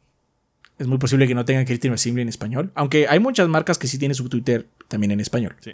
[0.78, 2.70] es muy posible que no tengan Creative Assembly en español.
[2.74, 5.56] Aunque hay muchas marcas que sí tienen su Twitter también en español.
[5.60, 5.72] Sí.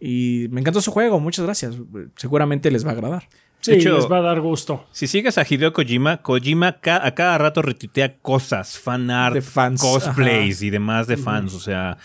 [0.00, 1.76] Y me encantó su juego, muchas gracias.
[2.16, 3.28] Seguramente les va a agradar.
[3.60, 4.86] Sí, les va a dar gusto.
[4.92, 10.60] Si sigues a Hideo Kojima, Kojima a cada rato retuitea cosas, fan art, fans, cosplays
[10.60, 11.54] y demás de fans.
[11.54, 11.96] O sea,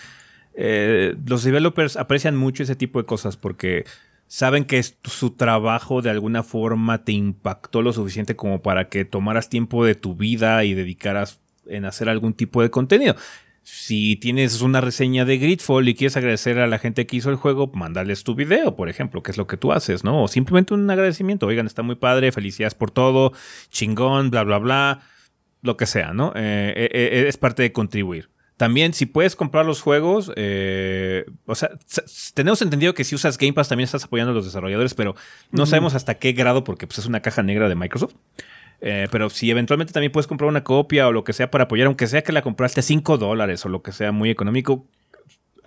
[0.54, 3.84] eh, los developers aprecian mucho ese tipo de cosas porque
[4.30, 9.50] saben que su trabajo de alguna forma te impactó lo suficiente como para que tomaras
[9.50, 13.16] tiempo de tu vida y dedicaras en hacer algún tipo de contenido.
[13.64, 17.38] Si tienes una reseña de Gridfall y quieres agradecer a la gente que hizo el
[17.38, 20.24] juego, mándales tu video, por ejemplo, que es lo que tú haces, ¿no?
[20.24, 21.48] O simplemente un agradecimiento.
[21.48, 23.34] Oigan, está muy padre, felicidades por todo,
[23.72, 25.02] chingón, bla, bla, bla,
[25.64, 26.34] lo que sea, ¿no?
[26.36, 28.30] Eh, eh, eh, es parte de contribuir.
[28.60, 31.70] También, si puedes comprar los juegos, o sea,
[32.34, 35.16] tenemos entendido que si usas Game Pass también estás apoyando a los desarrolladores, pero
[35.50, 38.16] no sabemos hasta qué grado, porque pues, es una caja negra de Microsoft.
[38.82, 41.88] Eh, pero si eventualmente también puedes comprar una copia o lo que sea para apoyar,
[41.88, 44.86] aunque sea que la compraste 5 dólares o lo que sea muy económico,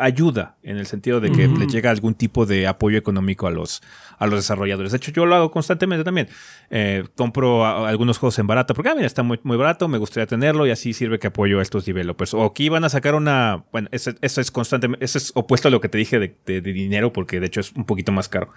[0.03, 3.83] ayuda en el sentido de que le llega algún tipo de apoyo económico a los,
[4.19, 4.93] a los desarrolladores.
[4.93, 6.29] De hecho, yo lo hago constantemente también.
[6.71, 10.27] Eh, compro algunos juegos en barato porque, ah, mira, está muy, muy barato, me gustaría
[10.27, 12.35] tenerlo y así sirve que apoyo a estos developers.
[12.35, 15.81] O aquí van a sacar una, bueno, eso, es constantemente, eso es opuesto a lo
[15.81, 18.53] que te dije de, dinero porque de hecho es un poquito más caro.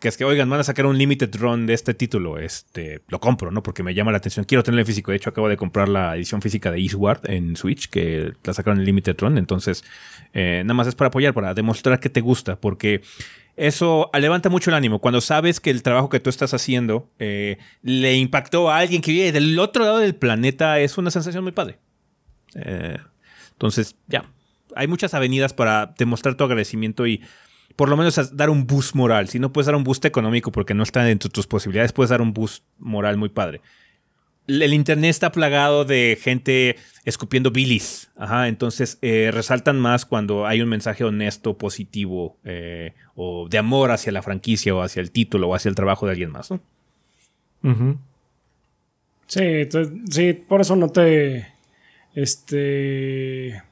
[0.00, 3.20] Que es que, oigan, van a sacar un limited run de este título, este, lo
[3.20, 3.62] compro, ¿no?
[3.62, 5.10] Porque me llama la atención, quiero tenerlo en físico.
[5.10, 8.80] De hecho, acabo de comprar la edición física de Eastward en Switch, que la sacaron
[8.80, 9.84] en limited run, entonces,
[10.32, 13.02] eh, nada más es para apoyar, para demostrar que te gusta, porque
[13.56, 14.98] eso levanta mucho el ánimo.
[14.98, 19.12] Cuando sabes que el trabajo que tú estás haciendo eh, le impactó a alguien que
[19.12, 21.78] vive del otro lado del planeta, es una sensación muy padre.
[22.54, 22.98] Eh,
[23.52, 24.24] entonces, ya.
[24.74, 27.22] Hay muchas avenidas para demostrar tu agradecimiento y
[27.76, 29.28] por lo menos dar un boost moral.
[29.28, 32.08] Si no puedes dar un boost económico porque no está dentro de tus posibilidades, puedes
[32.08, 33.60] dar un boost moral muy padre
[34.46, 38.10] el internet está plagado de gente escupiendo bilis.
[38.16, 43.90] Ajá, entonces eh, resaltan más cuando hay un mensaje honesto, positivo, eh, o de amor
[43.90, 46.60] hacia la franquicia, o hacia el título, o hacia el trabajo de alguien más, ¿no?
[49.26, 49.68] Sí,
[50.10, 51.48] sí, por eso no te.
[52.14, 53.62] Este.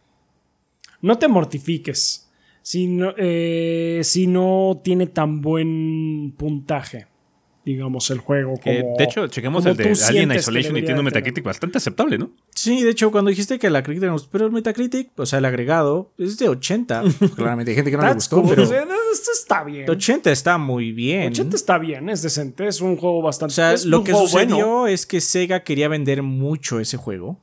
[1.02, 2.30] No te mortifiques.
[2.62, 7.06] Si no, eh, si no tiene tan buen puntaje
[7.64, 8.54] digamos, el juego.
[8.64, 12.30] de hecho, chequemos el de Alien Isolation y tiene un Metacritic bastante aceptable, ¿no?
[12.54, 16.10] Sí, de hecho, cuando dijiste que la crítica, pero el Metacritic, o sea, el agregado,
[16.18, 17.02] es de 80.
[17.36, 18.62] Claramente hay gente que no le gustó, pero...
[18.62, 19.90] Esto está bien.
[19.90, 21.32] 80 está muy bien.
[21.32, 23.52] 80 está bien, es decente, es un juego bastante...
[23.52, 27.38] O sea, lo que sucedió es que Sega quería vender mucho ese juego.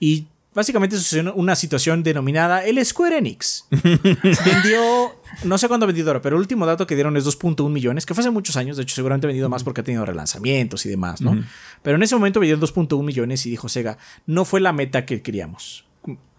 [0.00, 0.26] Y
[0.58, 3.66] Básicamente sucedió una situación denominada el Square Enix.
[3.70, 7.68] vendió, no sé cuándo ha vendido ahora, pero el último dato que dieron es 2.1
[7.70, 10.04] millones, que fue hace muchos años, de hecho seguramente ha vendido más porque ha tenido
[10.04, 11.42] relanzamientos y demás, ¿no?
[11.82, 15.22] Pero en ese momento vendieron 2.1 millones y dijo Sega, no fue la meta que
[15.22, 15.84] queríamos.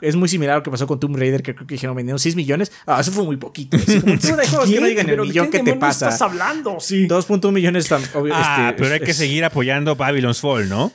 [0.02, 2.20] Es muy similar a lo que pasó con Tomb Raider, que creo que dijeron vendieron
[2.20, 2.72] 6 millones.
[2.88, 3.78] Ah, eso fue muy poquito.
[3.78, 6.08] Así como, que no digan el millón que te pasa.
[6.08, 6.78] estás hablando?
[6.80, 7.08] Sí.
[7.08, 8.02] 2.1 millones están,
[8.32, 10.92] Ah, este, pero hay que seguir apoyando Babylon's Fall, ¿no?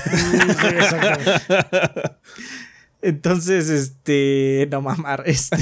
[3.03, 5.57] Entonces, este, no mamar, este,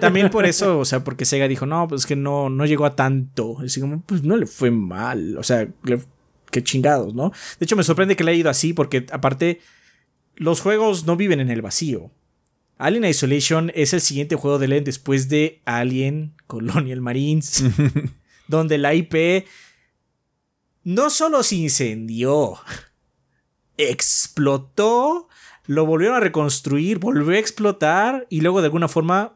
[0.00, 2.96] también por eso, o sea, porque Sega dijo, no, pues que no, no llegó a
[2.96, 5.68] tanto, así como, pues no le fue mal, o sea,
[6.50, 7.32] qué chingados, ¿no?
[7.58, 9.60] De hecho, me sorprende que le haya ido así, porque aparte,
[10.36, 12.10] los juegos no viven en el vacío.
[12.78, 17.62] Alien Isolation es el siguiente juego de Len después de Alien Colonial Marines,
[18.48, 19.46] donde la IP
[20.82, 22.58] no solo se incendió,
[23.76, 25.28] explotó,
[25.66, 29.34] lo volvieron a reconstruir, volvió a explotar y luego de alguna forma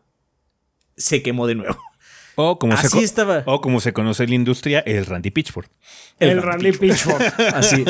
[0.97, 1.79] se quemó de nuevo.
[2.39, 3.43] O como, se, estaba.
[3.47, 5.69] o como se conoce en la industria, el Randy Pitchford.
[6.19, 7.23] El, Randy, Pitchford.
[7.55, 7.83] Así.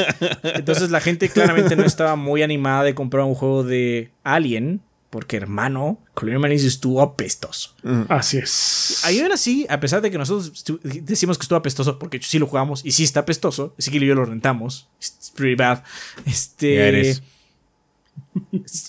[0.45, 4.83] Entonces la gente claramente no estaba muy animada de comprar un juego de Alien.
[5.11, 7.75] Porque, hermano, Colonial Marines estuvo apestoso.
[7.83, 8.03] Mm.
[8.09, 9.03] Así es.
[9.05, 12.47] Ahí aún así, a pesar de que nosotros decimos que estuvo apestoso, porque sí lo
[12.47, 14.89] jugamos y sí está apestoso, así que yo lo rentamos.
[15.01, 15.83] It's pretty bad.
[16.25, 17.17] Este.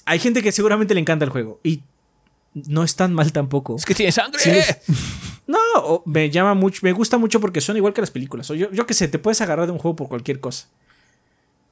[0.06, 1.60] Hay gente que seguramente le encanta el juego.
[1.64, 1.82] Y
[2.54, 3.76] no es tan mal tampoco.
[3.76, 4.40] Es que tiene sangre.
[5.48, 8.50] No, me llama mucho, me gusta mucho porque son igual que las películas.
[8.52, 10.68] O yo, yo qué sé, te puedes agarrar de un juego por cualquier cosa.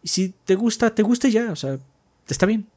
[0.02, 1.78] Y si te gusta, te gusta ya, o sea,
[2.30, 2.68] está bien.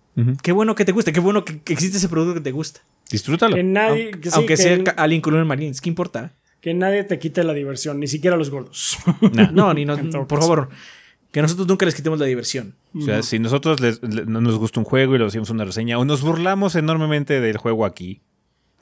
[0.43, 2.81] Qué bueno que te guste, qué bueno que, existe ese producto que te gusta.
[3.13, 3.55] Disfrútalo.
[3.55, 6.33] Que nadie, aunque, que sí, aunque que sea n- alguien con un Marines, ¿qué importa?
[6.61, 8.99] que nadie te quite la diversión, ni siquiera los gordos.
[9.53, 9.97] No, ni no,
[10.27, 10.41] por caso.
[10.41, 10.69] favor,
[11.31, 12.75] que nosotros nunca les quitemos la diversión.
[12.99, 15.99] O sea, si nosotros les- no nos gusta un juego y lo hacemos una reseña,
[15.99, 18.23] o nos burlamos enormemente del juego aquí,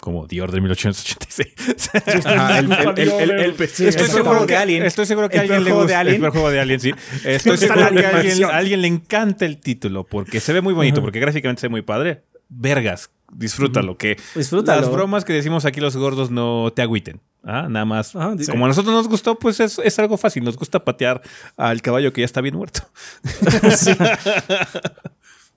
[0.01, 1.55] como The Order 1886.
[2.27, 4.83] Ajá, el- el- el- el- el- Sí, estoy seguro que Alien.
[4.83, 5.93] Estoy seguro que El a alguien le juego gusta.
[5.95, 6.15] de Alien.
[6.17, 6.93] El peor juego de Alien, sí.
[7.25, 8.51] Estoy seguro que a alguien, animación.
[8.51, 11.71] a alguien le encanta el título porque se ve muy bonito, porque gráficamente se ve
[11.71, 12.23] muy padre.
[12.49, 13.97] Vergas, disfrútalo.
[13.99, 14.81] Que Disfrútalo.
[14.81, 17.21] las bromas que decimos aquí los gordos no te agüiten.
[17.45, 17.67] ¿ah?
[17.69, 18.15] Nada más.
[18.39, 18.51] Sí.
[18.51, 20.45] Como a nosotros nos gustó, pues es, es algo fácil.
[20.45, 21.23] Nos gusta patear
[21.57, 22.81] al caballo que ya está bien muerto.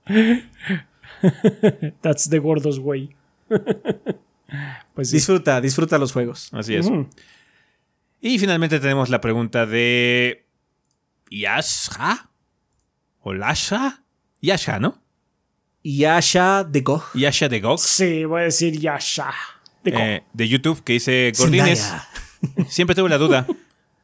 [2.01, 3.15] That's the gordos way.
[4.93, 5.17] pues sí.
[5.17, 6.49] Disfruta, disfruta los juegos.
[6.53, 6.89] Así es.
[8.21, 10.45] Y finalmente tenemos la pregunta de.
[11.29, 12.29] Yasha.
[13.21, 14.03] ¿O Lasha?
[14.41, 15.01] Yasha, ¿no?
[15.83, 17.03] Yasha de Gog.
[17.13, 17.79] Yasha de Gog.
[17.79, 19.33] Sí, voy a decir Yasha.
[19.83, 21.93] De eh, de YouTube que dice Gordines.
[22.67, 23.47] Siempre tuve la duda.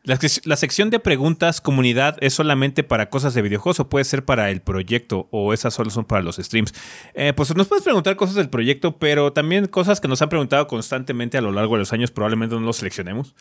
[0.04, 4.24] La, la sección de preguntas comunidad es solamente para cosas de videojuegos o puede ser
[4.24, 6.74] para el proyecto o esas solo son para los streams.
[7.16, 10.68] Eh, pues nos puedes preguntar cosas del proyecto, pero también cosas que nos han preguntado
[10.68, 13.34] constantemente a lo largo de los años, probablemente no los seleccionemos.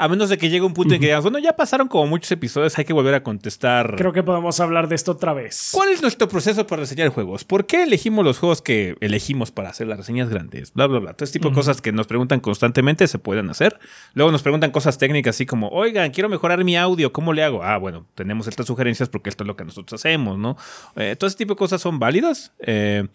[0.00, 2.30] A menos de que llegue un punto en que digamos, bueno, ya pasaron como muchos
[2.30, 3.96] episodios, hay que volver a contestar.
[3.96, 5.70] Creo que podemos hablar de esto otra vez.
[5.72, 7.44] ¿Cuál es nuestro proceso para reseñar juegos?
[7.44, 10.72] ¿Por qué elegimos los juegos que elegimos para hacer las reseñas grandes?
[10.72, 11.14] Bla, bla, bla.
[11.14, 13.76] Todo este tipo de cosas que nos preguntan constantemente se pueden hacer.
[14.14, 17.64] Luego nos preguntan cosas técnicas así como, oigan, quiero mejorar mi audio, ¿cómo le hago?
[17.64, 20.56] Ah, bueno, tenemos estas sugerencias porque esto es lo que nosotros hacemos, ¿no?
[20.94, 22.52] Eh, todo ese tipo de cosas son válidas.
[22.60, 23.08] eh,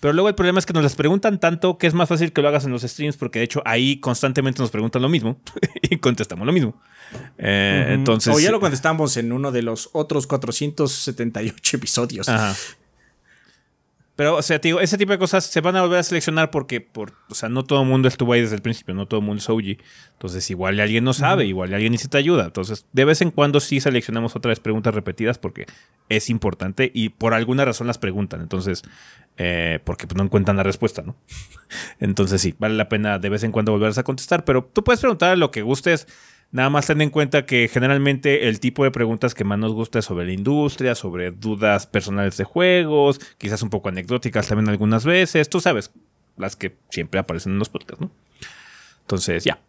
[0.00, 2.42] pero luego el problema es que nos las preguntan tanto que es más fácil que
[2.42, 5.38] lo hagas en los streams porque de hecho ahí constantemente nos preguntan lo mismo
[5.82, 6.80] y contestamos lo mismo.
[7.38, 8.34] Eh, Entonces...
[8.34, 12.28] o ya lo contestamos en uno de los otros 478 episodios.
[12.28, 12.56] Ajá.
[14.20, 16.50] Pero, o sea, te digo, ese tipo de cosas se van a volver a seleccionar
[16.50, 19.20] porque, por, o sea, no todo el mundo estuvo ahí desde el principio, no todo
[19.20, 19.82] el mundo es OG.
[20.12, 22.44] Entonces, igual alguien no sabe, igual alguien necesita ayuda.
[22.44, 25.64] Entonces, de vez en cuando sí seleccionamos otra vez preguntas repetidas porque
[26.10, 28.42] es importante y por alguna razón las preguntan.
[28.42, 28.82] Entonces,
[29.38, 31.16] eh, porque pues, no encuentran la respuesta, ¿no?
[31.98, 35.00] Entonces, sí, vale la pena de vez en cuando volverse a contestar, pero tú puedes
[35.00, 36.06] preguntar lo que gustes.
[36.52, 40.00] Nada más ten en cuenta que generalmente el tipo de preguntas que más nos gusta
[40.00, 45.04] es sobre la industria, sobre dudas personales de juegos, quizás un poco anecdóticas también algunas
[45.04, 45.92] veces, tú sabes,
[46.36, 48.10] las que siempre aparecen en los podcasts, ¿no?
[49.02, 49.60] Entonces, ya.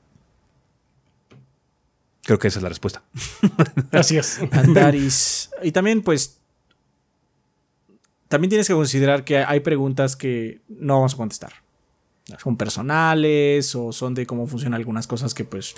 [2.23, 3.03] Creo que esa es la respuesta.
[3.91, 4.39] Así es.
[4.51, 5.49] Andaris.
[5.63, 6.39] y también, pues.
[8.27, 11.53] También tienes que considerar que hay preguntas que no vamos a contestar.
[12.41, 15.75] Son personales o son de cómo funcionan algunas cosas que, pues,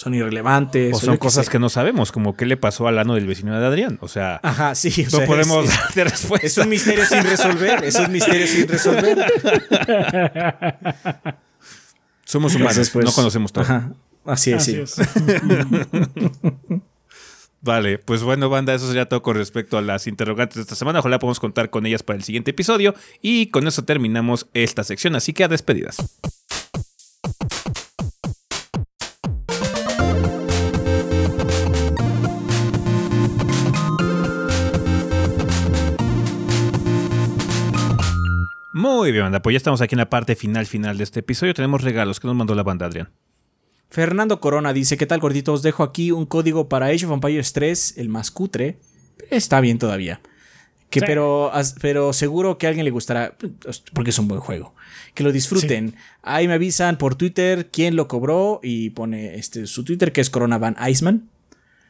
[0.00, 0.94] son irrelevantes.
[0.96, 3.64] O son cosas que no sabemos, como qué le pasó al ano del vecino de
[3.66, 3.98] Adrián.
[4.00, 4.88] O sea, Ajá, sí.
[5.02, 6.46] o no sea, podemos es- darte respuesta.
[6.46, 7.84] Es un misterio sin resolver.
[7.84, 9.18] Es un misterio sin resolver.
[12.24, 13.64] Somos humanos, Entonces, pues, no conocemos todo.
[13.64, 13.92] Ajá.
[14.24, 14.80] Así es, Así sí.
[14.80, 14.96] es.
[17.62, 21.00] Vale, pues bueno, banda, eso sería todo con respecto a las interrogantes de esta semana.
[21.00, 22.94] Ojalá podamos contar con ellas para el siguiente episodio.
[23.20, 25.96] Y con eso terminamos esta sección, así que a despedidas.
[38.72, 41.54] Muy bien, banda, pues ya estamos aquí en la parte final final de este episodio.
[41.54, 43.10] Tenemos regalos que nos mandó la banda, Adrián.
[43.90, 45.52] Fernando Corona dice: ¿Qué tal, gordito?
[45.52, 48.78] Os dejo aquí un código para Age of Empires 3, el más cutre.
[49.30, 50.20] Está bien todavía.
[50.88, 51.06] Que, Sí.
[51.06, 53.36] pero, pero seguro que a alguien le gustará,
[53.92, 54.74] porque es un buen juego.
[55.14, 55.94] Que lo disfruten.
[56.22, 60.30] Ahí me avisan por Twitter quién lo cobró y pone este, su Twitter que es
[60.30, 61.28] Corona Van Iceman.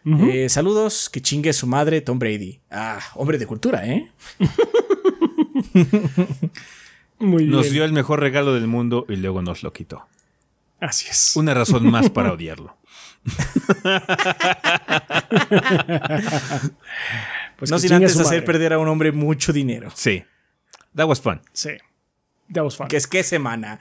[0.04, 2.60] Eh, saludos, que chingue su madre Tom Brady.
[2.70, 4.10] Ah, hombre de cultura, ¿eh?
[7.18, 7.50] Muy bien.
[7.50, 10.06] Nos dio el mejor regalo del mundo y luego nos lo quitó.
[10.80, 11.36] Así es.
[11.36, 12.76] Una razón más para odiarlo.
[17.56, 18.42] Pues no sin antes hacer madre.
[18.42, 19.90] perder a un hombre mucho dinero.
[19.94, 20.24] Sí.
[20.96, 21.42] That was fun.
[21.52, 21.72] Sí.
[22.54, 22.88] That was fun.
[22.88, 23.78] Que es que semana.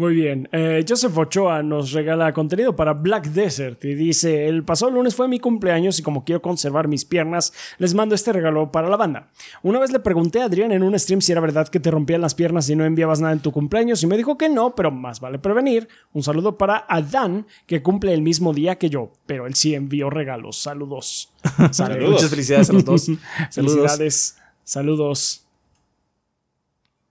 [0.00, 0.48] Muy bien.
[0.50, 5.28] Eh, Joseph Ochoa nos regala contenido para Black Desert y dice, el pasado lunes fue
[5.28, 9.28] mi cumpleaños y como quiero conservar mis piernas, les mando este regalo para la banda.
[9.62, 12.22] Una vez le pregunté a Adrián en un stream si era verdad que te rompían
[12.22, 14.90] las piernas y no enviabas nada en tu cumpleaños y me dijo que no, pero
[14.90, 15.86] más vale prevenir.
[16.14, 20.08] Un saludo para Adán, que cumple el mismo día que yo, pero él sí envió
[20.08, 20.56] regalos.
[20.56, 21.30] Saludos.
[21.72, 22.12] Saludos.
[22.12, 23.02] Muchas felicidades a los dos.
[23.02, 23.20] Saludos.
[23.50, 24.38] Felicidades.
[24.64, 25.49] Saludos.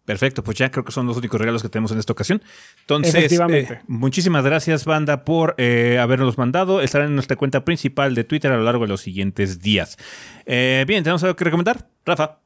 [0.09, 2.41] Perfecto, pues ya creo que son los únicos regalos que tenemos en esta ocasión.
[2.79, 6.81] Entonces, eh, muchísimas gracias, banda, por eh, habernos mandado.
[6.81, 9.97] Estarán en nuestra cuenta principal de Twitter a lo largo de los siguientes días.
[10.47, 11.87] Eh, bien, ¿tenemos algo que recomendar?
[12.07, 12.39] Rafa.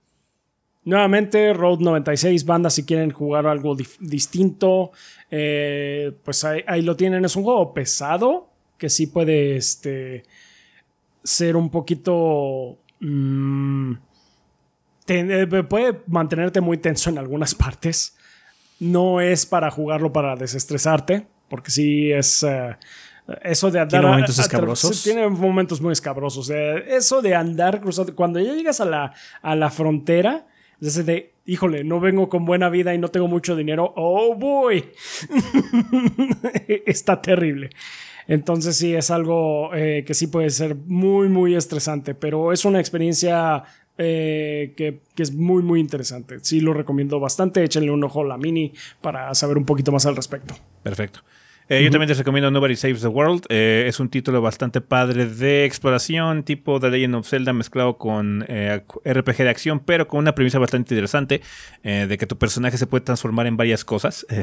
[0.83, 4.91] Nuevamente, Road 96, banda, si quieren jugar algo distinto,
[5.29, 7.23] pues ahí, lo tienen.
[7.23, 10.25] Es un juego pesado que sí puede este,
[11.23, 12.79] ser un poquito...
[12.99, 13.93] Mm,
[15.07, 18.15] eh, puede mantenerte muy tenso en algunas partes.
[18.79, 22.43] No es para jugarlo para desestresarte, porque sí es...
[22.43, 22.75] Eh,
[23.41, 24.01] eso de andar.
[24.01, 25.03] Tiene momentos escabrosos.
[25.03, 26.49] Tiene momentos muy escabrosos.
[26.49, 28.13] Eh, eso de andar cruzando.
[28.15, 30.45] Cuando ya llegas a la, a la frontera,
[30.81, 33.93] es de, híjole, no vengo con buena vida y no tengo mucho dinero.
[33.95, 34.91] Oh boy.
[36.85, 37.69] Está terrible.
[38.27, 43.63] Entonces sí, es algo que sí puede ser muy, muy estresante, pero es una experiencia
[43.97, 46.39] eh, que, es muy muy interesante.
[46.41, 47.63] Sí lo recomiendo bastante.
[47.63, 50.55] Échenle un ojo a la mini para saber un poquito más al respecto.
[50.81, 51.21] Perfecto.
[51.69, 53.45] Eh, yo también te recomiendo Nobody Saves the World.
[53.47, 58.41] Eh, es un título bastante padre de exploración, tipo The Legend of Zelda mezclado con
[58.41, 61.41] RPG de acción, pero con una premisa bastante interesante
[61.83, 64.25] de que tu personaje se puede transformar en varias cosas.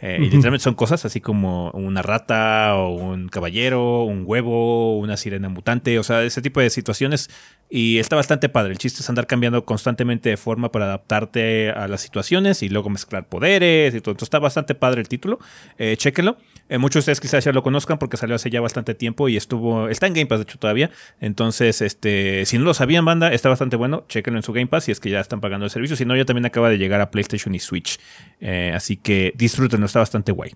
[0.00, 5.48] Y literalmente son cosas así como una rata o un caballero, un huevo, una sirena
[5.48, 7.30] mutante, o sea, ese tipo de situaciones
[7.70, 8.72] y está bastante padre.
[8.72, 12.88] El chiste es andar cambiando constantemente de forma para adaptarte a las situaciones y luego
[12.88, 14.12] mezclar poderes y todo.
[14.12, 15.38] Entonces está bastante padre el título.
[15.76, 16.36] Eh, chéquenlo.
[16.68, 19.36] Eh, muchos de ustedes quizás ya lo conozcan porque salió hace ya bastante tiempo y
[19.36, 19.88] estuvo.
[19.88, 20.90] Está en Game Pass, de hecho, todavía.
[21.20, 24.04] Entonces, este, si no lo sabían, banda, está bastante bueno.
[24.08, 25.96] Chéquenlo en su Game Pass si es que ya están pagando el servicio.
[25.96, 27.98] Si no, ya también acaba de llegar a PlayStation y Switch.
[28.40, 30.52] Eh, así que disfrútenlo, está bastante guay.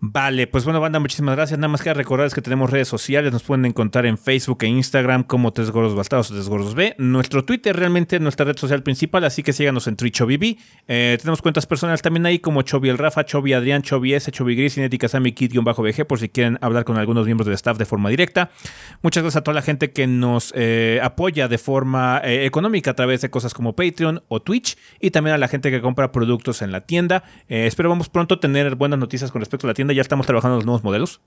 [0.00, 1.58] Vale, pues bueno, banda, muchísimas gracias.
[1.58, 3.32] Nada más que recordarles que tenemos redes sociales.
[3.32, 6.94] Nos pueden encontrar en Facebook e Instagram como Tres Gordos Bastados o Tres Gordos B.
[6.98, 10.56] Nuestro Twitter realmente es nuestra red social principal, así que síganos en TriChoviB.
[10.86, 14.54] Eh, tenemos cuentas personales también ahí como Chovi el Rafa, Chovi Adrián, Chovi S, Chovi
[14.54, 18.08] Gris, Cinética Sammy vg por si quieren hablar con algunos miembros del staff de forma
[18.08, 18.50] directa.
[19.02, 22.94] Muchas gracias a toda la gente que nos eh, apoya de forma eh, económica a
[22.94, 26.62] través de cosas como Patreon o Twitch y también a la gente que compra productos
[26.62, 27.24] en la tienda.
[27.48, 30.64] espero vamos pronto tener buenas noticias con respecto a la tienda ya estamos trabajando los
[30.64, 31.20] nuevos modelos.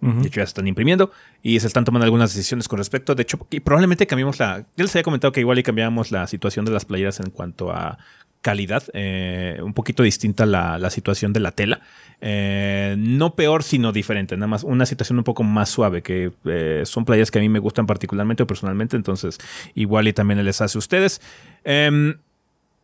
[0.00, 1.10] De hecho, ya se están imprimiendo
[1.42, 3.14] y se están tomando algunas decisiones con respecto.
[3.14, 4.58] De hecho, y probablemente cambiemos la.
[4.76, 7.72] Ya les había comentado que igual y cambiamos la situación de las playeras en cuanto
[7.72, 7.98] a
[8.40, 8.84] calidad.
[8.92, 11.80] Eh, un poquito distinta la, la situación de la tela.
[12.20, 14.36] Eh, no peor, sino diferente.
[14.36, 16.02] Nada más una situación un poco más suave.
[16.02, 18.96] Que eh, son playeras que a mí me gustan particularmente o personalmente.
[18.96, 19.38] Entonces,
[19.74, 21.20] igual y también les hace a ustedes.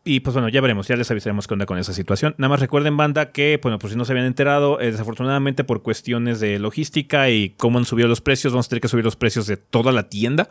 [0.05, 2.35] Y pues bueno, ya veremos, ya les avisaremos qué onda con esa situación.
[2.37, 5.81] Nada más recuerden, banda, que, bueno, por si no se habían enterado, eh, desafortunadamente por
[5.81, 9.15] cuestiones de logística y cómo han subido los precios, vamos a tener que subir los
[9.15, 10.49] precios de toda la tienda.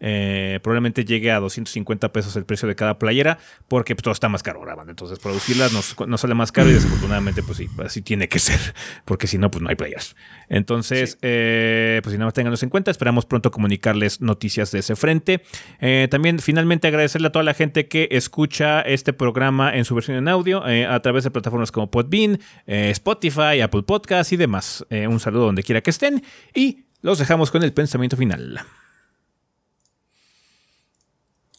[0.00, 4.28] Eh, probablemente llegue a 250 pesos el precio de cada playera, porque pues, todo está
[4.28, 8.28] más caro ahora, Entonces, producirlas nos, sale más caro y desafortunadamente, pues sí, así tiene
[8.28, 8.58] que ser,
[9.04, 10.16] porque si no, pues no hay playeras.
[10.48, 14.96] Entonces, eh, pues si nada más tenganlos en cuenta, esperamos pronto comunicarles noticias de ese
[14.96, 15.42] frente.
[15.80, 20.16] Eh, también, finalmente, agradecerle a toda la gente que escucha este programa en su versión
[20.16, 24.84] en audio a través de plataformas como Podbean, Spotify, Apple Podcasts y demás.
[24.90, 26.22] un saludo donde quiera que estén
[26.54, 28.60] y los dejamos con el pensamiento final.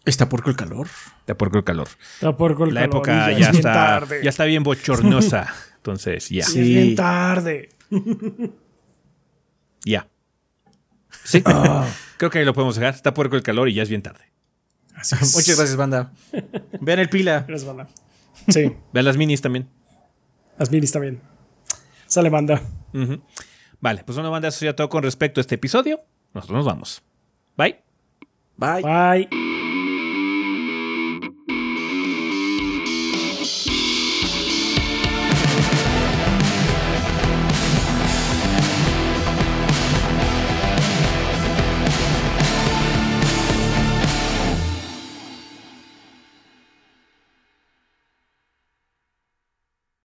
[0.06, 0.88] Está porco el calor.
[1.20, 1.88] Está porco el calor.
[2.14, 5.54] Está porco el la época ya, está, ya está bien bochornosa.
[5.78, 6.44] Entonces, ya.
[6.44, 6.60] Sí.
[6.60, 7.70] Es bien tarde.
[9.86, 10.08] ya.
[11.24, 11.42] Sí.
[11.46, 11.88] Ah.
[12.18, 12.96] Creo que ahí lo podemos dejar.
[12.96, 14.26] Está porco el calor y ya es bien tarde.
[14.96, 16.12] Muchas gracias, banda.
[16.82, 17.46] Vean el pila.
[17.48, 17.88] Gracias, banda.
[18.48, 18.72] Sí.
[18.92, 19.70] Vean las minis también.
[20.58, 21.22] Las minis también.
[22.08, 22.62] Sale, banda.
[23.80, 26.02] Vale, pues bueno, banda, eso ya todo con respecto a este episodio.
[26.34, 27.02] Nosotros nos vamos.
[27.56, 27.80] Bye.
[28.58, 28.82] Bye.
[28.82, 29.49] Bye.